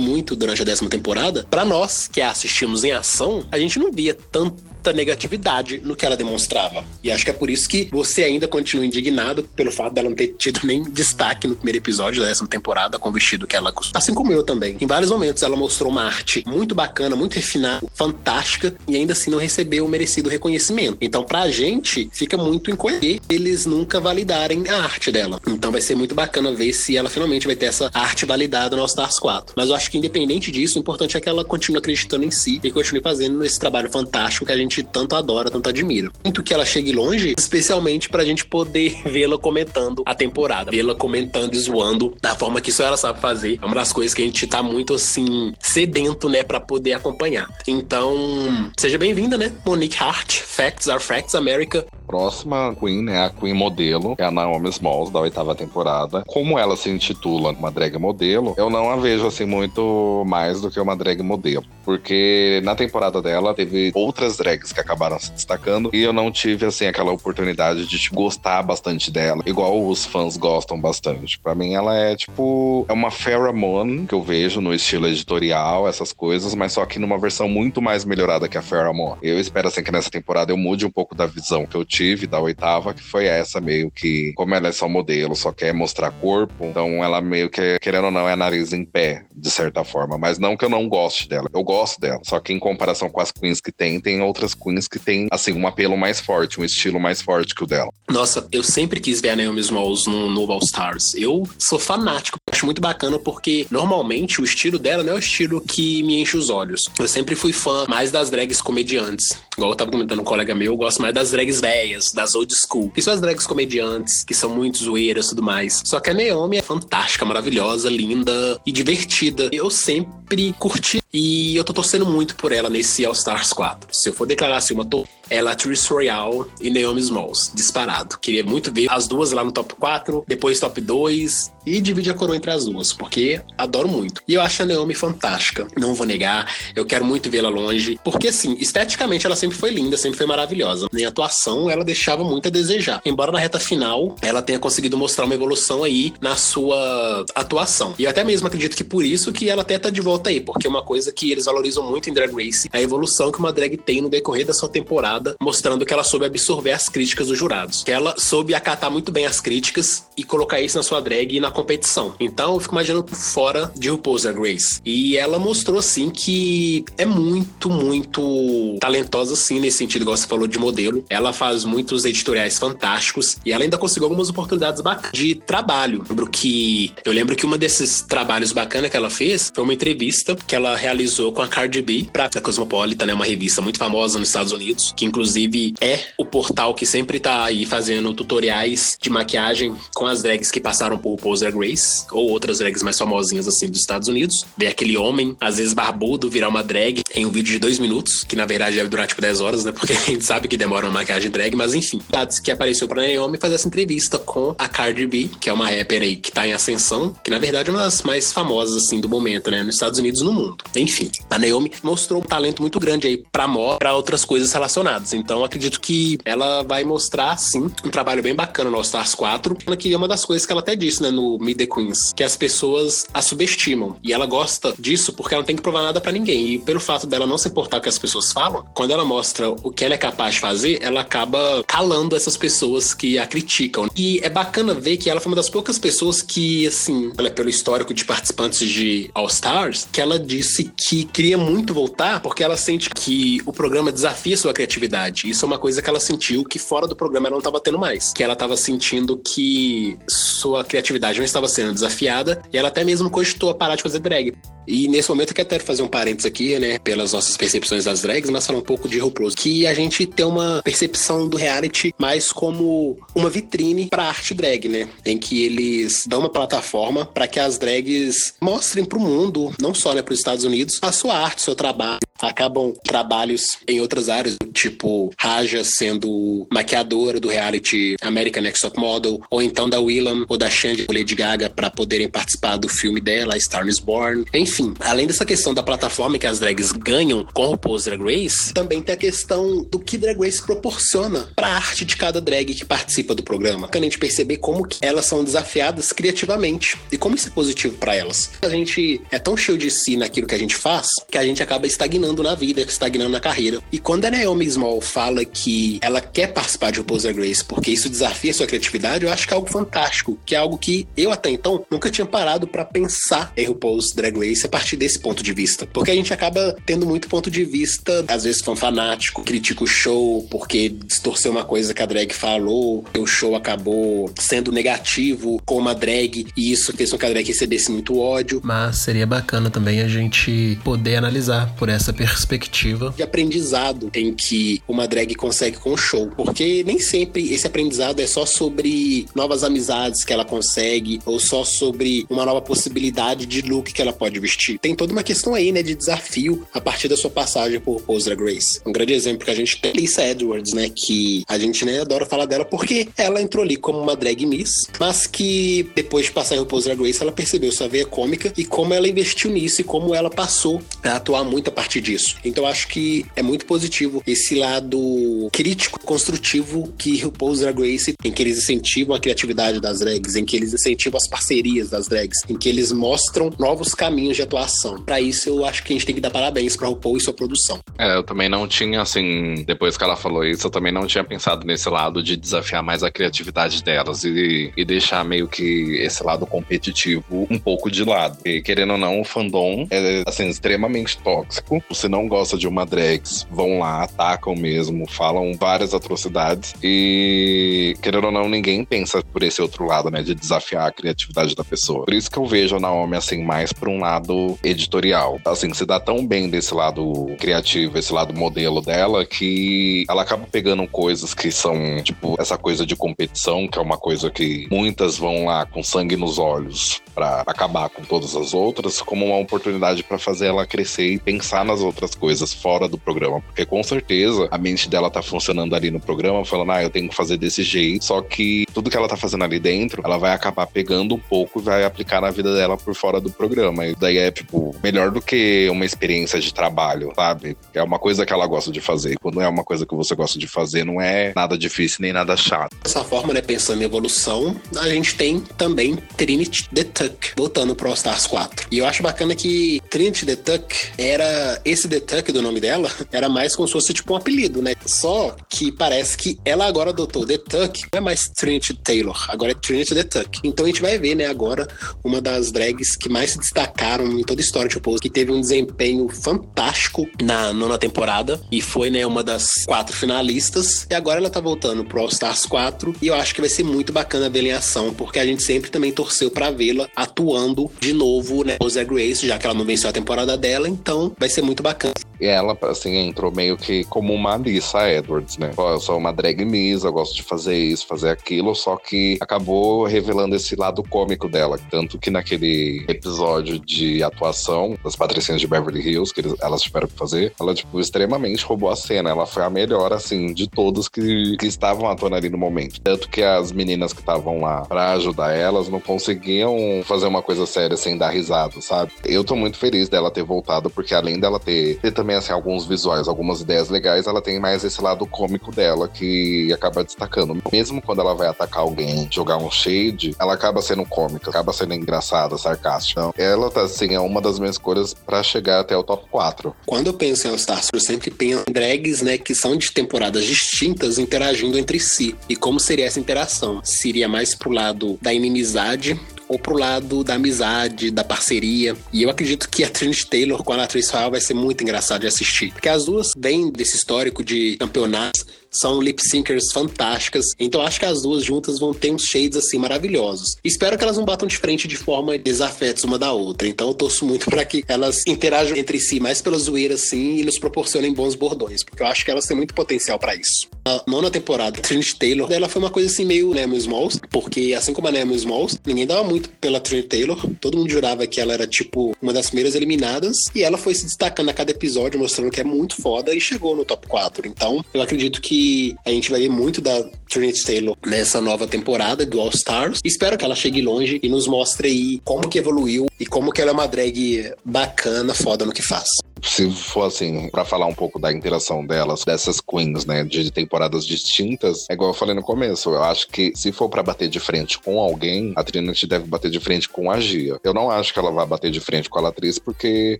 muito 0.00 0.36
durante 0.36 0.62
a 0.62 0.64
décima 0.64 0.90
temporada, 0.90 1.46
para 1.50 1.64
nós 1.64 2.08
que 2.08 2.20
a 2.20 2.30
assistimos 2.30 2.84
em 2.84 2.92
ação, 2.92 3.44
a 3.50 3.58
gente 3.58 3.78
não 3.78 3.90
via 3.90 4.14
tanto 4.30 4.62
negatividade 4.92 5.80
no 5.84 5.96
que 5.96 6.04
ela 6.04 6.16
demonstrava. 6.16 6.84
E 7.02 7.10
acho 7.10 7.24
que 7.24 7.30
é 7.30 7.34
por 7.34 7.50
isso 7.50 7.68
que 7.68 7.88
você 7.90 8.24
ainda 8.24 8.48
continua 8.48 8.84
indignado 8.84 9.42
pelo 9.42 9.70
fato 9.70 9.94
dela 9.94 10.08
não 10.08 10.16
ter 10.16 10.34
tido 10.38 10.60
nem 10.64 10.82
destaque 10.82 11.46
no 11.46 11.54
primeiro 11.54 11.78
episódio 11.78 12.22
dessa 12.22 12.46
temporada 12.46 12.98
com 12.98 13.08
o 13.08 13.12
vestido 13.12 13.46
que 13.46 13.56
ela 13.56 13.72
costuma. 13.72 13.98
Assim 13.98 14.14
como 14.14 14.32
eu 14.32 14.42
também. 14.42 14.76
Em 14.80 14.86
vários 14.86 15.10
momentos 15.10 15.42
ela 15.42 15.56
mostrou 15.56 15.90
uma 15.90 16.04
arte 16.04 16.42
muito 16.46 16.74
bacana, 16.74 17.16
muito 17.16 17.34
refinada, 17.34 17.86
fantástica, 17.94 18.74
e 18.86 18.96
ainda 18.96 19.12
assim 19.12 19.30
não 19.30 19.38
recebeu 19.38 19.84
o 19.84 19.88
merecido 19.88 20.28
reconhecimento. 20.28 20.98
Então, 21.00 21.22
pra 21.24 21.48
gente, 21.50 22.08
fica 22.12 22.36
muito 22.36 22.70
encolher 22.70 23.20
eles 23.28 23.66
nunca 23.66 24.00
validarem 24.00 24.68
a 24.68 24.82
arte 24.82 25.10
dela. 25.10 25.40
Então 25.46 25.70
vai 25.70 25.80
ser 25.80 25.94
muito 25.94 26.14
bacana 26.14 26.52
ver 26.52 26.72
se 26.72 26.96
ela 26.96 27.08
finalmente 27.08 27.46
vai 27.46 27.56
ter 27.56 27.66
essa 27.66 27.90
arte 27.92 28.24
validada 28.24 28.76
no 28.76 28.82
All 28.82 28.88
Stars 28.88 29.18
4. 29.18 29.54
Mas 29.56 29.68
eu 29.68 29.74
acho 29.74 29.90
que 29.90 29.98
independente 29.98 30.50
disso, 30.50 30.78
o 30.78 30.80
importante 30.80 31.16
é 31.16 31.20
que 31.20 31.28
ela 31.28 31.44
continue 31.44 31.78
acreditando 31.78 32.24
em 32.24 32.30
si 32.30 32.60
e 32.62 32.70
continue 32.70 33.02
fazendo 33.02 33.44
esse 33.44 33.58
trabalho 33.58 33.90
fantástico 33.90 34.46
que 34.46 34.52
a 34.52 34.56
gente 34.56 34.77
tanto 34.82 35.16
adora, 35.16 35.50
tanto 35.50 35.68
admira. 35.68 36.10
Muito 36.24 36.42
que 36.42 36.54
ela 36.54 36.64
chegue 36.64 36.92
longe, 36.92 37.34
especialmente 37.36 38.08
pra 38.08 38.24
gente 38.24 38.44
poder 38.44 39.00
vê-la 39.06 39.38
comentando 39.38 40.02
a 40.06 40.14
temporada, 40.14 40.70
vê-la 40.70 40.94
comentando 40.94 41.54
e 41.54 41.58
zoando 41.58 42.14
da 42.20 42.34
forma 42.34 42.60
que 42.60 42.72
só 42.72 42.84
ela 42.84 42.96
sabe 42.96 43.20
fazer. 43.20 43.58
É 43.60 43.66
uma 43.66 43.74
das 43.74 43.92
coisas 43.92 44.14
que 44.14 44.22
a 44.22 44.24
gente 44.24 44.46
tá 44.46 44.62
muito 44.62 44.94
assim 44.94 45.52
sedento, 45.60 46.28
né, 46.28 46.42
para 46.42 46.60
poder 46.60 46.94
acompanhar. 46.94 47.48
Então, 47.66 48.70
seja 48.78 48.98
bem-vinda, 48.98 49.36
né, 49.36 49.52
Monique 49.64 50.02
Hart, 50.02 50.40
Facts 50.40 50.88
are 50.88 51.02
Facts 51.02 51.34
America. 51.34 51.86
Próxima 52.06 52.74
Queen, 52.74 53.02
né, 53.02 53.26
a 53.26 53.30
Queen 53.30 53.52
modelo, 53.52 54.14
é 54.16 54.24
a 54.24 54.30
Naomi 54.30 54.70
Smalls 54.70 55.10
da 55.10 55.20
oitava 55.20 55.54
temporada. 55.54 56.24
Como 56.26 56.58
ela 56.58 56.74
se 56.74 56.88
intitula 56.88 57.50
uma 57.50 57.70
drag 57.70 57.98
modelo, 57.98 58.54
eu 58.56 58.70
não 58.70 58.90
a 58.90 58.96
vejo 58.96 59.26
assim 59.26 59.44
muito 59.44 60.24
mais 60.26 60.60
do 60.60 60.70
que 60.70 60.80
uma 60.80 60.96
drag 60.96 61.22
modelo, 61.22 61.64
porque 61.84 62.60
na 62.64 62.74
temporada 62.74 63.20
dela 63.20 63.52
teve 63.52 63.92
outras 63.94 64.38
drags 64.58 64.72
que 64.72 64.80
acabaram 64.80 65.18
se 65.18 65.30
destacando 65.32 65.90
e 65.92 66.02
eu 66.02 66.12
não 66.12 66.30
tive 66.30 66.66
assim 66.66 66.86
aquela 66.86 67.12
oportunidade 67.12 67.86
de 67.86 67.98
tipo, 67.98 68.16
gostar 68.16 68.62
bastante 68.62 69.10
dela, 69.10 69.42
igual 69.46 69.86
os 69.86 70.04
fãs 70.04 70.36
gostam 70.36 70.80
bastante. 70.80 71.38
Para 71.38 71.54
mim 71.54 71.74
ela 71.74 71.96
é 71.96 72.16
tipo 72.16 72.84
é 72.88 72.92
uma 72.92 73.10
pheromone 73.10 74.06
que 74.06 74.14
eu 74.14 74.22
vejo 74.22 74.60
no 74.60 74.74
estilo 74.74 75.06
editorial, 75.06 75.88
essas 75.88 76.12
coisas, 76.12 76.54
mas 76.54 76.72
só 76.72 76.84
que 76.84 76.98
numa 76.98 77.18
versão 77.18 77.48
muito 77.48 77.80
mais 77.80 78.04
melhorada 78.04 78.48
que 78.48 78.58
a 78.58 78.62
pheromone. 78.62 79.18
Eu 79.22 79.38
espero 79.38 79.68
assim 79.68 79.82
que 79.82 79.92
nessa 79.92 80.10
temporada 80.10 80.52
eu 80.52 80.56
mude 80.56 80.84
um 80.84 80.90
pouco 80.90 81.14
da 81.14 81.26
visão 81.26 81.66
que 81.66 81.76
eu 81.76 81.84
tive 81.84 82.26
da 82.26 82.40
oitava, 82.40 82.92
que 82.92 83.02
foi 83.02 83.26
essa 83.26 83.60
meio 83.60 83.90
que 83.90 84.32
como 84.34 84.54
ela 84.54 84.68
é 84.68 84.72
só 84.72 84.88
modelo, 84.88 85.36
só 85.36 85.52
quer 85.52 85.72
mostrar 85.72 86.10
corpo, 86.10 86.64
então 86.64 87.04
ela 87.04 87.20
meio 87.20 87.48
que 87.48 87.78
querendo 87.78 88.06
ou 88.06 88.10
não 88.10 88.28
é 88.28 88.34
nariz 88.34 88.72
em 88.72 88.84
pé, 88.84 89.24
de 89.34 89.50
certa 89.50 89.84
forma, 89.84 90.18
mas 90.18 90.38
não 90.38 90.56
que 90.56 90.64
eu 90.64 90.70
não 90.70 90.88
goste 90.88 91.28
dela. 91.28 91.48
Eu 91.52 91.62
gosto 91.62 92.00
dela, 92.00 92.20
só 92.24 92.40
que 92.40 92.52
em 92.52 92.58
comparação 92.58 93.08
com 93.08 93.20
as 93.20 93.30
queens 93.30 93.60
que 93.60 93.72
tem, 93.72 94.00
tem 94.00 94.20
outras 94.22 94.47
queens 94.54 94.88
que 94.88 94.98
tem 94.98 95.28
assim 95.30 95.52
um 95.52 95.66
apelo 95.66 95.96
mais 95.96 96.20
forte, 96.20 96.60
um 96.60 96.64
estilo 96.64 97.00
mais 97.00 97.22
forte 97.22 97.54
que 97.54 97.64
o 97.64 97.66
dela. 97.66 97.90
Nossa, 98.08 98.46
eu 98.50 98.62
sempre 98.62 99.00
quis 99.00 99.20
ver 99.20 99.30
a 99.30 99.36
Naomi 99.36 99.60
Smalls 99.60 100.08
no 100.08 100.30
novo 100.30 100.52
All 100.52 100.60
Stars. 100.62 101.14
Eu 101.14 101.48
sou 101.58 101.78
fanático, 101.78 102.38
acho 102.50 102.64
muito 102.64 102.80
bacana 102.80 103.18
porque 103.18 103.66
normalmente 103.70 104.40
o 104.40 104.44
estilo 104.44 104.78
dela 104.78 105.02
não 105.02 105.12
é 105.12 105.16
o 105.16 105.18
estilo 105.18 105.60
que 105.60 106.02
me 106.02 106.20
enche 106.20 106.36
os 106.36 106.50
olhos. 106.50 106.88
Eu 106.98 107.08
sempre 107.08 107.34
fui 107.34 107.52
fã 107.52 107.84
mais 107.88 108.10
das 108.10 108.30
drags 108.30 108.60
comediantes. 108.60 109.36
Igual 109.56 109.72
eu 109.72 109.76
tava 109.76 109.90
comentando 109.90 110.18
com 110.18 110.22
um 110.22 110.26
colega 110.26 110.54
meu, 110.54 110.72
eu 110.72 110.76
gosto 110.76 111.02
mais 111.02 111.14
das 111.14 111.30
drags 111.30 111.60
velhas, 111.60 112.12
das 112.12 112.34
old 112.34 112.52
school. 112.54 112.90
Que 112.90 113.02
são 113.02 113.12
as 113.12 113.20
drags 113.20 113.46
comediantes, 113.46 114.24
que 114.24 114.34
são 114.34 114.50
muito 114.50 114.78
zoeiras 114.78 115.26
e 115.26 115.28
tudo 115.30 115.42
mais. 115.42 115.82
Só 115.84 116.00
que 116.00 116.10
a 116.10 116.14
Naomi 116.14 116.58
é 116.58 116.62
fantástica, 116.62 117.24
maravilhosa, 117.24 117.90
linda 117.90 118.60
e 118.64 118.72
divertida. 118.72 119.48
Eu 119.52 119.70
sempre 119.70 120.54
curti 120.58 121.00
e 121.12 121.56
eu 121.56 121.64
tô 121.64 121.72
torcendo 121.72 122.04
muito 122.04 122.36
por 122.36 122.52
ela 122.52 122.68
nesse 122.68 123.04
All 123.04 123.12
Stars 123.12 123.52
4. 123.52 123.88
Se 123.92 124.08
eu 124.08 124.12
for 124.12 124.26
declarar 124.26 124.56
assim 124.58 124.74
uma 124.74 124.84
tô 124.84 125.06
ela, 125.30 125.54
Trish 125.54 125.86
Royale 125.88 126.44
e 126.60 126.70
Naomi 126.70 127.00
Smalls, 127.00 127.50
disparado. 127.54 128.18
Queria 128.18 128.44
muito 128.44 128.72
ver 128.72 128.86
as 128.90 129.06
duas 129.06 129.32
lá 129.32 129.44
no 129.44 129.52
top 129.52 129.74
4, 129.74 130.24
depois 130.26 130.60
top 130.60 130.80
2 130.80 131.52
e 131.66 131.80
dividir 131.80 132.12
a 132.12 132.14
coroa 132.14 132.36
entre 132.36 132.50
as 132.50 132.64
duas, 132.64 132.92
porque 132.92 133.40
adoro 133.56 133.88
muito. 133.88 134.22
E 134.26 134.34
eu 134.34 134.40
acho 134.40 134.62
a 134.62 134.66
Naomi 134.66 134.94
fantástica, 134.94 135.66
não 135.76 135.94
vou 135.94 136.06
negar, 136.06 136.50
eu 136.74 136.86
quero 136.86 137.04
muito 137.04 137.30
vê-la 137.30 137.48
longe, 137.48 137.98
porque 138.02 138.28
assim, 138.28 138.56
esteticamente 138.58 139.26
ela 139.26 139.36
sempre 139.36 139.56
foi 139.56 139.70
linda, 139.70 139.96
sempre 139.96 140.16
foi 140.16 140.26
maravilhosa. 140.26 140.88
Em 140.96 141.04
atuação, 141.04 141.68
ela 141.68 141.84
deixava 141.84 142.24
muito 142.24 142.48
a 142.48 142.50
desejar. 142.50 143.00
Embora 143.04 143.30
na 143.30 143.38
reta 143.38 143.60
final, 143.60 144.16
ela 144.22 144.40
tenha 144.40 144.58
conseguido 144.58 144.96
mostrar 144.96 145.26
uma 145.26 145.34
evolução 145.34 145.84
aí 145.84 146.14
na 146.20 146.36
sua 146.36 147.24
atuação. 147.34 147.94
E 147.98 148.04
eu 148.04 148.10
até 148.10 148.24
mesmo 148.24 148.46
acredito 148.46 148.76
que 148.76 148.84
por 148.84 149.04
isso 149.04 149.32
que 149.32 149.50
ela 149.50 149.62
até 149.62 149.78
tá 149.78 149.90
de 149.90 150.00
volta 150.00 150.30
aí, 150.30 150.40
porque 150.40 150.66
é 150.66 150.70
uma 150.70 150.82
coisa 150.82 151.12
que 151.12 151.30
eles 151.30 151.44
valorizam 151.44 151.84
muito 151.88 152.08
em 152.08 152.12
Drag 152.12 152.32
Race, 152.32 152.68
a 152.72 152.80
evolução 152.80 153.30
que 153.30 153.38
uma 153.38 153.52
drag 153.52 153.76
tem 153.76 154.00
no 154.00 154.08
decorrer 154.08 154.46
da 154.46 154.54
sua 154.54 154.68
temporada, 154.68 155.17
mostrando 155.40 155.84
que 155.84 155.92
ela 155.92 156.04
soube 156.04 156.26
absorver 156.26 156.72
as 156.72 156.88
críticas 156.88 157.28
dos 157.28 157.38
jurados. 157.38 157.84
Que 157.84 157.92
ela 157.92 158.14
soube 158.18 158.54
acatar 158.54 158.90
muito 158.90 159.10
bem 159.12 159.26
as 159.26 159.40
críticas 159.40 160.06
e 160.16 160.24
colocar 160.24 160.60
isso 160.60 160.76
na 160.76 160.82
sua 160.82 161.00
drag 161.00 161.36
e 161.36 161.40
na 161.40 161.50
competição. 161.50 162.14
Então 162.18 162.54
eu 162.54 162.60
fico 162.60 162.74
imaginando 162.74 163.06
fora 163.14 163.70
de 163.76 163.88
RuPaul's 163.88 164.22
Drag 164.22 164.38
Race. 164.38 164.80
E 164.84 165.16
ela 165.16 165.38
mostrou 165.38 165.78
assim 165.78 166.10
que 166.10 166.84
é 166.96 167.04
muito, 167.04 167.70
muito 167.70 168.76
talentosa 168.80 169.34
assim 169.34 169.60
nesse 169.60 169.78
sentido, 169.78 170.02
igual 170.02 170.16
você 170.16 170.26
falou 170.26 170.46
de 170.46 170.58
modelo. 170.58 171.04
Ela 171.08 171.32
faz 171.32 171.64
muitos 171.64 172.04
editoriais 172.04 172.58
fantásticos 172.58 173.36
e 173.44 173.52
ela 173.52 173.64
ainda 173.64 173.78
conseguiu 173.78 174.04
algumas 174.04 174.28
oportunidades 174.28 174.80
bacanas 174.80 175.12
de 175.12 175.34
trabalho. 175.34 176.04
Lembro 176.08 176.28
que 176.28 176.92
eu 177.04 177.12
lembro 177.12 177.36
que 177.36 177.46
uma 177.46 177.58
desses 177.58 178.02
trabalhos 178.02 178.52
bacanas 178.52 178.90
que 178.90 178.96
ela 178.96 179.10
fez 179.10 179.52
foi 179.54 179.64
uma 179.64 179.74
entrevista 179.74 180.36
que 180.46 180.54
ela 180.54 180.76
realizou 180.76 181.32
com 181.32 181.42
a 181.42 181.48
Cardi 181.48 181.82
B 181.82 182.06
para 182.12 182.26
a 182.26 182.40
Cosmopolitan, 182.40 183.06
né, 183.06 183.14
uma 183.14 183.24
revista 183.24 183.60
muito 183.60 183.78
famosa 183.78 184.18
nos 184.18 184.28
Estados 184.28 184.52
Unidos, 184.52 184.92
que 184.96 185.04
inclusive 185.08 185.74
é 185.80 186.00
o 186.16 186.24
portal 186.24 186.74
que 186.74 186.86
sempre 186.86 187.18
tá 187.18 187.44
aí 187.44 187.64
fazendo 187.64 188.12
tutoriais 188.14 188.96
de 189.00 189.10
maquiagem 189.10 189.74
com 189.94 190.06
as 190.06 190.22
drags 190.22 190.50
que 190.50 190.60
passaram 190.60 190.98
por 190.98 191.16
Poser 191.16 191.52
Grace 191.52 192.06
ou 192.10 192.30
outras 192.30 192.58
drags 192.58 192.82
mais 192.82 192.98
famosinhas 192.98 193.48
assim 193.48 193.68
dos 193.68 193.80
Estados 193.80 194.08
Unidos. 194.08 194.44
Ver 194.56 194.68
aquele 194.68 194.96
homem, 194.96 195.36
às 195.40 195.56
vezes 195.56 195.72
barbudo, 195.72 196.30
virar 196.30 196.48
uma 196.48 196.62
drag 196.62 197.02
em 197.14 197.26
um 197.26 197.30
vídeo 197.30 197.52
de 197.52 197.58
dois 197.58 197.78
minutos, 197.78 198.24
que 198.24 198.36
na 198.36 198.46
verdade 198.46 198.76
deve 198.76 198.88
durar 198.88 199.06
tipo 199.06 199.20
10 199.20 199.40
horas, 199.40 199.64
né? 199.64 199.72
Porque 199.72 199.92
a 199.92 199.96
gente 199.96 200.24
sabe 200.24 200.48
que 200.48 200.56
demora 200.56 200.86
uma 200.86 200.92
maquiagem 200.92 201.30
drag, 201.30 201.54
mas 201.56 201.74
enfim. 201.74 202.00
Dados 202.08 202.38
que 202.38 202.50
apareceu 202.50 202.86
pra 202.86 203.02
Naomi 203.02 203.38
fazer 203.38 203.54
essa 203.54 203.66
entrevista 203.66 204.18
com 204.18 204.54
a 204.58 204.68
Cardi 204.68 205.06
B, 205.06 205.30
que 205.40 205.48
é 205.48 205.52
uma 205.52 205.68
rapper 205.68 206.02
aí 206.02 206.16
que 206.16 206.30
tá 206.30 206.46
em 206.46 206.52
ascensão, 206.52 207.14
que 207.22 207.30
na 207.30 207.38
verdade 207.38 207.70
é 207.70 207.72
uma 207.72 207.82
das 207.82 208.02
mais 208.02 208.32
famosas 208.32 208.84
assim 208.84 209.00
do 209.00 209.08
momento, 209.08 209.50
né? 209.50 209.62
Nos 209.62 209.74
Estados 209.74 209.98
Unidos 209.98 210.20
e 210.20 210.24
no 210.24 210.32
mundo. 210.32 210.56
Enfim, 210.76 211.10
a 211.30 211.38
Naomi 211.38 211.72
mostrou 211.82 212.20
um 212.20 212.24
talento 212.24 212.60
muito 212.60 212.78
grande 212.78 213.06
aí 213.06 213.22
pra 213.32 213.46
moda, 213.46 213.78
pra 213.78 213.94
outras 213.94 214.24
coisas 214.24 214.52
relacionadas. 214.52 214.97
Então 215.12 215.44
acredito 215.44 215.80
que 215.80 216.18
ela 216.24 216.62
vai 216.62 216.84
mostrar, 216.84 217.36
sim, 217.38 217.70
um 217.84 217.90
trabalho 217.90 218.22
bem 218.22 218.34
bacana 218.34 218.70
no 218.70 218.76
All 218.76 218.82
Stars 218.82 219.14
4, 219.14 219.54
que 219.76 219.92
é 219.92 219.96
uma 219.96 220.08
das 220.08 220.24
coisas 220.24 220.46
que 220.46 220.52
ela 220.52 220.60
até 220.60 220.74
disse, 220.74 221.02
né, 221.02 221.10
no 221.10 221.38
Meet 221.38 221.58
the 221.58 221.66
Queens, 221.66 222.12
que 222.14 222.24
as 222.24 222.36
pessoas 222.36 223.06
a 223.12 223.22
subestimam. 223.22 223.96
E 224.02 224.12
ela 224.12 224.26
gosta 224.26 224.74
disso 224.78 225.12
porque 225.12 225.34
ela 225.34 225.42
não 225.42 225.46
tem 225.46 225.56
que 225.56 225.62
provar 225.62 225.82
nada 225.82 226.00
para 226.00 226.12
ninguém. 226.12 226.54
E 226.54 226.58
pelo 226.58 226.80
fato 226.80 227.06
dela 227.06 227.26
não 227.26 227.38
se 227.38 227.48
importar 227.48 227.76
com 227.76 227.80
o 227.80 227.82
que 227.82 227.88
as 227.88 227.98
pessoas 227.98 228.32
falam, 228.32 228.64
quando 228.74 228.92
ela 228.92 229.04
mostra 229.04 229.50
o 229.50 229.70
que 229.70 229.84
ela 229.84 229.94
é 229.94 229.98
capaz 229.98 230.34
de 230.34 230.40
fazer, 230.40 230.78
ela 230.82 231.00
acaba 231.00 231.62
calando 231.66 232.16
essas 232.16 232.36
pessoas 232.36 232.94
que 232.94 233.18
a 233.18 233.26
criticam. 233.26 233.88
E 233.96 234.20
é 234.22 234.28
bacana 234.28 234.74
ver 234.74 234.96
que 234.96 235.10
ela 235.10 235.20
foi 235.20 235.30
uma 235.30 235.36
das 235.36 235.50
poucas 235.50 235.78
pessoas 235.78 236.22
que, 236.22 236.66
assim, 236.66 237.12
ela, 237.16 237.30
pelo 237.30 237.48
histórico 237.48 237.94
de 237.94 238.04
participantes 238.04 238.68
de 238.68 239.10
All 239.14 239.26
Stars, 239.26 239.86
que 239.90 240.00
ela 240.00 240.18
disse 240.18 240.72
que 240.76 241.04
queria 241.04 241.38
muito 241.38 241.72
voltar 241.72 242.20
porque 242.20 242.42
ela 242.42 242.56
sente 242.56 242.90
que 242.90 243.40
o 243.44 243.52
programa 243.52 243.92
desafia 243.92 244.36
sua 244.36 244.52
criatividade. 244.52 244.87
Isso 245.28 245.44
é 245.44 245.46
uma 245.46 245.58
coisa 245.58 245.82
que 245.82 245.88
ela 245.88 246.00
sentiu 246.00 246.44
que 246.44 246.58
fora 246.58 246.86
do 246.86 246.96
programa 246.96 247.28
ela 247.28 247.34
não 247.34 247.38
estava 247.38 247.60
tendo 247.60 247.78
mais. 247.78 248.12
Que 248.12 248.22
ela 248.22 248.32
estava 248.32 248.56
sentindo 248.56 249.16
que 249.18 249.98
sua 250.08 250.64
criatividade 250.64 251.18
não 251.18 251.24
estava 251.24 251.48
sendo 251.48 251.72
desafiada 251.72 252.42
e 252.52 252.58
ela 252.58 252.68
até 252.68 252.84
mesmo 252.84 253.10
cogitou 253.10 253.50
a 253.50 253.54
parar 253.54 253.76
de 253.76 253.82
fazer 253.82 253.98
drag. 253.98 254.34
E 254.68 254.86
nesse 254.86 255.08
momento 255.08 255.34
eu 255.36 255.46
quero 255.46 255.64
fazer 255.64 255.82
um 255.82 255.88
parênteses 255.88 256.26
aqui, 256.26 256.58
né, 256.58 256.78
pelas 256.78 257.14
nossas 257.14 257.38
percepções 257.38 257.84
das 257.84 258.02
drags, 258.02 258.28
mas 258.28 258.46
falar 258.46 258.58
um 258.58 258.62
pouco 258.62 258.86
de 258.86 258.98
RuPaul's, 258.98 259.34
que 259.34 259.66
a 259.66 259.72
gente 259.72 260.04
tem 260.06 260.26
uma 260.26 260.60
percepção 260.62 261.26
do 261.26 261.38
reality 261.38 261.94
mais 261.96 262.30
como 262.30 262.98
uma 263.14 263.30
vitrine 263.30 263.86
para 263.86 264.04
arte 264.04 264.34
drag, 264.34 264.68
né, 264.68 264.86
em 265.06 265.16
que 265.16 265.42
eles 265.42 266.04
dão 266.06 266.20
uma 266.20 266.28
plataforma 266.28 267.06
para 267.06 267.26
que 267.26 267.40
as 267.40 267.56
drags 267.56 268.34
mostrem 268.42 268.84
para 268.84 268.98
o 268.98 269.00
mundo, 269.00 269.54
não 269.58 269.72
só 269.72 269.94
né, 269.94 270.02
para 270.02 270.12
os 270.12 270.18
Estados 270.18 270.44
Unidos, 270.44 270.78
a 270.82 270.92
sua 270.92 271.16
arte, 271.16 271.40
seu 271.40 271.54
trabalho. 271.54 272.00
Acabam 272.20 272.74
trabalhos 272.82 273.58
em 273.66 273.80
outras 273.80 274.08
áreas, 274.08 274.36
tipo 274.52 275.12
Raja 275.16 275.62
sendo 275.62 276.48
maquiadora 276.52 277.20
do 277.20 277.28
reality 277.28 277.94
American 278.02 278.42
Next 278.42 278.60
Top 278.60 278.78
Model, 278.78 279.20
ou 279.30 279.40
então 279.40 279.70
da 279.70 279.78
Willam 279.78 280.26
ou 280.28 280.36
da 280.36 280.50
Shandy 280.50 280.84
ou 280.88 280.94
Lady 280.94 281.14
Gaga 281.14 281.48
para 281.48 281.70
poderem 281.70 282.08
participar 282.08 282.56
do 282.56 282.68
filme 282.68 283.00
dela, 283.00 283.38
Star 283.38 283.68
is 283.68 283.78
Born. 283.78 284.24
Enfim, 284.34 284.57
além 284.80 285.06
dessa 285.06 285.24
questão 285.24 285.54
da 285.54 285.62
plataforma 285.62 286.18
que 286.18 286.26
as 286.26 286.38
drags 286.38 286.72
ganham 286.72 287.26
com 287.32 287.42
o 287.42 287.50
RuPaul's 287.50 287.84
Drag 287.84 288.02
Race, 288.02 288.52
também 288.52 288.82
tem 288.82 288.94
a 288.94 288.98
questão 288.98 289.62
do 289.64 289.78
que 289.78 289.98
Drag 289.98 290.18
Race 290.18 290.42
proporciona 290.42 291.28
para 291.34 291.48
a 291.48 291.56
arte 291.56 291.84
de 291.84 291.96
cada 291.96 292.20
drag 292.20 292.54
que 292.54 292.64
participa 292.64 293.14
do 293.14 293.22
programa. 293.22 293.68
A 293.72 293.78
gente 293.78 293.98
perceber 293.98 294.38
como 294.38 294.66
que 294.66 294.78
elas 294.82 295.06
são 295.06 295.22
desafiadas 295.22 295.92
criativamente 295.92 296.76
e 296.90 296.98
como 296.98 297.14
isso 297.14 297.28
é 297.28 297.30
positivo 297.30 297.76
para 297.76 297.94
elas. 297.94 298.30
A 298.42 298.48
gente 298.48 299.00
é 299.10 299.18
tão 299.18 299.36
cheio 299.36 299.56
de 299.56 299.70
si 299.70 299.96
naquilo 299.96 300.26
que 300.26 300.34
a 300.34 300.38
gente 300.38 300.56
faz 300.56 300.88
que 301.10 301.16
a 301.16 301.24
gente 301.24 301.42
acaba 301.42 301.66
estagnando 301.66 302.22
na 302.22 302.34
vida, 302.34 302.60
estagnando 302.60 303.10
na 303.10 303.20
carreira. 303.20 303.60
E 303.70 303.78
quando 303.78 304.04
a 304.04 304.10
Naomi 304.10 304.50
Small 304.50 304.80
fala 304.80 305.24
que 305.24 305.78
ela 305.80 306.00
quer 306.00 306.32
participar 306.32 306.72
de 306.72 306.80
RuPaul's 306.80 307.04
Drag 307.04 307.18
Race 307.18 307.44
porque 307.44 307.70
isso 307.70 307.88
desafia 307.88 308.34
sua 308.34 308.46
criatividade, 308.46 309.04
eu 309.04 309.12
acho 309.12 309.26
que 309.26 309.32
é 309.32 309.36
algo 309.36 309.48
fantástico, 309.48 310.18
que 310.26 310.34
é 310.34 310.38
algo 310.38 310.58
que 310.58 310.88
eu 310.96 311.12
até 311.12 311.30
então 311.30 311.64
nunca 311.70 311.90
tinha 311.90 312.06
parado 312.06 312.46
para 312.46 312.64
pensar 312.64 313.32
em 313.36 313.46
RuPaul's 313.46 313.92
Drag 313.94 314.18
Race 314.18 314.47
a 314.48 314.50
partir 314.50 314.76
desse 314.76 314.98
ponto 314.98 315.22
de 315.22 315.32
vista. 315.32 315.66
Porque 315.66 315.90
a 315.90 315.94
gente 315.94 316.12
acaba 316.12 316.56
tendo 316.64 316.86
muito 316.86 317.08
ponto 317.08 317.30
de 317.30 317.44
vista, 317.44 318.04
às 318.08 318.24
vezes 318.24 318.40
fã 318.40 318.56
fanático, 318.56 319.22
critica 319.22 319.62
o 319.62 319.66
show 319.66 320.26
porque 320.30 320.68
distorceu 320.68 321.30
uma 321.30 321.44
coisa 321.44 321.74
que 321.74 321.82
a 321.82 321.86
drag 321.86 322.12
falou, 322.12 322.84
o 322.96 323.06
show 323.06 323.36
acabou 323.36 324.10
sendo 324.18 324.50
negativo 324.50 325.40
com 325.44 325.58
uma 325.58 325.74
drag 325.74 326.26
e 326.36 326.52
isso 326.52 326.72
fez 326.72 326.90
com 326.90 326.98
que 326.98 327.06
a 327.06 327.10
drag 327.10 327.26
recebesse 327.26 327.70
muito 327.70 327.98
ódio. 327.98 328.40
Mas 328.42 328.78
seria 328.78 329.06
bacana 329.06 329.50
também 329.50 329.80
a 329.80 329.88
gente 329.88 330.58
poder 330.64 330.96
analisar 330.96 331.54
por 331.56 331.68
essa 331.68 331.92
perspectiva 331.92 332.92
de 332.96 333.02
aprendizado 333.02 333.90
em 333.94 334.14
que 334.14 334.62
uma 334.66 334.88
drag 334.88 335.14
consegue 335.14 335.58
com 335.58 335.72
o 335.72 335.76
show, 335.76 336.10
porque 336.16 336.64
nem 336.64 336.78
sempre 336.78 337.32
esse 337.32 337.46
aprendizado 337.46 338.00
é 338.00 338.06
só 338.06 338.24
sobre 338.24 339.06
novas 339.14 339.44
amizades 339.44 340.04
que 340.04 340.12
ela 340.12 340.24
consegue 340.24 341.00
ou 341.04 341.20
só 341.20 341.44
sobre 341.44 342.06
uma 342.08 342.24
nova 342.24 342.40
possibilidade 342.40 343.26
de 343.26 343.42
look 343.42 343.72
que 343.72 343.82
ela 343.82 343.92
pode 343.92 344.18
vestir. 344.18 344.37
Tem 344.60 344.74
toda 344.74 344.92
uma 344.92 345.02
questão 345.02 345.34
aí, 345.34 345.52
né, 345.52 345.62
de 345.62 345.74
desafio 345.74 346.46
a 346.52 346.60
partir 346.60 346.88
da 346.88 346.96
sua 346.96 347.10
passagem 347.10 347.60
por 347.60 347.74
RuPaul's 347.78 348.04
Drag 348.04 348.20
Race. 348.22 348.60
Um 348.64 348.72
grande 348.72 348.92
exemplo 348.92 349.24
que 349.24 349.30
a 349.30 349.34
gente 349.34 349.60
tem 349.60 349.70
é 349.70 349.74
Lisa 349.74 350.06
Edwards, 350.06 350.52
né, 350.52 350.68
que 350.68 351.24
a 351.26 351.38
gente 351.38 351.64
né, 351.64 351.80
adora 351.80 352.06
falar 352.06 352.26
dela 352.26 352.44
porque 352.44 352.88
ela 352.96 353.20
entrou 353.20 353.44
ali 353.44 353.56
como 353.56 353.78
uma 353.78 353.96
drag 353.96 354.24
miss, 354.26 354.66
mas 354.78 355.06
que 355.06 355.68
depois 355.74 356.06
de 356.06 356.12
passar 356.12 356.36
em 356.36 356.38
RuPaul's 356.38 356.64
Drag 356.64 356.80
Race, 356.80 357.02
ela 357.02 357.12
percebeu 357.12 357.50
sua 357.50 357.68
veia 357.68 357.86
cômica 357.86 358.32
e 358.36 358.44
como 358.44 358.74
ela 358.74 358.88
investiu 358.88 359.30
nisso 359.30 359.60
e 359.60 359.64
como 359.64 359.94
ela 359.94 360.10
passou 360.10 360.62
a 360.82 360.96
atuar 360.96 361.24
muito 361.24 361.48
a 361.48 361.52
partir 361.52 361.80
disso. 361.80 362.16
Então 362.24 362.46
acho 362.46 362.68
que 362.68 363.04
é 363.16 363.22
muito 363.22 363.46
positivo 363.46 364.02
esse 364.06 364.34
lado 364.34 365.28
crítico, 365.32 365.80
construtivo 365.80 366.72
que 366.78 366.98
RuPaul's 366.98 367.40
Drag 367.40 367.58
Race, 367.58 367.94
em 368.04 368.12
que 368.12 368.22
eles 368.22 368.38
incentivam 368.38 368.94
a 368.94 369.00
criatividade 369.00 369.60
das 369.60 369.80
drags, 369.80 370.16
em 370.16 370.24
que 370.24 370.36
eles 370.36 370.52
incentivam 370.52 370.98
as 370.98 371.08
parcerias 371.08 371.70
das 371.70 371.88
drags, 371.88 372.18
em 372.28 372.36
que 372.36 372.48
eles 372.48 372.72
mostram 372.72 373.32
novos 373.38 373.74
caminhos 373.74 374.16
de 374.18 374.22
atuação. 374.22 374.82
Para 374.82 375.00
isso 375.00 375.28
eu 375.28 375.44
acho 375.44 375.62
que 375.62 375.72
a 375.72 375.76
gente 375.76 375.86
tem 375.86 375.94
que 375.94 376.00
dar 376.00 376.10
parabéns 376.10 376.56
para 376.56 376.68
RuPaul 376.68 376.96
e 376.96 377.00
sua 377.00 377.14
produção. 377.14 377.58
É, 377.78 377.96
eu 377.96 378.02
também 378.02 378.28
não 378.28 378.46
tinha 378.46 378.82
assim, 378.82 379.44
depois 379.46 379.76
que 379.76 379.84
ela 379.84 379.96
falou 379.96 380.24
isso, 380.24 380.46
eu 380.46 380.50
também 380.50 380.72
não 380.72 380.86
tinha 380.86 381.04
pensado 381.04 381.46
nesse 381.46 381.68
lado 381.68 382.02
de 382.02 382.16
desafiar 382.16 382.62
mais 382.62 382.82
a 382.82 382.90
criatividade 382.90 383.62
delas 383.62 384.04
e, 384.04 384.52
e 384.56 384.64
deixar 384.64 385.04
meio 385.04 385.28
que 385.28 385.76
esse 385.80 386.02
lado 386.02 386.26
competitivo 386.26 387.26
um 387.30 387.38
pouco 387.38 387.70
de 387.70 387.84
lado. 387.84 388.18
E, 388.24 388.42
querendo 388.42 388.72
ou 388.72 388.78
não, 388.78 389.00
o 389.00 389.04
fandom 389.04 389.66
é 389.70 390.02
assim 390.06 390.28
extremamente 390.28 390.98
tóxico. 390.98 391.62
Você 391.68 391.88
não 391.88 392.08
gosta 392.08 392.36
de 392.36 392.48
uma 392.48 392.66
drags, 392.66 393.26
vão 393.30 393.60
lá, 393.60 393.84
atacam 393.84 394.34
mesmo, 394.34 394.88
falam 394.88 395.32
várias 395.38 395.74
atrocidades 395.74 396.54
e 396.62 397.76
querendo 397.80 398.06
ou 398.06 398.12
não, 398.12 398.28
ninguém 398.28 398.64
pensa 398.64 399.02
por 399.02 399.22
esse 399.22 399.40
outro 399.40 399.64
lado, 399.66 399.90
né, 399.90 400.02
de 400.02 400.14
desafiar 400.14 400.66
a 400.66 400.72
criatividade 400.72 401.34
da 401.34 401.44
pessoa. 401.44 401.84
Por 401.84 401.94
isso 401.94 402.10
que 402.10 402.18
eu 402.18 402.26
vejo 402.26 402.56
a 402.56 402.60
Naomi 402.60 402.96
assim 402.96 403.22
mais 403.22 403.52
para 403.52 403.70
um 403.70 403.80
lado 403.80 404.07
editorial. 404.42 405.20
Assim, 405.24 405.52
se 405.52 405.64
dá 405.64 405.80
tão 405.80 406.06
bem 406.06 406.28
desse 406.28 406.54
lado 406.54 407.06
criativo, 407.18 407.78
esse 407.78 407.92
lado 407.92 408.14
modelo 408.14 408.60
dela 408.60 409.04
que 409.04 409.84
ela 409.88 410.02
acaba 410.02 410.26
pegando 410.30 410.66
coisas 410.66 411.14
que 411.14 411.30
são, 411.30 411.82
tipo, 411.82 412.16
essa 412.18 412.36
coisa 412.36 412.64
de 412.64 412.76
competição, 412.76 413.48
que 413.48 413.58
é 413.58 413.62
uma 413.62 413.76
coisa 413.76 414.10
que 414.10 414.46
muitas 414.50 414.96
vão 414.96 415.26
lá 415.26 415.46
com 415.46 415.62
sangue 415.62 415.96
nos 415.96 416.18
olhos 416.18 416.80
para 416.94 417.22
acabar 417.26 417.68
com 417.68 417.82
todas 417.82 418.16
as 418.16 418.34
outras, 418.34 418.80
como 418.82 419.06
uma 419.06 419.18
oportunidade 419.18 419.82
para 419.82 419.98
fazer 419.98 420.26
ela 420.26 420.46
crescer 420.46 420.92
e 420.94 420.98
pensar 420.98 421.44
nas 421.44 421.60
outras 421.60 421.94
coisas 421.94 422.32
fora 422.32 422.68
do 422.68 422.78
programa, 422.78 423.20
porque 423.20 423.44
com 423.44 423.62
certeza 423.62 424.28
a 424.30 424.38
mente 424.38 424.68
dela 424.68 424.90
tá 424.90 425.02
funcionando 425.02 425.54
ali 425.54 425.70
no 425.70 425.80
programa, 425.80 426.24
falando, 426.24 426.52
ah, 426.52 426.62
eu 426.62 426.70
tenho 426.70 426.88
que 426.88 426.94
fazer 426.94 427.16
desse 427.16 427.42
jeito, 427.42 427.84
só 427.84 428.00
que 428.00 428.46
tudo 428.52 428.70
que 428.70 428.76
ela 428.76 428.88
tá 428.88 428.96
fazendo 428.96 429.24
ali 429.24 429.38
dentro, 429.38 429.82
ela 429.84 429.98
vai 429.98 430.12
acabar 430.12 430.46
pegando 430.46 430.94
um 430.94 430.98
pouco 430.98 431.40
e 431.40 431.42
vai 431.42 431.64
aplicar 431.64 432.00
na 432.00 432.10
vida 432.10 432.34
dela 432.34 432.56
por 432.56 432.74
fora 432.74 433.00
do 433.00 433.10
programa. 433.10 433.66
E 433.66 433.74
daí 433.74 433.97
é, 433.98 434.10
tipo, 434.10 434.54
melhor 434.62 434.90
do 434.90 435.00
que 435.00 435.48
uma 435.50 435.64
experiência 435.64 436.20
de 436.20 436.32
trabalho, 436.32 436.92
sabe? 436.94 437.36
É 437.52 437.62
uma 437.62 437.78
coisa 437.78 438.06
que 438.06 438.12
ela 438.12 438.26
gosta 438.26 438.50
de 438.50 438.60
fazer. 438.60 438.96
Quando 439.00 439.20
é 439.20 439.28
uma 439.28 439.44
coisa 439.44 439.66
que 439.66 439.74
você 439.74 439.94
gosta 439.94 440.18
de 440.18 440.26
fazer, 440.26 440.64
não 440.64 440.80
é 440.80 441.12
nada 441.14 441.36
difícil 441.36 441.78
nem 441.80 441.92
nada 441.92 442.16
chato. 442.16 442.56
Dessa 442.62 442.84
forma, 442.84 443.12
né, 443.12 443.20
pensando 443.20 443.62
em 443.62 443.64
evolução, 443.64 444.36
a 444.56 444.68
gente 444.68 444.94
tem 444.94 445.20
também 445.20 445.76
Trinity 445.96 446.48
the 446.54 446.64
Tuck, 446.64 447.12
voltando 447.16 447.54
pro 447.54 447.68
All 447.68 447.74
Stars 447.74 448.06
4. 448.06 448.48
E 448.50 448.58
eu 448.58 448.66
acho 448.66 448.82
bacana 448.82 449.14
que 449.14 449.60
Trinity 449.70 450.06
the 450.06 450.16
Tuck 450.16 450.54
era. 450.76 451.40
Esse 451.44 451.68
The 451.68 451.80
Tuck 451.80 452.12
do 452.12 452.22
nome 452.22 452.40
dela 452.40 452.70
era 452.92 453.08
mais 453.08 453.34
como 453.34 453.46
se 453.46 453.52
fosse 453.52 453.72
tipo 453.72 453.92
um 453.92 453.96
apelido, 453.96 454.42
né? 454.42 454.54
Só 454.64 455.16
que 455.28 455.50
parece 455.52 455.96
que 455.96 456.18
ela 456.24 456.46
agora 456.46 456.70
adotou 456.70 457.06
The 457.06 457.18
Tuck, 457.18 457.66
não 457.72 457.78
é 457.78 457.80
mais 457.80 458.08
Trinity 458.08 458.54
Taylor, 458.54 459.06
agora 459.08 459.32
é 459.32 459.34
Trinity 459.34 459.74
the 459.74 459.84
Tuck. 459.84 460.20
Então 460.24 460.44
a 460.44 460.48
gente 460.48 460.62
vai 460.62 460.78
ver, 460.78 460.94
né, 460.94 461.06
agora 461.06 461.46
uma 461.84 462.00
das 462.00 462.30
drags 462.30 462.76
que 462.76 462.88
mais 462.88 463.12
se 463.12 463.18
destacaram 463.18 463.87
em 463.92 464.02
toda 464.02 464.20
a 464.20 464.24
história 464.24 464.48
de 464.48 464.54
RuPaul, 464.56 464.78
que 464.78 464.90
teve 464.90 465.12
um 465.12 465.20
desempenho 465.20 465.88
fantástico 465.88 466.86
na 467.02 467.32
nona 467.32 467.58
temporada 467.58 468.20
e 468.30 468.40
foi, 468.40 468.70
né, 468.70 468.84
uma 468.86 469.02
das 469.02 469.44
quatro 469.46 469.76
finalistas. 469.76 470.66
E 470.70 470.74
agora 470.74 470.98
ela 470.98 471.10
tá 471.10 471.20
voltando 471.20 471.64
pro 471.64 471.80
All 471.80 471.88
Stars 471.88 472.26
4 472.26 472.74
e 472.82 472.88
eu 472.88 472.94
acho 472.94 473.14
que 473.14 473.20
vai 473.20 473.30
ser 473.30 473.44
muito 473.44 473.72
bacana 473.72 474.08
ver 474.08 474.24
em 474.24 474.32
ação, 474.32 474.72
porque 474.74 474.98
a 474.98 475.06
gente 475.06 475.22
sempre 475.22 475.50
também 475.50 475.72
torceu 475.72 476.10
para 476.10 476.30
vê-la 476.30 476.68
atuando 476.74 477.50
de 477.60 477.72
novo, 477.72 478.24
né, 478.24 478.36
o 478.40 478.48
Drag 478.48 478.70
Race, 478.70 479.06
já 479.06 479.18
que 479.18 479.26
ela 479.26 479.34
não 479.34 479.44
venceu 479.44 479.70
a 479.70 479.72
temporada 479.72 480.16
dela, 480.16 480.48
então 480.48 480.92
vai 480.98 481.08
ser 481.08 481.22
muito 481.22 481.42
bacana. 481.42 481.74
E 482.00 482.06
ela, 482.06 482.36
assim, 482.42 482.76
entrou 482.76 483.12
meio 483.12 483.36
que 483.36 483.64
como 483.64 483.92
uma 483.92 484.14
Alissa 484.14 484.68
Edwards, 484.70 485.18
né? 485.18 485.32
Eu 485.36 485.60
sou 485.60 485.76
uma 485.76 485.92
drag 485.92 486.24
miss, 486.24 486.64
eu 486.64 486.72
gosto 486.72 486.94
de 486.94 487.02
fazer 487.02 487.36
isso, 487.36 487.66
fazer 487.66 487.90
aquilo, 487.90 488.34
só 488.34 488.56
que 488.56 488.98
acabou 489.00 489.64
revelando 489.64 490.16
esse 490.16 490.36
lado 490.36 490.62
cômico 490.62 491.08
dela. 491.08 491.38
Tanto 491.50 491.78
que 491.78 491.90
naquele 491.90 492.64
episódio 492.68 493.38
de 493.38 493.82
atuação 493.82 494.56
das 494.62 494.76
Patricinhas 494.76 495.20
de 495.20 495.26
Beverly 495.26 495.60
Hills, 495.60 495.92
que 495.92 496.02
elas 496.20 496.42
tiveram 496.42 496.68
que 496.68 496.74
fazer, 496.74 497.12
ela, 497.20 497.34
tipo, 497.34 497.60
extremamente 497.60 498.24
roubou 498.24 498.50
a 498.50 498.56
cena. 498.56 498.90
Ela 498.90 499.06
foi 499.06 499.22
a 499.22 499.30
melhor, 499.30 499.72
assim, 499.72 500.12
de 500.12 500.28
todos 500.28 500.68
que, 500.68 501.16
que 501.16 501.26
estavam 501.26 501.68
atuando 501.68 501.96
ali 501.96 502.08
no 502.08 502.18
momento. 502.18 502.60
Tanto 502.60 502.88
que 502.88 503.02
as 503.02 503.32
meninas 503.32 503.72
que 503.72 503.80
estavam 503.80 504.20
lá 504.20 504.42
pra 504.42 504.72
ajudar 504.72 505.14
elas 505.14 505.48
não 505.48 505.60
conseguiam 505.60 506.62
fazer 506.64 506.86
uma 506.86 507.02
coisa 507.02 507.26
séria 507.26 507.56
sem 507.56 507.76
dar 507.76 507.90
risada, 507.90 508.40
sabe? 508.40 508.72
Eu 508.84 509.04
tô 509.04 509.14
muito 509.16 509.36
feliz 509.36 509.68
dela 509.68 509.90
ter 509.90 510.02
voltado, 510.02 510.50
porque 510.50 510.74
além 510.74 510.98
dela 510.98 511.18
ter, 511.18 511.58
ter 511.58 511.72
também, 511.72 511.87
assim, 511.96 512.12
alguns 512.12 512.46
visuais, 512.46 512.88
algumas 512.88 513.20
ideias 513.20 513.48
legais, 513.48 513.86
ela 513.86 514.00
tem 514.00 514.18
mais 514.18 514.44
esse 514.44 514.60
lado 514.60 514.86
cômico 514.86 515.30
dela 515.30 515.68
que 515.68 516.32
acaba 516.32 516.64
destacando. 516.64 517.22
Mesmo 517.32 517.62
quando 517.62 517.80
ela 517.80 517.94
vai 517.94 518.08
atacar 518.08 518.42
alguém, 518.42 518.88
jogar 518.90 519.16
um 519.16 519.30
shade, 519.30 519.94
ela 519.98 520.14
acaba 520.14 520.42
sendo 520.42 520.64
cômica, 520.64 521.10
acaba 521.10 521.32
sendo 521.32 521.54
engraçada, 521.54 522.16
sarcástica. 522.18 522.80
Então, 522.80 522.94
ela 522.96 523.30
tá, 523.30 523.42
assim, 523.42 523.74
é 523.74 523.80
uma 523.80 524.00
das 524.00 524.18
minhas 524.18 524.36
escolhas 524.36 524.74
para 524.74 525.02
chegar 525.02 525.40
até 525.40 525.56
o 525.56 525.62
top 525.62 525.86
4. 525.90 526.34
Quando 526.46 526.68
eu 526.68 526.74
penso 526.74 527.06
em 527.06 527.10
All 527.10 527.16
Stars, 527.16 527.48
eu 527.52 527.60
sempre 527.60 527.90
penso 527.90 528.24
em 528.28 528.32
drags, 528.32 528.82
né, 528.82 528.98
que 528.98 529.14
são 529.14 529.36
de 529.36 529.52
temporadas 529.52 530.04
distintas 530.04 530.78
interagindo 530.78 531.38
entre 531.38 531.58
si. 531.58 531.94
E 532.08 532.16
como 532.16 532.40
seria 532.40 532.66
essa 532.66 532.80
interação? 532.80 533.40
Seria 533.44 533.88
mais 533.88 534.14
pro 534.14 534.30
lado 534.30 534.78
da 534.80 534.92
inimizade 534.92 535.78
ou 536.08 536.18
pro 536.18 536.36
lado 536.36 536.82
da 536.82 536.94
amizade, 536.94 537.70
da 537.70 537.84
parceria. 537.84 538.56
E 538.72 538.82
eu 538.82 538.90
acredito 538.90 539.28
que 539.28 539.44
a 539.44 539.50
Trinity 539.50 539.86
Taylor 539.86 540.22
com 540.24 540.32
a 540.32 540.36
Latrice 540.36 540.72
Hall 540.72 540.90
vai 540.90 541.00
ser 541.00 541.14
muito 541.14 541.42
engraçado 541.42 541.82
de 541.82 541.86
assistir. 541.86 542.32
Porque 542.32 542.48
as 542.48 542.64
duas 542.64 542.92
vêm 542.96 543.30
desse 543.30 543.56
histórico 543.56 544.02
de 544.02 544.36
campeonatos 544.38 545.04
são 545.30 545.60
lip 545.60 545.80
syncers 545.82 546.32
fantásticas. 546.32 547.04
Então 547.18 547.40
acho 547.42 547.58
que 547.58 547.66
as 547.66 547.82
duas 547.82 548.04
juntas 548.04 548.38
vão 548.38 548.54
ter 548.54 548.70
uns 548.70 548.82
shades 548.82 549.16
assim 549.16 549.38
maravilhosos. 549.38 550.16
Espero 550.24 550.56
que 550.56 550.64
elas 550.64 550.76
não 550.76 550.84
batam 550.84 551.08
de 551.08 551.16
frente 551.16 551.46
de 551.46 551.56
forma 551.56 551.96
desafetos 551.98 552.64
uma 552.64 552.78
da 552.78 552.92
outra. 552.92 553.28
Então 553.28 553.48
eu 553.48 553.54
torço 553.54 553.84
muito 553.84 554.06
para 554.10 554.24
que 554.24 554.44
elas 554.48 554.84
interajam 554.86 555.36
entre 555.36 555.60
si 555.60 555.80
mais 555.80 556.00
pela 556.00 556.18
zoeira 556.18 556.54
assim 556.54 556.98
e 556.98 557.04
nos 557.04 557.18
proporcionem 557.18 557.72
bons 557.72 557.94
bordões, 557.94 558.44
porque 558.44 558.62
eu 558.62 558.66
acho 558.66 558.84
que 558.84 558.90
elas 558.90 559.06
têm 559.06 559.16
muito 559.16 559.34
potencial 559.34 559.78
para 559.78 559.94
isso. 559.94 560.28
A 560.44 560.62
nona 560.66 560.90
temporada, 560.90 561.40
Trinity 561.40 561.76
Taylor, 561.76 562.10
ela 562.10 562.28
foi 562.28 562.40
uma 562.40 562.50
coisa 562.50 562.70
assim 562.70 562.84
meio 562.84 563.12
Nemo 563.12 563.36
Smalls, 563.36 563.80
porque 563.90 564.34
assim 564.36 564.52
como 564.52 564.68
a 564.68 564.72
Nemo 564.72 564.94
Smalls, 564.94 565.38
ninguém 565.44 565.66
dava 565.66 565.84
muito 565.84 566.08
pela 566.20 566.40
Trinity 566.40 566.68
Taylor. 566.68 567.06
Todo 567.20 567.36
mundo 567.36 567.50
jurava 567.50 567.86
que 567.86 568.00
ela 568.00 568.14
era 568.14 568.26
tipo 568.26 568.74
uma 568.80 568.92
das 568.92 569.06
primeiras 569.06 569.34
eliminadas 569.34 569.96
e 570.14 570.22
ela 570.22 570.38
foi 570.38 570.54
se 570.54 570.64
destacando 570.64 571.10
a 571.10 571.12
cada 571.12 571.30
episódio, 571.30 571.78
mostrando 571.78 572.10
que 572.10 572.20
é 572.20 572.24
muito 572.24 572.60
foda 572.60 572.94
e 572.94 573.00
chegou 573.00 573.36
no 573.36 573.44
top 573.44 573.66
4. 573.66 574.06
Então 574.06 574.44
eu 574.54 574.62
acredito 574.62 575.00
que 575.00 575.17
a 575.64 575.70
gente 575.70 575.90
vai 575.90 576.00
ver 576.00 576.08
muito 576.08 576.40
da 576.40 576.62
Trinity 576.88 577.24
Taylor 577.24 577.56
nessa 577.66 578.00
nova 578.00 578.26
temporada 578.26 578.84
do 578.84 579.00
All 579.00 579.10
Stars. 579.10 579.60
Espero 579.64 579.96
que 579.96 580.04
ela 580.04 580.14
chegue 580.14 580.40
longe 580.40 580.80
e 580.82 580.88
nos 580.88 581.06
mostre 581.06 581.48
aí 581.48 581.80
como 581.84 582.08
que 582.08 582.18
evoluiu 582.18 582.66
e 582.78 582.86
como 582.86 583.12
que 583.12 583.20
ela 583.20 583.30
é 583.30 583.34
uma 583.34 583.46
drag 583.46 584.12
bacana, 584.24 584.94
foda 584.94 585.24
no 585.24 585.32
que 585.32 585.42
faz. 585.42 585.68
Se 586.02 586.30
for 586.30 586.66
assim, 586.66 587.08
para 587.10 587.24
falar 587.24 587.46
um 587.46 587.54
pouco 587.54 587.78
da 587.78 587.92
interação 587.92 588.44
delas, 588.46 588.84
dessas 588.84 589.20
queens, 589.20 589.64
né, 589.66 589.84
de 589.84 590.10
temporadas 590.10 590.66
distintas, 590.66 591.46
é 591.48 591.54
igual 591.54 591.70
eu 591.70 591.74
falei 591.74 591.94
no 591.94 592.02
começo, 592.02 592.50
eu 592.50 592.62
acho 592.62 592.88
que 592.88 593.12
se 593.14 593.32
for 593.32 593.48
para 593.48 593.62
bater 593.62 593.88
de 593.88 594.00
frente 594.00 594.38
com 594.38 594.60
alguém, 594.60 595.12
a 595.16 595.24
Trinity 595.24 595.66
deve 595.66 595.86
bater 595.86 596.10
de 596.10 596.20
frente 596.20 596.48
com 596.48 596.70
a 596.70 596.80
Gia. 596.80 597.18
Eu 597.22 597.34
não 597.34 597.50
acho 597.50 597.72
que 597.72 597.78
ela 597.78 597.90
vai 597.90 598.06
bater 598.06 598.30
de 598.30 598.40
frente 598.40 598.68
com 598.68 598.78
a 598.78 598.82
Latriz, 598.82 599.18
porque 599.18 599.78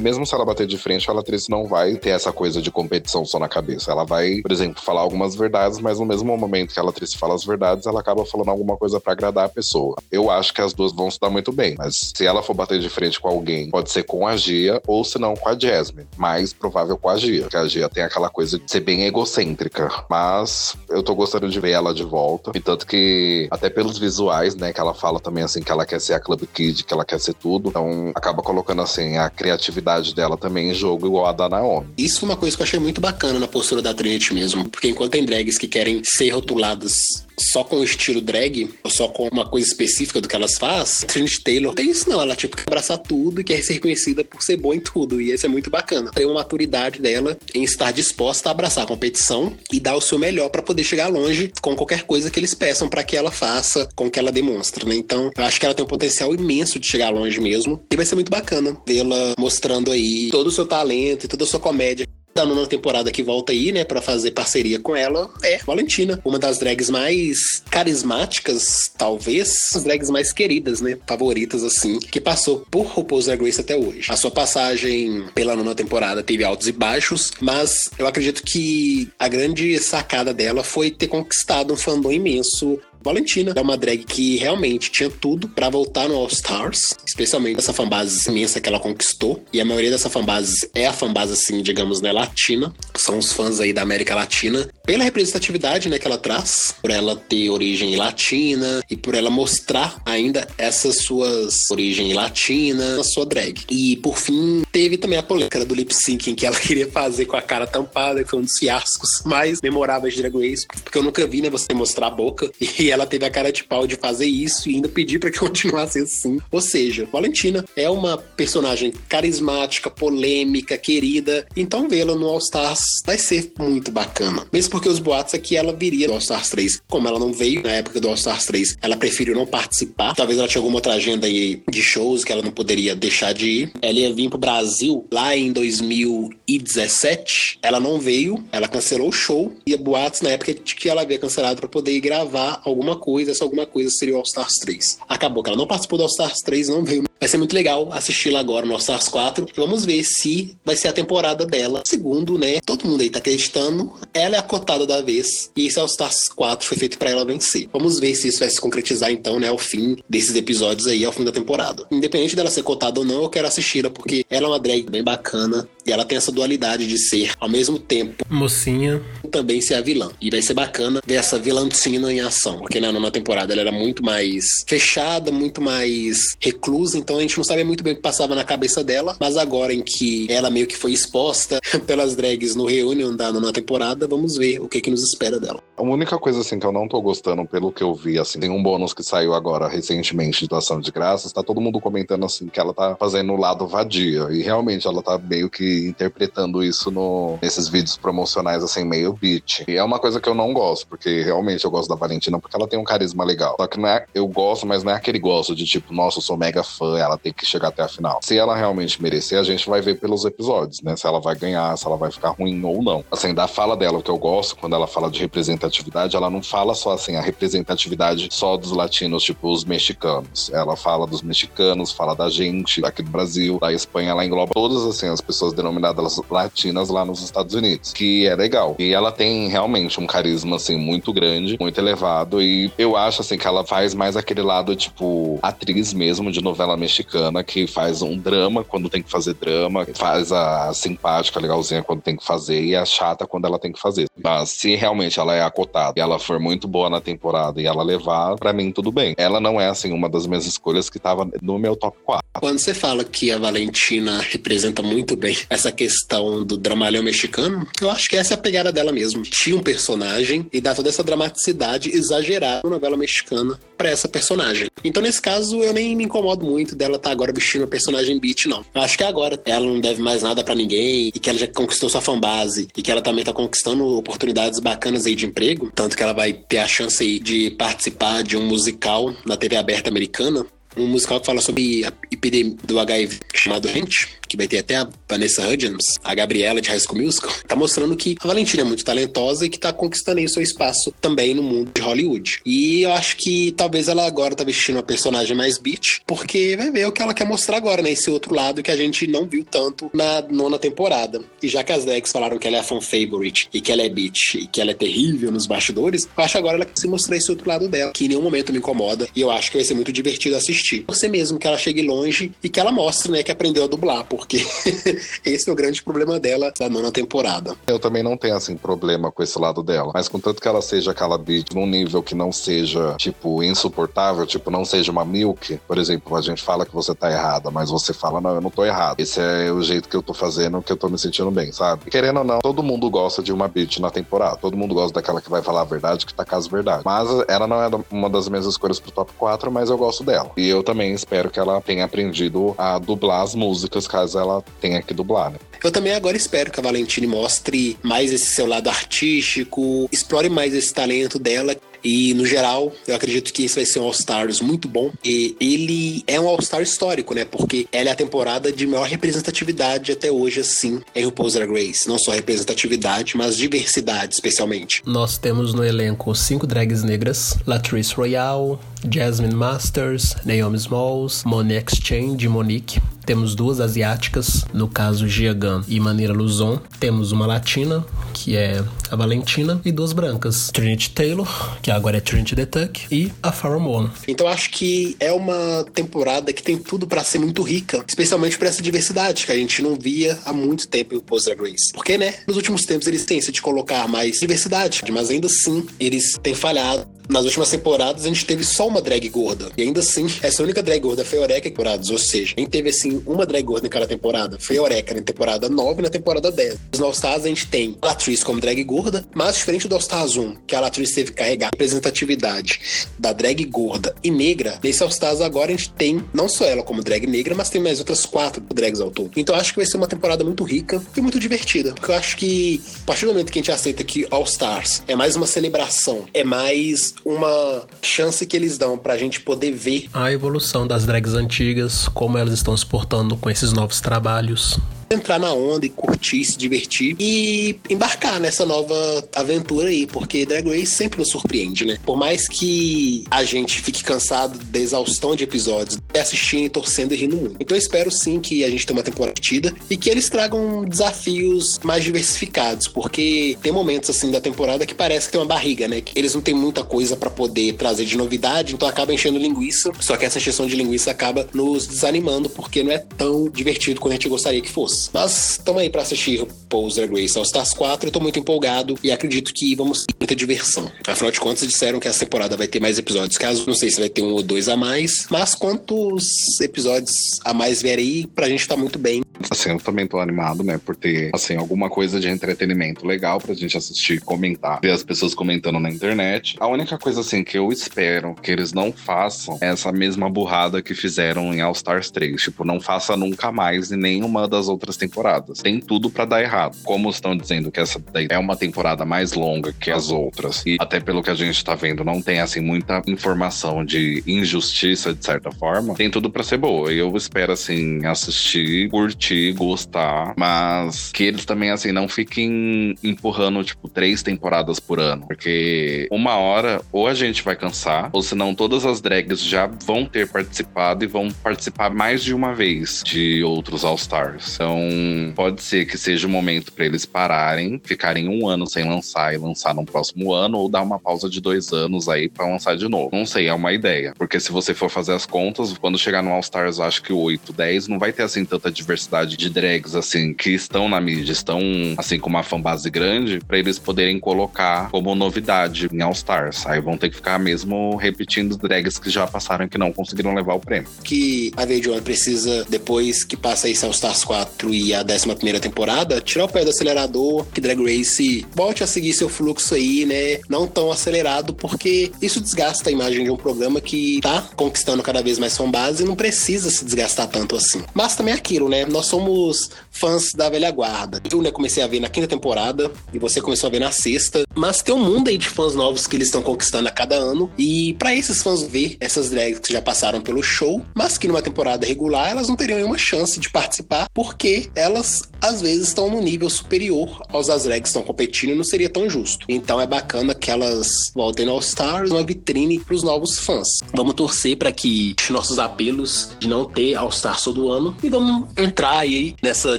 mesmo 0.00 0.26
se 0.26 0.34
ela 0.34 0.44
bater 0.44 0.66
de 0.66 0.78
frente, 0.78 1.10
a 1.10 1.12
Latriz 1.12 1.48
não 1.48 1.66
vai 1.66 1.96
ter 1.96 2.10
essa 2.10 2.32
coisa 2.32 2.60
de 2.60 2.70
competição 2.70 3.24
só 3.24 3.38
na 3.38 3.48
cabeça. 3.48 3.90
Ela 3.90 4.04
vai, 4.04 4.40
por 4.42 4.52
exemplo, 4.52 4.82
falar 4.82 5.00
algumas 5.00 5.34
verdades, 5.34 5.78
mas 5.78 5.98
no 5.98 6.06
mesmo 6.06 6.36
momento 6.36 6.74
que 6.74 6.80
a 6.80 6.82
Latriz 6.82 7.14
fala 7.14 7.34
as 7.34 7.44
verdades, 7.44 7.86
ela 7.86 8.00
acaba 8.00 8.24
falando 8.24 8.50
alguma 8.50 8.76
coisa 8.76 9.00
para 9.00 9.12
agradar 9.12 9.46
a 9.46 9.48
pessoa. 9.48 9.96
Eu 10.10 10.30
acho 10.30 10.52
que 10.52 10.60
as 10.60 10.72
duas 10.72 10.92
vão 10.92 11.10
se 11.10 11.18
dar 11.20 11.30
muito 11.30 11.52
bem, 11.52 11.74
mas 11.78 12.12
se 12.14 12.26
ela 12.26 12.42
for 12.42 12.54
bater 12.54 12.78
de 12.78 12.88
frente 12.88 13.20
com 13.20 13.28
alguém, 13.28 13.70
pode 13.70 13.90
ser 13.90 14.04
com 14.04 14.26
a 14.26 14.36
Gia 14.36 14.80
ou 14.86 15.04
se 15.04 15.18
não 15.18 15.34
com 15.34 15.48
a 15.48 15.58
Jasmine. 15.58 16.03
Mais 16.16 16.52
provável 16.52 16.96
com 16.96 17.08
a 17.08 17.16
Gia, 17.16 17.42
porque 17.42 17.56
a 17.56 17.66
Gia 17.66 17.88
tem 17.88 18.02
aquela 18.02 18.28
coisa 18.28 18.58
de 18.58 18.70
ser 18.70 18.80
bem 18.80 19.04
egocêntrica. 19.04 19.90
Mas 20.08 20.76
eu 20.88 21.02
tô 21.02 21.14
gostando 21.14 21.48
de 21.48 21.60
ver 21.60 21.70
ela 21.70 21.94
de 21.94 22.04
volta. 22.04 22.52
E 22.54 22.60
tanto 22.60 22.86
que, 22.86 23.48
até 23.50 23.68
pelos 23.68 23.98
visuais, 23.98 24.54
né, 24.54 24.72
que 24.72 24.80
ela 24.80 24.94
fala 24.94 25.20
também 25.20 25.44
assim 25.44 25.62
que 25.62 25.72
ela 25.72 25.84
quer 25.84 26.00
ser 26.00 26.14
a 26.14 26.20
Club 26.20 26.42
Kid, 26.52 26.84
que 26.84 26.94
ela 26.94 27.04
quer 27.04 27.20
ser 27.20 27.34
tudo. 27.34 27.68
Então 27.68 28.12
acaba 28.14 28.42
colocando 28.42 28.82
assim 28.82 29.16
a 29.16 29.28
criatividade 29.28 30.14
dela 30.14 30.36
também 30.36 30.70
em 30.70 30.74
jogo, 30.74 31.06
igual 31.06 31.26
a 31.26 31.32
da 31.32 31.48
Naomi. 31.48 31.88
Isso 31.96 32.24
é 32.24 32.28
uma 32.28 32.36
coisa 32.36 32.56
que 32.56 32.62
eu 32.62 32.66
achei 32.66 32.80
muito 32.80 33.00
bacana 33.00 33.38
na 33.38 33.48
postura 33.48 33.82
da 33.82 33.94
Trinity 33.94 34.34
mesmo. 34.34 34.68
Porque 34.68 34.88
enquanto 34.88 35.12
tem 35.12 35.24
drags 35.24 35.58
que 35.58 35.68
querem 35.68 36.02
ser 36.04 36.30
rotuladas 36.30 37.24
só 37.38 37.64
com 37.64 37.76
o 37.76 37.84
estilo 37.84 38.20
drag, 38.20 38.70
ou 38.82 38.90
só 38.90 39.08
com 39.08 39.28
uma 39.28 39.48
coisa 39.48 39.66
específica 39.66 40.20
do 40.20 40.28
que 40.28 40.36
elas 40.36 40.54
fazem, 40.54 41.06
Trinity 41.06 41.42
Taylor 41.42 41.74
tem 41.74 41.90
isso 41.90 42.08
não, 42.08 42.20
ela 42.20 42.36
tipo 42.36 42.56
quer 42.56 42.64
abraçar 42.66 42.98
tudo 42.98 43.40
e 43.40 43.44
quer 43.44 43.62
ser 43.62 43.74
reconhecida 43.74 44.24
por 44.24 44.42
ser 44.42 44.56
boa 44.56 44.74
em 44.74 44.80
tudo, 44.80 45.20
e 45.20 45.32
isso 45.32 45.46
é 45.46 45.48
muito 45.48 45.70
bacana. 45.70 46.10
Tem 46.12 46.26
uma 46.26 46.34
maturidade 46.34 47.00
dela 47.00 47.36
em 47.54 47.62
estar 47.64 47.92
disposta 47.92 48.48
a 48.48 48.52
abraçar 48.52 48.84
a 48.84 48.86
competição 48.86 49.56
e 49.72 49.80
dar 49.80 49.96
o 49.96 50.00
seu 50.00 50.18
melhor 50.18 50.48
para 50.48 50.62
poder 50.62 50.84
chegar 50.84 51.08
longe 51.08 51.52
com 51.60 51.74
qualquer 51.76 52.02
coisa 52.02 52.30
que 52.30 52.38
eles 52.38 52.54
peçam 52.54 52.88
para 52.88 53.04
que 53.04 53.16
ela 53.16 53.30
faça, 53.30 53.88
com 53.94 54.10
que 54.10 54.18
ela 54.18 54.32
demonstre, 54.32 54.86
né? 54.86 54.94
Então, 54.94 55.30
eu 55.36 55.44
acho 55.44 55.58
que 55.58 55.66
ela 55.66 55.74
tem 55.74 55.84
um 55.84 55.88
potencial 55.88 56.34
imenso 56.34 56.78
de 56.78 56.86
chegar 56.86 57.10
longe 57.10 57.40
mesmo, 57.40 57.84
e 57.92 57.96
vai 57.96 58.06
ser 58.06 58.14
muito 58.14 58.30
bacana 58.30 58.76
vê-la 58.86 59.34
mostrando 59.38 59.90
aí 59.90 60.28
todo 60.30 60.48
o 60.48 60.52
seu 60.52 60.66
talento 60.66 61.24
e 61.24 61.28
toda 61.28 61.44
a 61.44 61.46
sua 61.46 61.60
comédia 61.60 62.06
da 62.34 62.44
nona 62.44 62.66
temporada 62.66 63.12
que 63.12 63.22
volta 63.22 63.52
aí, 63.52 63.70
né, 63.70 63.84
para 63.84 64.02
fazer 64.02 64.32
parceria 64.32 64.80
com 64.80 64.96
ela, 64.96 65.30
é 65.42 65.58
Valentina, 65.58 66.20
uma 66.24 66.38
das 66.38 66.58
drags 66.58 66.90
mais 66.90 67.62
carismáticas, 67.70 68.90
talvez, 68.98 69.70
as 69.74 69.84
drags 69.84 70.10
mais 70.10 70.32
queridas, 70.32 70.80
né, 70.80 70.98
favoritas 71.06 71.62
assim, 71.62 72.00
que 72.00 72.20
passou 72.20 72.66
por 72.70 72.86
RuPaul's 72.86 73.26
Drag 73.26 73.42
Race 73.44 73.60
até 73.60 73.76
hoje. 73.76 74.10
A 74.10 74.16
sua 74.16 74.30
passagem 74.30 75.24
pela 75.34 75.54
nona 75.54 75.74
temporada 75.74 76.22
teve 76.22 76.42
altos 76.42 76.66
e 76.66 76.72
baixos, 76.72 77.30
mas 77.40 77.90
eu 77.98 78.06
acredito 78.06 78.42
que 78.42 79.08
a 79.18 79.28
grande 79.28 79.78
sacada 79.78 80.34
dela 80.34 80.64
foi 80.64 80.90
ter 80.90 81.06
conquistado 81.06 81.72
um 81.72 81.76
fandom 81.76 82.10
imenso 82.10 82.80
Valentina 83.04 83.52
é 83.54 83.60
uma 83.60 83.76
drag 83.76 83.98
que 83.98 84.38
realmente 84.38 84.90
tinha 84.90 85.10
tudo 85.10 85.46
para 85.46 85.68
voltar 85.68 86.08
no 86.08 86.14
All 86.14 86.26
Stars, 86.28 86.94
especialmente 87.06 87.58
essa 87.58 87.74
fanbase 87.74 88.30
imensa 88.30 88.62
que 88.62 88.68
ela 88.68 88.80
conquistou. 88.80 89.44
E 89.52 89.60
a 89.60 89.64
maioria 89.64 89.90
dessa 89.90 90.08
fanbase 90.08 90.70
é 90.74 90.86
a 90.86 90.92
fanbase, 90.92 91.34
assim, 91.34 91.62
digamos, 91.62 92.00
né, 92.00 92.10
latina. 92.10 92.74
São 92.96 93.18
os 93.18 93.30
fãs 93.30 93.60
aí 93.60 93.74
da 93.74 93.82
América 93.82 94.14
Latina. 94.14 94.66
Pela 94.86 95.04
representatividade, 95.04 95.90
né, 95.90 95.98
que 95.98 96.06
ela 96.06 96.16
traz, 96.16 96.74
por 96.80 96.90
ela 96.90 97.14
ter 97.14 97.50
origem 97.50 97.94
latina 97.94 98.80
e 98.90 98.96
por 98.96 99.14
ela 99.14 99.28
mostrar 99.28 100.00
ainda 100.06 100.48
essas 100.56 101.02
suas 101.02 101.70
origens 101.70 102.14
latinas 102.14 102.96
na 102.96 103.04
sua 103.04 103.26
drag. 103.26 103.64
E 103.70 103.96
por 103.96 104.16
fim, 104.16 104.62
teve 104.72 104.96
também 104.96 105.18
a 105.18 105.22
polêmica 105.22 105.62
do 105.62 105.74
lip 105.74 105.94
syncing 105.94 106.34
que 106.34 106.46
ela 106.46 106.56
queria 106.60 106.90
fazer 106.90 107.26
com 107.26 107.36
a 107.36 107.42
cara 107.42 107.66
tampada, 107.66 108.24
que 108.24 108.30
foi 108.30 108.38
um 108.38 108.42
dos 108.42 108.58
fiascos 108.58 109.22
mais 109.26 109.60
memoráveis 109.60 110.14
de 110.14 110.22
Drag 110.22 110.34
Race, 110.34 110.66
porque 110.82 110.96
eu 110.96 111.02
nunca 111.02 111.26
vi, 111.26 111.42
né, 111.42 111.50
você 111.50 111.74
mostrar 111.74 112.06
a 112.06 112.10
boca. 112.10 112.50
E 112.84 112.93
ela 112.94 113.06
teve 113.06 113.26
a 113.26 113.30
cara 113.30 113.52
de 113.52 113.64
pau 113.64 113.86
de 113.86 113.96
fazer 113.96 114.26
isso 114.26 114.70
e 114.70 114.76
ainda 114.76 114.88
pedir 114.88 115.18
para 115.18 115.30
que 115.30 115.38
continuasse 115.44 115.98
assim. 115.98 116.38
Ou 116.50 116.60
seja, 116.60 117.06
Valentina 117.12 117.64
é 117.76 117.90
uma 117.90 118.16
personagem 118.16 118.92
carismática, 119.08 119.90
polêmica, 119.90 120.78
querida. 120.78 121.46
Então 121.56 121.88
vê-la 121.88 122.14
no 122.14 122.28
All 122.28 122.38
Stars 122.38 123.02
vai 123.04 123.18
ser 123.18 123.52
muito 123.58 123.90
bacana. 123.90 124.46
Mesmo 124.52 124.70
porque 124.70 124.88
os 124.88 124.98
boatos 124.98 125.34
é 125.34 125.38
que 125.38 125.56
ela 125.56 125.72
viria 125.72 126.06
no 126.06 126.14
All 126.14 126.20
Stars 126.20 126.48
3. 126.50 126.82
Como 126.88 127.08
ela 127.08 127.18
não 127.18 127.32
veio 127.32 127.62
na 127.62 127.72
época 127.72 128.00
do 128.00 128.08
All 128.08 128.14
Stars 128.14 128.46
3, 128.46 128.76
ela 128.80 128.96
preferiu 128.96 129.34
não 129.34 129.46
participar. 129.46 130.14
Talvez 130.14 130.38
ela 130.38 130.48
tinha 130.48 130.60
alguma 130.60 130.76
outra 130.76 130.94
agenda 130.94 131.26
aí 131.26 131.62
de 131.68 131.82
shows 131.82 132.24
que 132.24 132.32
ela 132.32 132.42
não 132.42 132.52
poderia 132.52 132.94
deixar 132.94 133.32
de 133.32 133.48
ir. 133.48 133.72
Ela 133.82 133.98
ia 133.98 134.14
vir 134.14 134.30
pro 134.30 134.38
Brasil 134.38 135.06
lá 135.12 135.36
em 135.36 135.52
2017. 135.52 137.58
Ela 137.62 137.80
não 137.80 137.98
veio, 137.98 138.42
ela 138.52 138.68
cancelou 138.68 139.08
o 139.08 139.12
show. 139.12 139.52
E 139.66 139.76
boatos 139.76 140.20
na 140.20 140.30
época 140.30 140.54
de 140.54 140.74
que 140.74 140.88
ela 140.88 141.02
havia 141.02 141.18
cancelado 141.18 141.60
para 141.60 141.68
poder 141.68 141.98
gravar 142.00 142.60
alguma 142.64 142.83
alguma 142.84 142.96
coisa, 142.96 143.30
essa 143.30 143.44
alguma 143.44 143.66
coisa 143.66 143.90
seria 143.90 144.14
o 144.14 144.18
All 144.18 144.22
Stars 144.24 144.54
3. 144.60 144.98
Acabou 145.08 145.42
que 145.42 145.48
ela 145.48 145.56
não 145.56 145.66
participou 145.66 145.98
do 145.98 146.02
All 146.02 146.10
Stars 146.10 146.40
3, 146.40 146.68
não 146.68 146.84
veio. 146.84 147.04
Vai 147.18 147.28
ser 147.28 147.38
muito 147.38 147.54
legal 147.54 147.88
assisti-la 147.92 148.40
agora 148.40 148.66
no 148.66 148.72
All 148.72 148.78
Stars 148.78 149.08
4. 149.08 149.46
Vamos 149.56 149.84
ver 149.84 150.04
se 150.04 150.56
vai 150.64 150.76
ser 150.76 150.88
a 150.88 150.92
temporada 150.92 151.46
dela. 151.46 151.82
Segundo, 151.84 152.38
né? 152.38 152.60
Todo 152.64 152.86
mundo 152.86 153.00
aí 153.00 153.08
tá 153.08 153.18
acreditando. 153.18 153.92
Ela 154.12 154.36
é 154.36 154.38
a 154.38 154.42
cotada 154.42 154.86
da 154.86 155.00
vez. 155.00 155.50
E 155.56 155.66
esse 155.66 155.78
All 155.78 155.86
Stars 155.86 156.28
4 156.28 156.66
foi 156.66 156.76
feito 156.76 156.98
para 156.98 157.10
ela 157.10 157.24
vencer. 157.24 157.68
Vamos 157.72 157.98
ver 157.98 158.14
se 158.14 158.28
isso 158.28 158.40
vai 158.40 158.50
se 158.50 158.60
concretizar 158.60 159.10
então, 159.10 159.40
né? 159.40 159.48
Ao 159.48 159.58
fim 159.58 159.96
desses 160.08 160.36
episódios 160.36 160.86
aí, 160.86 161.04
ao 161.04 161.12
fim 161.12 161.24
da 161.24 161.32
temporada. 161.32 161.86
Independente 161.90 162.36
dela 162.36 162.50
ser 162.50 162.62
cotada 162.62 163.00
ou 163.00 163.06
não, 163.06 163.22
eu 163.22 163.30
quero 163.30 163.48
assisti-la 163.48 163.90
porque 163.90 164.24
ela 164.28 164.46
é 164.46 164.50
uma 164.50 164.60
drag 164.60 164.90
bem 164.90 165.02
bacana. 165.02 165.66
E 165.86 165.92
ela 165.92 166.04
tem 166.04 166.16
essa 166.16 166.32
dualidade 166.32 166.86
de 166.86 166.96
ser, 166.96 167.32
ao 167.38 167.48
mesmo 167.48 167.78
tempo, 167.78 168.24
mocinha, 168.30 169.02
também 169.30 169.60
ser 169.60 169.74
a 169.74 169.82
vilã. 169.82 170.10
E 170.20 170.30
vai 170.30 170.40
ser 170.40 170.54
bacana 170.54 171.00
ver 171.06 171.16
essa 171.16 171.38
vilãncina 171.38 172.10
em 172.10 172.20
ação. 172.20 172.60
Porque 172.60 172.80
na 172.80 172.90
nona 172.90 173.10
temporada 173.10 173.52
ela 173.52 173.60
era 173.60 173.72
muito 173.72 174.02
mais 174.02 174.64
fechada, 174.66 175.30
muito 175.30 175.60
mais 175.60 176.36
reclusa. 176.40 176.96
Então 176.96 177.18
a 177.18 177.20
gente 177.20 177.36
não 177.36 177.44
sabia 177.44 177.64
muito 177.64 177.84
bem 177.84 177.92
o 177.92 177.96
que 177.96 178.02
passava 178.02 178.34
na 178.34 178.44
cabeça 178.44 178.82
dela. 178.82 179.14
Mas 179.20 179.36
agora 179.36 179.74
em 179.74 179.82
que 179.82 180.26
ela 180.30 180.48
meio 180.50 180.66
que 180.66 180.76
foi 180.76 180.92
exposta 180.92 181.60
pelas 181.86 182.16
drags 182.16 182.54
no 182.54 182.64
Reunion 182.64 183.14
da 183.14 183.30
nona 183.30 183.52
temporada, 183.52 184.06
vamos 184.06 184.36
ver 184.38 184.60
o 184.60 184.68
que, 184.68 184.80
que 184.80 184.90
nos 184.90 185.02
espera 185.02 185.38
dela. 185.38 185.62
A 185.76 185.82
única 185.82 186.18
coisa 186.18 186.40
assim 186.40 186.58
que 186.58 186.66
eu 186.66 186.72
não 186.72 186.88
tô 186.88 187.00
gostando, 187.02 187.44
pelo 187.44 187.70
que 187.70 187.82
eu 187.82 187.94
vi, 187.94 188.18
assim, 188.18 188.40
tem 188.40 188.48
um 188.48 188.62
bônus 188.62 188.94
que 188.94 189.02
saiu 189.02 189.34
agora 189.34 189.68
recentemente 189.68 190.46
de 190.46 190.54
ação 190.54 190.80
de 190.80 190.90
graças. 190.90 191.32
Tá 191.32 191.42
todo 191.42 191.60
mundo 191.60 191.80
comentando 191.80 192.24
assim 192.24 192.46
que 192.46 192.58
ela 192.58 192.72
tá 192.72 192.96
fazendo 192.98 193.32
o 193.32 193.36
lado 193.36 193.66
vadia. 193.66 194.28
E 194.30 194.42
realmente 194.42 194.86
ela 194.86 195.02
tá 195.02 195.18
meio 195.18 195.50
que 195.50 195.73
interpretando 195.88 196.62
isso 196.62 196.90
no, 196.90 197.38
nesses 197.42 197.68
vídeos 197.68 197.96
promocionais, 197.96 198.62
assim, 198.62 198.84
meio 198.84 199.12
beat. 199.12 199.64
E 199.68 199.76
é 199.76 199.82
uma 199.82 199.98
coisa 199.98 200.20
que 200.20 200.28
eu 200.28 200.34
não 200.34 200.52
gosto, 200.52 200.86
porque 200.86 201.22
realmente 201.22 201.64
eu 201.64 201.70
gosto 201.70 201.88
da 201.88 201.94
Valentina 201.94 202.38
porque 202.38 202.56
ela 202.56 202.68
tem 202.68 202.78
um 202.78 202.84
carisma 202.84 203.24
legal. 203.24 203.56
Só 203.58 203.66
que 203.66 203.78
não 203.78 203.88
é, 203.88 204.06
eu 204.14 204.26
gosto, 204.26 204.66
mas 204.66 204.82
não 204.82 204.92
é 204.92 204.94
aquele 204.96 205.18
gosto 205.18 205.54
de 205.54 205.64
tipo, 205.64 205.92
nossa, 205.92 206.18
eu 206.18 206.22
sou 206.22 206.36
mega 206.36 206.62
fã, 206.62 206.98
ela 206.98 207.18
tem 207.18 207.32
que 207.32 207.46
chegar 207.46 207.68
até 207.68 207.82
a 207.82 207.88
final. 207.88 208.20
Se 208.22 208.36
ela 208.36 208.56
realmente 208.56 209.02
merecer, 209.02 209.38
a 209.38 209.42
gente 209.42 209.68
vai 209.68 209.80
ver 209.80 209.98
pelos 209.98 210.24
episódios, 210.24 210.82
né? 210.82 210.96
Se 210.96 211.06
ela 211.06 211.20
vai 211.20 211.34
ganhar, 211.34 211.76
se 211.76 211.86
ela 211.86 211.96
vai 211.96 212.10
ficar 212.10 212.30
ruim 212.30 212.62
ou 212.64 212.82
não. 212.82 213.04
Assim, 213.10 213.34
da 213.34 213.46
fala 213.46 213.76
dela, 213.76 213.98
o 213.98 214.02
que 214.02 214.10
eu 214.10 214.18
gosto, 214.18 214.56
quando 214.56 214.74
ela 214.74 214.86
fala 214.86 215.10
de 215.10 215.20
representatividade, 215.20 216.16
ela 216.16 216.30
não 216.30 216.42
fala 216.42 216.74
só 216.74 216.92
assim, 216.92 217.16
a 217.16 217.20
representatividade 217.20 218.28
só 218.30 218.56
dos 218.56 218.72
latinos, 218.72 219.22
tipo 219.22 219.50
os 219.50 219.64
mexicanos. 219.64 220.50
Ela 220.52 220.76
fala 220.76 221.06
dos 221.06 221.22
mexicanos, 221.22 221.92
fala 221.92 222.14
da 222.14 222.28
gente, 222.28 222.84
aqui 222.84 223.02
do 223.02 223.10
Brasil, 223.10 223.58
da 223.58 223.72
Espanha, 223.72 224.10
ela 224.10 224.24
engloba 224.24 224.52
todas 224.52 224.84
assim, 224.84 225.08
as 225.08 225.20
pessoas 225.20 225.52
denominadas 225.64 226.20
latinas 226.30 226.90
lá 226.90 227.04
nos 227.04 227.22
Estados 227.22 227.54
Unidos, 227.54 227.92
que 227.92 228.26
é 228.26 228.36
legal. 228.36 228.76
E 228.78 228.92
ela 228.92 229.10
tem 229.10 229.48
realmente 229.48 229.98
um 229.98 230.06
carisma, 230.06 230.56
assim, 230.56 230.76
muito 230.76 231.12
grande, 231.12 231.56
muito 231.58 231.78
elevado, 231.78 232.42
e 232.42 232.70
eu 232.76 232.96
acho, 232.96 233.22
assim, 233.22 233.38
que 233.38 233.46
ela 233.46 233.64
faz 233.64 233.94
mais 233.94 234.16
aquele 234.16 234.42
lado, 234.42 234.76
tipo, 234.76 235.38
atriz 235.42 235.92
mesmo 235.94 236.30
de 236.30 236.42
novela 236.42 236.76
mexicana, 236.76 237.42
que 237.42 237.66
faz 237.66 238.02
um 238.02 238.16
drama 238.18 238.62
quando 238.62 238.90
tem 238.90 239.02
que 239.02 239.10
fazer 239.10 239.34
drama, 239.34 239.86
faz 239.94 240.30
a 240.30 240.72
simpática, 240.74 241.40
legalzinha 241.40 241.82
quando 241.82 242.02
tem 242.02 242.16
que 242.16 242.24
fazer, 242.24 242.62
e 242.62 242.76
a 242.76 242.84
chata 242.84 243.26
quando 243.26 243.46
ela 243.46 243.58
tem 243.58 243.72
que 243.72 243.80
fazer. 243.80 244.06
Mas 244.22 244.50
se 244.50 244.74
realmente 244.74 245.18
ela 245.18 245.34
é 245.34 245.42
acotada 245.42 245.94
e 245.96 246.00
ela 246.00 246.18
for 246.18 246.38
muito 246.38 246.68
boa 246.68 246.90
na 246.90 247.00
temporada 247.00 247.60
e 247.60 247.66
ela 247.66 247.82
levar, 247.82 248.36
para 248.36 248.52
mim 248.52 248.70
tudo 248.70 248.92
bem. 248.92 249.14
Ela 249.16 249.40
não 249.40 249.60
é, 249.60 249.68
assim, 249.68 249.92
uma 249.92 250.08
das 250.08 250.26
minhas 250.26 250.46
escolhas 250.46 250.90
que 250.90 250.98
tava 250.98 251.28
no 251.40 251.58
meu 251.58 251.76
top 251.76 251.96
4. 252.04 252.24
Quando 252.40 252.58
você 252.58 252.74
fala 252.74 253.04
que 253.04 253.30
a 253.30 253.38
Valentina 253.38 254.20
representa 254.20 254.82
muito 254.82 255.16
bem 255.16 255.36
essa 255.54 255.72
questão 255.72 256.44
do 256.44 256.56
dramalhão 256.56 257.02
mexicano, 257.02 257.66
eu 257.80 257.90
acho 257.90 258.08
que 258.08 258.16
essa 258.16 258.34
é 258.34 258.36
a 258.36 258.38
pegada 258.38 258.72
dela 258.72 258.92
mesmo. 258.92 259.22
Tinha 259.22 259.56
um 259.56 259.62
personagem 259.62 260.46
e 260.52 260.60
dá 260.60 260.74
toda 260.74 260.88
essa 260.88 261.02
dramaticidade 261.02 261.90
exagerada 261.90 262.62
na 262.64 262.70
novela 262.70 262.96
mexicana 262.96 263.58
para 263.76 263.88
essa 263.88 264.08
personagem. 264.08 264.68
Então, 264.82 265.02
nesse 265.02 265.20
caso, 265.20 265.62
eu 265.62 265.72
nem 265.72 265.96
me 265.96 266.04
incomodo 266.04 266.44
muito 266.44 266.74
dela 266.74 266.96
estar 266.96 267.08
tá 267.08 267.12
agora 267.12 267.32
vestindo 267.32 267.64
a 267.64 267.68
personagem 267.68 268.18
beat, 268.18 268.46
não. 268.46 268.64
Eu 268.74 268.82
acho 268.82 268.98
que 268.98 269.04
agora 269.04 269.40
ela 269.44 269.66
não 269.66 269.80
deve 269.80 270.02
mais 270.02 270.22
nada 270.22 270.42
para 270.44 270.54
ninguém 270.54 271.08
e 271.14 271.18
que 271.18 271.30
ela 271.30 271.38
já 271.38 271.46
conquistou 271.46 271.88
sua 271.88 272.00
fanbase 272.00 272.68
e 272.76 272.82
que 272.82 272.90
ela 272.90 273.00
também 273.00 273.24
tá 273.24 273.32
conquistando 273.32 273.86
oportunidades 273.96 274.58
bacanas 274.60 275.06
aí 275.06 275.14
de 275.14 275.26
emprego, 275.26 275.70
tanto 275.74 275.96
que 275.96 276.02
ela 276.02 276.12
vai 276.12 276.32
ter 276.32 276.58
a 276.58 276.66
chance 276.66 277.02
aí 277.02 277.18
de 277.18 277.50
participar 277.52 278.22
de 278.22 278.36
um 278.36 278.46
musical 278.46 279.14
na 279.24 279.36
TV 279.36 279.56
aberta 279.56 279.88
americana 279.88 280.46
um 280.76 280.86
musical 280.86 281.20
que 281.20 281.26
fala 281.26 281.40
sobre 281.40 281.84
a 281.84 281.92
epidemia 282.10 282.56
do 282.64 282.78
HIV 282.78 283.20
chamado 283.34 283.68
Rent, 283.68 284.06
que 284.28 284.36
vai 284.36 284.46
ter 284.46 284.58
até 284.58 284.76
a 284.76 284.88
Vanessa 285.08 285.46
Hudgens, 285.46 285.98
a 286.02 286.14
Gabriela 286.14 286.60
de 286.60 286.68
High 286.68 286.80
School 286.80 287.02
Musical, 287.02 287.30
tá 287.46 287.56
mostrando 287.56 287.96
que 287.96 288.16
a 288.20 288.26
Valentina 288.26 288.62
é 288.62 288.64
muito 288.64 288.84
talentosa 288.84 289.46
e 289.46 289.48
que 289.48 289.58
tá 289.58 289.72
conquistando 289.72 290.18
aí 290.18 290.28
seu 290.28 290.42
espaço 290.42 290.92
também 291.00 291.34
no 291.34 291.42
mundo 291.42 291.70
de 291.74 291.80
Hollywood. 291.80 292.40
E 292.44 292.82
eu 292.82 292.92
acho 292.92 293.16
que 293.16 293.52
talvez 293.52 293.88
ela 293.88 294.06
agora 294.06 294.34
tá 294.34 294.44
vestindo 294.44 294.76
uma 294.76 294.82
personagem 294.82 295.36
mais 295.36 295.58
bitch, 295.58 295.98
porque 296.06 296.56
vai 296.56 296.70
ver 296.70 296.86
o 296.86 296.92
que 296.92 297.02
ela 297.02 297.14
quer 297.14 297.26
mostrar 297.26 297.56
agora, 297.56 297.82
né? 297.82 297.90
Esse 297.90 298.10
outro 298.10 298.34
lado 298.34 298.62
que 298.62 298.70
a 298.70 298.76
gente 298.76 299.06
não 299.06 299.26
viu 299.26 299.44
tanto 299.44 299.90
na 299.92 300.22
nona 300.22 300.58
temporada. 300.58 301.20
E 301.42 301.48
já 301.48 301.62
que 301.62 301.72
as 301.72 301.84
Dex 301.84 302.10
falaram 302.10 302.38
que 302.38 302.46
ela 302.46 302.56
é 302.56 302.60
a 302.60 302.62
fan 302.62 302.80
favorite 302.80 303.48
e 303.52 303.60
que 303.60 303.70
ela 303.70 303.82
é 303.82 303.88
bitch 303.88 304.34
e 304.34 304.46
que 304.46 304.60
ela 304.60 304.70
é 304.70 304.74
terrível 304.74 305.30
nos 305.30 305.46
bastidores, 305.46 306.08
eu 306.16 306.24
acho 306.24 306.38
agora 306.38 306.56
ela 306.56 306.64
quer 306.64 306.78
se 306.78 306.86
mostrar 306.86 307.16
esse 307.16 307.30
outro 307.30 307.48
lado 307.48 307.68
dela, 307.68 307.92
que 307.92 308.06
em 308.06 308.08
nenhum 308.08 308.22
momento 308.22 308.52
me 308.52 308.58
incomoda 308.58 309.08
e 309.14 309.20
eu 309.20 309.30
acho 309.30 309.50
que 309.50 309.56
vai 309.56 309.64
ser 309.64 309.74
muito 309.74 309.92
divertido 309.92 310.36
assistir. 310.36 310.84
Você 310.86 311.08
mesmo 311.08 311.38
que 311.38 311.46
ela 311.46 311.58
chegue 311.58 311.82
longe 311.82 312.32
e 312.42 312.48
que 312.48 312.60
ela 312.60 312.72
mostre, 312.72 313.10
né, 313.10 313.22
que 313.22 313.30
aprendeu 313.30 313.64
a 313.64 313.66
dublar, 313.66 314.04
porque 314.16 314.46
esse 315.26 315.50
é 315.50 315.52
o 315.52 315.56
grande 315.56 315.82
problema 315.82 316.20
dela 316.20 316.52
da 316.56 316.68
nona 316.68 316.92
temporada. 316.92 317.56
Eu 317.66 317.80
também 317.80 318.02
não 318.02 318.16
tenho, 318.16 318.36
assim, 318.36 318.56
problema 318.56 319.10
com 319.10 319.22
esse 319.24 319.36
lado 319.38 319.60
dela, 319.60 319.90
mas 319.92 320.08
contanto 320.08 320.40
que 320.40 320.46
ela 320.46 320.62
seja 320.62 320.92
aquela 320.92 321.18
bitch 321.18 321.52
num 321.52 321.66
nível 321.66 322.00
que 322.00 322.14
não 322.14 322.30
seja, 322.30 322.94
tipo, 322.96 323.42
insuportável, 323.42 324.24
tipo, 324.24 324.50
não 324.50 324.64
seja 324.64 324.92
uma 324.92 325.04
milk, 325.04 325.58
por 325.66 325.78
exemplo, 325.78 326.16
a 326.16 326.22
gente 326.22 326.42
fala 326.42 326.64
que 326.64 326.72
você 326.72 326.94
tá 326.94 327.10
errada, 327.10 327.50
mas 327.50 327.70
você 327.70 327.92
fala, 327.92 328.20
não, 328.20 328.36
eu 328.36 328.40
não 328.40 328.50
tô 328.50 328.64
errado. 328.64 329.00
Esse 329.00 329.20
é 329.20 329.50
o 329.50 329.60
jeito 329.62 329.88
que 329.88 329.96
eu 329.96 330.02
tô 330.02 330.14
fazendo, 330.14 330.62
que 330.62 330.70
eu 330.70 330.76
tô 330.76 330.88
me 330.88 330.98
sentindo 330.98 331.30
bem, 331.30 331.50
sabe? 331.50 331.90
Querendo 331.90 332.18
ou 332.18 332.24
não, 332.24 332.38
todo 332.38 332.62
mundo 332.62 332.88
gosta 332.88 333.20
de 333.20 333.32
uma 333.32 333.48
bitch 333.48 333.78
na 333.78 333.90
temporada. 333.90 334.36
Todo 334.36 334.56
mundo 334.56 334.74
gosta 334.74 334.94
daquela 334.94 335.20
que 335.20 335.30
vai 335.30 335.42
falar 335.42 335.62
a 335.62 335.64
verdade, 335.64 336.06
que 336.06 336.14
tá 336.14 336.24
caso 336.24 336.48
verdade. 336.48 336.82
Mas 336.84 337.08
ela 337.26 337.48
não 337.48 337.60
é 337.60 337.68
uma 337.90 338.08
das 338.08 338.28
minhas 338.28 338.46
escolhas 338.46 338.78
pro 338.78 338.92
top 338.92 339.12
4, 339.18 339.50
mas 339.50 339.70
eu 339.70 339.76
gosto 339.76 340.04
dela. 340.04 340.30
E 340.36 340.48
eu 340.48 340.62
também 340.62 340.92
espero 340.92 341.30
que 341.30 341.40
ela 341.40 341.60
tenha 341.60 341.84
aprendido 341.84 342.54
a 342.56 342.78
dublar 342.78 343.22
as 343.22 343.34
músicas, 343.34 343.88
caso 343.88 344.03
ela 344.14 344.44
tenha 344.60 344.82
que 344.82 344.92
dublar, 344.92 345.30
né? 345.30 345.38
Eu 345.62 345.72
também 345.72 345.94
agora 345.94 346.16
espero 346.16 346.50
que 346.50 346.60
a 346.60 346.62
Valentine 346.62 347.06
mostre 347.06 347.78
mais 347.82 348.12
esse 348.12 348.26
seu 348.26 348.46
lado 348.46 348.68
artístico, 348.68 349.88
explore 349.90 350.28
mais 350.28 350.52
esse 350.52 350.74
talento 350.74 351.18
dela. 351.18 351.56
E, 351.84 352.14
no 352.14 352.24
geral, 352.24 352.72
eu 352.86 352.96
acredito 352.96 353.32
que 353.32 353.44
esse 353.44 353.56
vai 353.56 353.66
ser 353.66 353.80
um 353.80 353.84
All-Stars 353.84 354.40
muito 354.40 354.66
bom. 354.66 354.90
E 355.04 355.36
ele 355.38 356.02
é 356.06 356.18
um 356.18 356.26
All-Star 356.26 356.62
histórico, 356.62 357.14
né? 357.14 357.24
Porque 357.24 357.66
ela 357.70 357.90
é 357.90 357.92
a 357.92 357.96
temporada 357.96 358.50
de 358.50 358.66
maior 358.66 358.86
representatividade 358.86 359.92
até 359.92 360.10
hoje, 360.10 360.40
assim, 360.40 360.80
em 360.94 361.04
RuPaul's 361.04 361.34
Drag 361.34 361.50
Race. 361.52 361.86
Não 361.86 361.98
só 361.98 362.12
representatividade, 362.12 363.16
mas 363.16 363.36
diversidade, 363.36 364.14
especialmente. 364.14 364.82
Nós 364.86 365.18
temos 365.18 365.52
no 365.52 365.64
elenco 365.64 366.14
cinco 366.14 366.46
drags 366.46 366.82
negras. 366.82 367.36
Latrice 367.46 367.94
Royale, 367.94 368.58
Jasmine 368.90 369.34
Masters, 369.34 370.16
Naomi 370.24 370.56
Smalls, 370.56 371.24
Money 371.24 371.56
Exchange 371.56 372.28
Monique. 372.28 372.80
Temos 373.04 373.34
duas 373.34 373.60
asiáticas, 373.60 374.46
no 374.52 374.66
caso 374.66 375.06
Giagan 375.06 375.62
e 375.68 375.78
Maneira 375.78 376.12
Luzon. 376.12 376.58
Temos 376.80 377.12
uma 377.12 377.26
latina, 377.26 377.84
que 378.14 378.36
é 378.36 378.64
a 378.90 378.96
Valentina, 378.96 379.60
e 379.64 379.72
duas 379.72 379.92
brancas, 379.92 380.50
Trinity 380.52 380.90
Taylor, 380.90 381.58
que 381.60 381.70
agora 381.70 381.98
é 381.98 382.00
Trinity 382.00 382.36
the 382.36 382.46
Tuck, 382.46 382.86
e 382.90 383.12
a 383.22 383.32
Farrah 383.32 383.58
Moon. 383.58 383.90
Então 384.06 384.28
acho 384.28 384.50
que 384.50 384.96
é 385.00 385.12
uma 385.12 385.66
temporada 385.74 386.32
que 386.32 386.42
tem 386.42 386.56
tudo 386.56 386.86
para 386.86 387.02
ser 387.02 387.18
muito 387.18 387.42
rica, 387.42 387.84
especialmente 387.86 388.38
por 388.38 388.46
essa 388.46 388.62
diversidade 388.62 389.26
que 389.26 389.32
a 389.32 389.36
gente 389.36 389.60
não 389.60 389.76
via 389.76 390.18
há 390.24 390.32
muito 390.32 390.68
tempo 390.68 390.94
em 390.94 391.00
Post 391.00 391.28
Drag 391.28 391.50
Race. 391.50 391.72
Porque, 391.72 391.98
né, 391.98 392.14
nos 392.26 392.36
últimos 392.36 392.64
tempos 392.64 392.86
eles 392.86 393.04
têm 393.04 393.18
esse 393.18 393.32
de 393.32 393.42
colocar 393.42 393.88
mais 393.88 394.18
diversidade, 394.20 394.82
mas 394.90 395.10
ainda 395.10 395.26
assim 395.26 395.66
eles 395.80 396.12
têm 396.22 396.34
falhado 396.34 396.93
nas 397.08 397.24
últimas 397.24 397.50
temporadas 397.50 398.04
a 398.04 398.08
gente 398.08 398.24
teve 398.24 398.44
só 398.44 398.66
uma 398.68 398.80
drag 398.80 399.08
gorda. 399.08 399.50
E 399.56 399.62
ainda 399.62 399.80
assim, 399.80 400.06
essa 400.22 400.42
única 400.42 400.62
drag 400.62 400.80
gorda 400.80 401.04
foi 401.04 401.18
Eureka 401.18 401.48
temporadas. 401.48 401.90
Ou 401.90 401.98
seja, 401.98 402.34
a 402.36 402.40
gente 402.40 402.50
teve 402.50 402.70
assim 402.70 403.02
uma 403.06 403.26
drag 403.26 403.44
gorda 403.44 403.66
em 403.66 403.70
cada 403.70 403.86
temporada. 403.86 404.38
Foi 404.38 404.58
Eureka 404.58 404.94
na 404.94 405.02
temporada 405.02 405.48
9 405.48 405.80
e 405.80 405.82
na 405.82 405.90
temporada 405.90 406.30
10. 406.30 406.58
No 406.78 406.86
All 406.86 406.92
Stars 406.92 407.24
a 407.24 407.28
gente 407.28 407.46
tem 407.46 407.76
a 407.80 407.86
Latrice 407.86 408.24
como 408.24 408.40
drag 408.40 408.62
gorda, 408.64 409.04
mas 409.14 409.36
diferente 409.36 409.68
do 409.68 409.74
All 409.74 409.80
Stars 409.80 410.16
1, 410.16 410.36
que 410.46 410.56
a 410.56 410.60
Latrice 410.60 410.94
teve 410.94 411.10
que 411.10 411.16
carregar 411.16 411.48
a 411.48 411.50
representatividade 411.50 412.60
da 412.98 413.12
drag 413.12 413.44
gorda 413.44 413.94
e 414.02 414.10
negra, 414.10 414.58
nesse 414.62 414.82
All 414.82 414.88
Stars 414.88 415.20
agora 415.20 415.48
a 415.48 415.56
gente 415.56 415.70
tem 415.70 416.02
não 416.12 416.28
só 416.28 416.44
ela 416.44 416.62
como 416.62 416.82
drag 416.82 417.06
negra, 417.06 417.34
mas 417.34 417.50
tem 417.50 417.60
mais 417.60 417.78
outras 417.78 418.04
quatro 418.06 418.42
drags 418.52 418.80
ao 418.80 418.90
todo. 418.90 419.10
Então 419.16 419.34
acho 419.34 419.52
que 419.52 419.58
vai 419.58 419.66
ser 419.66 419.76
uma 419.76 419.86
temporada 419.86 420.24
muito 420.24 420.44
rica 420.44 420.82
e 420.96 421.00
muito 421.00 421.18
divertida. 421.18 421.72
Porque 421.72 421.90
eu 421.90 421.94
acho 421.94 422.16
que 422.16 422.60
a 422.82 422.86
partir 422.86 423.06
do 423.06 423.12
momento 423.12 423.30
que 423.30 423.38
a 423.38 423.42
gente 423.42 423.52
aceita 423.52 423.84
que 423.84 424.06
All 424.10 424.24
Stars 424.24 424.82
é 424.88 424.96
mais 424.96 425.16
uma 425.16 425.26
celebração, 425.26 426.06
é 426.12 426.24
mais 426.24 426.93
uma 427.04 427.62
chance 427.82 428.26
que 428.26 428.36
eles 428.36 428.58
dão 428.58 428.76
pra 428.76 428.96
gente 428.96 429.20
poder 429.20 429.52
ver 429.52 429.88
a 429.92 430.12
evolução 430.12 430.66
das 430.66 430.84
drags 430.84 431.14
antigas, 431.14 431.88
como 431.88 432.18
elas 432.18 432.34
estão 432.34 432.56
se 432.56 432.66
portando 432.66 433.16
com 433.16 433.30
esses 433.30 433.52
novos 433.52 433.80
trabalhos 433.80 434.58
entrar 434.94 435.18
na 435.18 435.32
onda 435.32 435.66
e 435.66 435.68
curtir, 435.68 436.24
se 436.24 436.36
divertir 436.36 436.96
e 436.98 437.58
embarcar 437.68 438.20
nessa 438.20 438.44
nova 438.44 438.74
aventura 439.14 439.68
aí, 439.68 439.86
porque 439.86 440.26
Drag 440.26 440.48
Race 440.48 440.66
sempre 440.66 440.98
nos 440.98 441.08
surpreende, 441.08 441.64
né? 441.64 441.78
Por 441.84 441.96
mais 441.96 442.28
que 442.28 443.04
a 443.10 443.24
gente 443.24 443.60
fique 443.60 443.82
cansado 443.82 444.38
da 444.38 444.58
exaustão 444.58 445.14
de 445.14 445.24
episódios, 445.24 445.78
assistindo, 445.98 446.50
torcendo 446.50 446.92
e 446.92 446.96
rindo 446.96 447.16
muito. 447.16 447.36
Então 447.40 447.56
eu 447.56 447.60
espero 447.60 447.90
sim 447.90 448.20
que 448.20 448.44
a 448.44 448.50
gente 448.50 448.66
tenha 448.66 448.78
uma 448.78 448.82
temporada 448.82 449.14
partida 449.14 449.54
e 449.70 449.76
que 449.76 449.88
eles 449.88 450.08
tragam 450.08 450.64
desafios 450.64 451.58
mais 451.62 451.84
diversificados, 451.84 452.68
porque 452.68 453.36
tem 453.42 453.52
momentos 453.52 453.88
assim 453.90 454.10
da 454.10 454.20
temporada 454.20 454.66
que 454.66 454.74
parece 454.74 455.06
que 455.06 455.12
tem 455.12 455.20
uma 455.20 455.26
barriga, 455.26 455.68
né? 455.68 455.80
Que 455.80 455.98
eles 455.98 456.14
não 456.14 456.20
têm 456.20 456.34
muita 456.34 456.64
coisa 456.64 456.96
para 456.96 457.10
poder 457.10 457.54
trazer 457.54 457.84
de 457.84 457.96
novidade, 457.96 458.54
então 458.54 458.68
acaba 458.68 458.92
enchendo 458.92 459.18
linguiça. 459.18 459.72
Só 459.80 459.96
que 459.96 460.04
essa 460.04 460.18
exceção 460.18 460.46
de 460.46 460.56
linguiça 460.56 460.90
acaba 460.90 461.28
nos 461.32 461.66
desanimando 461.66 462.28
porque 462.28 462.62
não 462.62 462.72
é 462.72 462.78
tão 462.78 463.28
divertido 463.30 463.80
quanto 463.80 463.92
a 463.92 463.96
gente 463.96 464.08
gostaria 464.08 464.40
que 464.40 464.50
fosse. 464.50 464.83
Mas 464.92 465.32
estamos 465.32 465.62
aí 465.62 465.70
para 465.70 465.82
assistir 465.82 466.26
Paul's 466.48 466.74
Drag 466.74 466.90
Race 466.90 467.16
All 467.16 467.24
Stars 467.24 467.50
4. 467.50 467.88
Eu 467.88 467.92
tô 467.92 468.00
muito 468.00 468.18
empolgado 468.18 468.78
e 468.82 468.90
acredito 468.90 469.32
que 469.32 469.54
vamos 469.54 469.84
ter 469.84 469.94
muita 469.98 470.16
diversão. 470.16 470.70
Afinal 470.86 471.10
de 471.10 471.20
contas, 471.20 471.46
disseram 471.46 471.78
que 471.78 471.88
essa 471.88 472.00
temporada 472.00 472.36
vai 472.36 472.46
ter 472.46 472.60
mais 472.60 472.78
episódios. 472.78 473.18
Caso 473.18 473.44
não 473.46 473.54
sei 473.54 473.70
se 473.70 473.78
vai 473.78 473.88
ter 473.88 474.02
um 474.02 474.12
ou 474.12 474.22
dois 474.22 474.48
a 474.48 474.56
mais, 474.56 475.06
mas 475.10 475.34
quantos 475.34 476.40
episódios 476.40 477.20
a 477.24 477.32
mais 477.32 477.62
vier 477.62 477.78
aí, 477.78 478.06
pra 478.06 478.28
gente 478.28 478.46
tá 478.46 478.56
muito 478.56 478.78
bem. 478.78 479.03
Assim, 479.30 479.50
eu 479.50 479.58
também 479.58 479.86
tô 479.86 479.98
animado, 479.98 480.42
né, 480.42 480.58
por 480.58 480.76
ter, 480.76 481.10
assim, 481.14 481.36
alguma 481.36 481.70
coisa 481.70 482.00
de 482.00 482.08
entretenimento 482.08 482.86
legal 482.86 483.18
pra 483.18 483.34
gente 483.34 483.56
assistir, 483.56 484.00
comentar, 484.00 484.60
ver 484.60 484.72
as 484.72 484.82
pessoas 484.82 485.14
comentando 485.14 485.58
na 485.60 485.70
internet. 485.70 486.36
A 486.40 486.46
única 486.46 486.78
coisa, 486.78 487.00
assim, 487.00 487.22
que 487.22 487.38
eu 487.38 487.50
espero 487.50 488.14
que 488.14 488.30
eles 488.30 488.52
não 488.52 488.72
façam 488.72 489.38
é 489.40 489.48
essa 489.48 489.72
mesma 489.72 490.10
burrada 490.10 490.62
que 490.62 490.74
fizeram 490.74 491.32
em 491.32 491.40
All 491.40 491.52
Stars 491.52 491.90
3. 491.90 492.20
Tipo, 492.20 492.44
não 492.44 492.60
faça 492.60 492.96
nunca 492.96 493.30
mais 493.30 493.70
em 493.70 493.76
nenhuma 493.76 494.28
das 494.28 494.48
outras 494.48 494.76
temporadas. 494.76 495.38
Tem 495.38 495.60
tudo 495.60 495.90
para 495.90 496.04
dar 496.04 496.22
errado. 496.22 496.56
Como 496.64 496.90
estão 496.90 497.16
dizendo 497.16 497.50
que 497.50 497.60
essa 497.60 497.82
é 498.08 498.18
uma 498.18 498.36
temporada 498.36 498.84
mais 498.84 499.12
longa 499.12 499.52
que 499.52 499.70
as 499.70 499.90
outras, 499.90 500.42
e 500.46 500.56
até 500.60 500.80
pelo 500.80 501.02
que 501.02 501.10
a 501.10 501.14
gente 501.14 501.44
tá 501.44 501.54
vendo, 501.54 501.84
não 501.84 502.02
tem, 502.02 502.20
assim, 502.20 502.40
muita 502.40 502.82
informação 502.86 503.64
de 503.64 504.02
injustiça, 504.06 504.94
de 504.94 505.04
certa 505.04 505.30
forma, 505.30 505.74
tem 505.74 505.90
tudo 505.90 506.10
para 506.10 506.22
ser 506.22 506.38
boa. 506.38 506.72
E 506.72 506.78
eu 506.78 506.94
espero, 506.96 507.32
assim, 507.32 507.84
assistir, 507.86 508.68
curtir, 508.70 509.03
gostar, 509.36 510.14
mas 510.16 510.90
que 510.92 511.04
eles 511.04 511.24
também, 511.24 511.50
assim, 511.50 511.72
não 511.72 511.88
fiquem 511.88 512.74
empurrando, 512.82 513.42
tipo, 513.44 513.68
três 513.68 514.02
temporadas 514.02 514.60
por 514.60 514.80
ano. 514.80 515.06
Porque 515.06 515.88
uma 515.90 516.16
hora, 516.16 516.60
ou 516.72 516.86
a 516.86 516.94
gente 516.94 517.22
vai 517.22 517.36
cansar, 517.36 517.90
ou 517.92 518.02
senão 518.02 518.34
todas 518.34 518.64
as 518.64 518.80
drags 518.80 519.22
já 519.22 519.46
vão 519.46 519.84
ter 519.84 520.08
participado 520.08 520.84
e 520.84 520.86
vão 520.86 521.10
participar 521.10 521.70
mais 521.70 522.02
de 522.02 522.14
uma 522.14 522.34
vez 522.34 522.82
de 522.84 523.22
outros 523.22 523.64
All-Stars. 523.64 524.34
Então, 524.34 525.12
pode 525.14 525.42
ser 525.42 525.66
que 525.66 525.76
seja 525.76 526.06
o 526.06 526.10
momento 526.10 526.52
para 526.52 526.64
eles 526.64 526.86
pararem, 526.86 527.60
ficarem 527.64 528.08
um 528.08 528.28
ano 528.28 528.46
sem 528.46 528.68
lançar 528.68 529.14
e 529.14 529.18
lançar 529.18 529.54
no 529.54 529.64
próximo 529.64 530.12
ano, 530.12 530.38
ou 530.38 530.48
dar 530.48 530.62
uma 530.62 530.78
pausa 530.78 531.08
de 531.08 531.20
dois 531.20 531.52
anos 531.52 531.88
aí 531.88 532.08
para 532.08 532.26
lançar 532.26 532.56
de 532.56 532.68
novo. 532.68 532.90
Não 532.92 533.06
sei, 533.06 533.28
é 533.28 533.34
uma 533.34 533.52
ideia. 533.52 533.92
Porque 533.96 534.18
se 534.20 534.32
você 534.32 534.54
for 534.54 534.70
fazer 534.70 534.92
as 534.92 535.06
contas, 535.06 535.56
quando 535.58 535.78
chegar 535.78 536.02
no 536.02 536.10
All 536.10 536.20
Stars, 536.20 536.60
acho 536.60 536.82
que 536.82 536.92
8, 536.92 537.32
10, 537.32 537.68
não 537.68 537.78
vai 537.78 537.92
ter 537.92 538.02
assim 538.02 538.24
tanta 538.24 538.50
diversidade 538.50 538.93
de 539.02 539.28
drags 539.30 539.74
assim 539.74 540.14
que 540.14 540.30
estão 540.30 540.68
na 540.68 540.80
mídia, 540.80 541.12
estão 541.12 541.40
assim 541.76 541.98
com 541.98 542.08
uma 542.08 542.22
fanbase 542.22 542.70
grande, 542.70 543.20
para 543.26 543.38
eles 543.38 543.58
poderem 543.58 543.98
colocar 543.98 544.70
como 544.70 544.94
novidade 544.94 545.68
em 545.72 545.82
All 545.82 545.92
Stars. 545.92 546.46
Aí 546.46 546.60
vão 546.60 546.76
ter 546.76 546.90
que 546.90 546.96
ficar 546.96 547.18
mesmo 547.18 547.76
repetindo 547.76 548.36
drags 548.36 548.78
que 548.78 548.90
já 548.90 549.06
passaram 549.06 549.46
e 549.46 549.48
que 549.48 549.58
não 549.58 549.72
conseguiram 549.72 550.14
levar 550.14 550.34
o 550.34 550.40
prêmio. 550.40 550.68
Que 550.82 551.32
a 551.36 551.40
Vade 551.40 551.82
precisa, 551.82 552.44
depois 552.48 553.04
que 553.04 553.16
passa 553.16 553.48
esse 553.48 553.64
All 553.64 553.70
Stars 553.70 554.04
4 554.04 554.52
e 554.52 554.74
a 554.74 554.82
11 554.82 555.14
primeira 555.16 555.40
temporada, 555.40 556.00
tirar 556.00 556.24
o 556.24 556.28
pé 556.28 556.44
do 556.44 556.50
acelerador, 556.50 557.24
que 557.26 557.40
Drag 557.40 557.60
Race 557.62 558.26
volte 558.32 558.62
a 558.62 558.66
seguir 558.66 558.92
seu 558.92 559.08
fluxo 559.08 559.54
aí, 559.54 559.84
né? 559.84 560.20
Não 560.28 560.46
tão 560.46 560.70
acelerado, 560.70 561.34
porque 561.34 561.90
isso 562.00 562.20
desgasta 562.20 562.68
a 562.68 562.72
imagem 562.72 563.04
de 563.04 563.10
um 563.10 563.16
programa 563.16 563.60
que 563.60 564.00
tá 564.00 564.22
conquistando 564.36 564.82
cada 564.82 565.02
vez 565.02 565.18
mais 565.18 565.36
fanbase 565.36 565.82
e 565.82 565.86
não 565.86 565.96
precisa 565.96 566.50
se 566.50 566.64
desgastar 566.64 567.08
tanto 567.08 567.36
assim. 567.36 567.62
Mas 567.72 567.96
também 567.96 568.14
é 568.14 568.16
aquilo, 568.16 568.48
né? 568.48 568.64
Nós 568.66 568.83
somos 568.86 569.14
somos 569.14 569.50
fãs 569.70 570.12
da 570.14 570.30
velha 570.30 570.50
guarda. 570.50 571.00
Eu 571.10 571.20
né, 571.20 571.30
comecei 571.30 571.62
a 571.62 571.66
ver 571.66 571.80
na 571.80 571.88
quinta 571.88 572.06
temporada 572.06 572.70
e 572.92 572.98
você 572.98 573.20
começou 573.20 573.48
a 573.48 573.50
ver 573.50 573.60
na 573.60 573.70
sexta. 573.70 574.24
Mas 574.34 574.62
tem 574.62 574.74
um 574.74 574.78
mundo 574.78 575.08
aí 575.08 575.18
de 575.18 575.28
fãs 575.28 575.54
novos 575.54 575.86
que 575.86 575.96
eles 575.96 576.08
estão 576.08 576.22
conquistando 576.22 576.68
a 576.68 576.72
cada 576.72 576.96
ano. 576.96 577.30
E 577.36 577.74
para 577.74 577.94
esses 577.94 578.22
fãs 578.22 578.42
ver 578.42 578.76
essas 578.80 579.10
drags 579.10 579.40
que 579.40 579.52
já 579.52 579.60
passaram 579.60 580.00
pelo 580.00 580.22
show, 580.22 580.64
mas 580.74 580.96
que 580.96 581.08
numa 581.08 581.22
temporada 581.22 581.66
regular 581.66 582.10
elas 582.10 582.28
não 582.28 582.36
teriam 582.36 582.58
nenhuma 582.58 582.78
chance 582.78 583.18
de 583.18 583.30
participar, 583.30 583.88
porque 583.92 584.48
elas 584.54 585.02
às 585.20 585.40
vezes 585.40 585.68
estão 585.68 585.90
no 585.90 586.00
nível 586.00 586.28
superior 586.28 587.02
aos 587.08 587.28
das 587.28 587.44
drags 587.44 587.62
que 587.62 587.68
estão 587.68 587.82
competindo 587.82 588.30
e 588.30 588.34
não 588.34 588.44
seria 588.44 588.68
tão 588.68 588.88
justo. 588.88 589.26
Então 589.28 589.60
é 589.60 589.66
bacana 589.66 590.14
que 590.14 590.30
elas 590.30 590.92
voltem 590.94 591.28
ao 591.28 591.38
Stars, 591.38 591.90
uma 591.90 592.04
vitrine 592.04 592.58
para 592.60 592.74
os 592.74 592.82
novos 592.82 593.18
fãs. 593.18 593.48
Vamos 593.74 593.94
torcer 593.94 594.36
para 594.36 594.52
que 594.52 594.94
nossos 595.10 595.38
apelos 595.38 596.10
de 596.18 596.28
não 596.28 596.44
ter 596.44 596.74
All 596.74 596.88
Stars 596.90 597.22
todo 597.22 597.50
ano 597.50 597.76
e 597.82 597.88
vamos 597.88 598.28
entrar 598.36 598.73
aí 598.78 599.14
nessa 599.22 599.58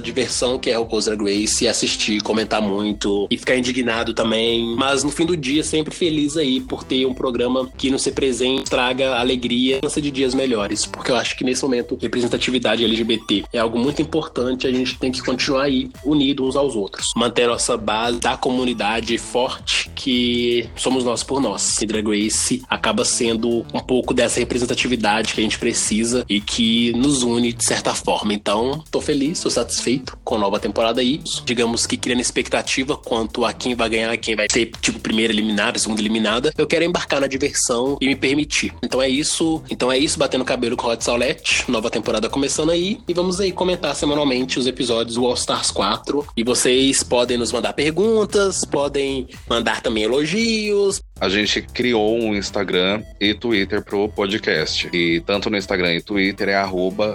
diversão 0.00 0.58
que 0.58 0.70
é 0.70 0.78
o 0.78 0.86
Poser 0.86 1.16
Grace 1.16 1.66
assistir, 1.66 2.22
comentar 2.22 2.60
muito 2.60 3.26
e 3.30 3.36
ficar 3.36 3.56
indignado 3.56 4.14
também. 4.14 4.74
Mas 4.76 5.02
no 5.02 5.10
fim 5.10 5.26
do 5.26 5.36
dia, 5.36 5.62
sempre 5.62 5.94
feliz 5.94 6.36
aí 6.36 6.60
por 6.60 6.84
ter 6.84 7.06
um 7.06 7.14
programa 7.14 7.68
que 7.76 7.90
no 7.90 7.98
ser 7.98 8.12
presente 8.12 8.70
traga 8.70 9.16
alegria 9.16 9.80
e 9.82 10.00
de 10.00 10.10
dias 10.10 10.34
melhores. 10.34 10.84
Porque 10.86 11.10
eu 11.10 11.16
acho 11.16 11.36
que 11.36 11.44
nesse 11.44 11.62
momento, 11.62 11.98
representatividade 12.00 12.84
LGBT 12.84 13.44
é 13.52 13.58
algo 13.58 13.78
muito 13.78 14.02
importante. 14.02 14.66
A 14.66 14.72
gente 14.72 14.98
tem 14.98 15.10
que 15.10 15.22
continuar 15.22 15.64
aí 15.64 15.90
unidos 16.04 16.48
uns 16.48 16.56
aos 16.56 16.76
outros. 16.76 17.08
Manter 17.16 17.46
nossa 17.46 17.76
base 17.76 18.18
da 18.18 18.36
comunidade 18.36 19.16
forte, 19.18 19.90
que 19.94 20.68
somos 20.76 21.04
nós 21.04 21.22
por 21.22 21.40
nós. 21.40 21.80
E 21.80 21.86
Drag 21.86 22.06
Race 22.06 22.62
acaba 22.68 23.04
sendo 23.04 23.64
um 23.72 23.80
pouco 23.80 24.12
dessa 24.12 24.40
representatividade 24.40 25.34
que 25.34 25.40
a 25.40 25.42
gente 25.42 25.58
precisa 25.58 26.24
e 26.28 26.40
que 26.40 26.92
nos 26.92 27.22
une 27.22 27.52
de 27.52 27.64
certa 27.64 27.94
forma. 27.94 28.34
Então, 28.34 28.82
tô 28.90 29.00
feliz, 29.06 29.40
tô 29.40 29.48
satisfeito 29.48 30.18
com 30.24 30.34
a 30.34 30.38
nova 30.38 30.58
temporada 30.58 31.00
aí. 31.00 31.20
Digamos 31.44 31.86
que 31.86 31.96
criando 31.96 32.20
expectativa 32.20 32.96
quanto 32.96 33.44
a 33.44 33.52
quem 33.52 33.76
vai 33.76 33.88
ganhar, 33.88 34.16
quem 34.16 34.34
vai 34.34 34.48
ser, 34.50 34.72
tipo, 34.80 34.98
primeira 34.98 35.32
eliminada, 35.32 35.78
segunda 35.78 36.00
eliminada. 36.00 36.52
Eu 36.58 36.66
quero 36.66 36.84
embarcar 36.84 37.20
na 37.20 37.28
diversão 37.28 37.96
e 38.00 38.06
me 38.08 38.16
permitir. 38.16 38.74
Então 38.82 39.00
é 39.00 39.08
isso. 39.08 39.62
Então 39.70 39.92
é 39.92 39.96
isso, 39.96 40.18
batendo 40.18 40.44
cabelo 40.44 40.76
com 40.76 40.88
Rod 40.88 41.00
Saulette. 41.00 41.70
Nova 41.70 41.88
temporada 41.88 42.28
começando 42.28 42.70
aí. 42.70 42.98
E 43.06 43.14
vamos 43.14 43.40
aí 43.40 43.52
comentar 43.52 43.94
semanalmente 43.94 44.58
os 44.58 44.66
episódios 44.66 45.14
do 45.14 45.24
All 45.24 45.34
Stars 45.34 45.70
4. 45.70 46.26
E 46.36 46.42
vocês 46.42 47.04
podem 47.04 47.38
nos 47.38 47.52
mandar 47.52 47.74
perguntas, 47.74 48.64
podem 48.64 49.28
mandar 49.48 49.80
também 49.80 50.02
elogios, 50.02 51.00
a 51.18 51.30
gente 51.30 51.62
criou 51.62 52.18
um 52.18 52.34
Instagram 52.34 53.02
e 53.18 53.32
Twitter 53.32 53.82
pro 53.82 54.06
podcast. 54.06 54.86
E 54.92 55.20
tanto 55.20 55.48
no 55.48 55.56
Instagram 55.56 55.94
e 55.94 56.02
Twitter 56.02 56.50
é 56.50 56.56
arroba 56.56 57.14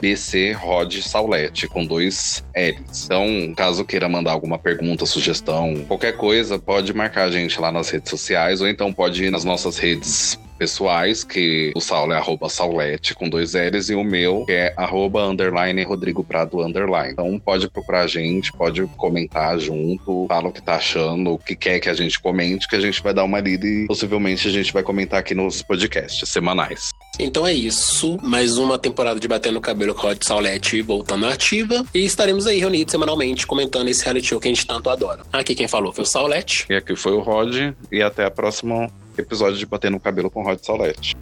com 1.70 1.81
dois 1.86 2.44
L's. 2.56 3.06
Então, 3.06 3.54
caso 3.56 3.86
queira 3.86 4.08
mandar 4.08 4.32
alguma 4.32 4.58
pergunta, 4.58 5.06
sugestão, 5.06 5.86
qualquer 5.88 6.18
coisa, 6.18 6.60
pode 6.60 6.94
marcar 6.94 7.26
a 7.26 7.32
gente 7.32 7.60
lá 7.60 7.72
nas 7.72 7.90
redes 7.90 8.10
sociais 8.10 8.62
ou 8.62 8.68
então 8.68 8.92
pode 8.94 9.24
ir 9.24 9.32
nas 9.32 9.44
nossas 9.44 9.78
redes 9.78 10.40
pessoais, 10.62 11.24
que 11.24 11.72
o 11.76 11.82
Saulo 11.82 12.14
é 12.14 12.18
arroba 12.18 12.48
Saulete 12.48 13.16
com 13.16 13.28
dois 13.28 13.54
L's 13.56 13.90
e 13.90 13.96
o 13.96 14.04
meu 14.04 14.46
é 14.48 14.72
arroba 14.78 15.26
underline 15.26 15.84
Rodrigo 15.84 16.24
Prado 16.24 16.62
underline. 16.62 17.14
Então 17.14 17.40
pode 17.40 17.68
procurar 17.68 18.02
a 18.02 18.08
gente, 18.08 18.52
pode 18.54 18.86
comentar 18.96 19.58
junto, 19.60 20.28
fala 20.28 20.50
o 20.50 20.52
que 20.52 20.62
tá 20.62 20.76
achando, 20.76 21.32
o 21.32 21.40
que 21.40 21.56
quer 21.56 21.80
que 21.80 21.90
a 21.90 21.96
gente 21.96 22.20
comente, 22.20 22.68
que 22.68 22.76
a 22.76 22.80
gente 22.80 23.02
vai 23.02 23.12
dar 23.12 23.24
uma 23.24 23.40
lida 23.40 23.66
e 23.66 23.88
possivelmente 23.88 24.48
a 24.48 24.52
gente 24.52 24.72
vai 24.72 24.84
comentar 24.84 25.20
aqui 25.20 25.34
nos 25.34 25.64
podcasts 25.64 26.30
semanais. 26.30 26.92
Então 27.24 27.46
é 27.46 27.54
isso. 27.54 28.18
Mais 28.24 28.58
uma 28.58 28.80
temporada 28.80 29.20
de 29.20 29.28
Batendo 29.28 29.60
o 29.60 29.62
Cabelo 29.62 29.94
com 29.94 30.08
a 30.08 30.10
Rod 30.10 30.24
Saulete 30.24 30.82
voltando 30.82 31.28
ativa. 31.28 31.86
E 31.94 32.04
estaremos 32.04 32.48
aí 32.48 32.58
reunidos 32.58 32.92
semanalmente 32.92 33.46
comentando 33.46 33.90
esse 33.90 34.04
reality 34.04 34.30
show 34.30 34.40
que 34.40 34.48
a 34.48 34.52
gente 34.52 34.66
tanto 34.66 34.90
adora. 34.90 35.22
Aqui 35.32 35.54
quem 35.54 35.68
falou 35.68 35.94
foi 35.94 36.04
o 36.04 36.08
Saulete. 36.08 36.66
E 36.68 36.74
aqui 36.74 36.96
foi 36.96 37.12
o 37.12 37.20
Rod. 37.20 37.76
E 37.92 38.02
até 38.02 38.26
a 38.26 38.32
próxima 38.32 38.90
episódio 39.16 39.60
de 39.60 39.68
Batendo 39.68 39.98
o 39.98 40.00
Cabelo 40.00 40.32
com 40.32 40.42
Rod 40.42 40.58
Saulete. 40.64 41.16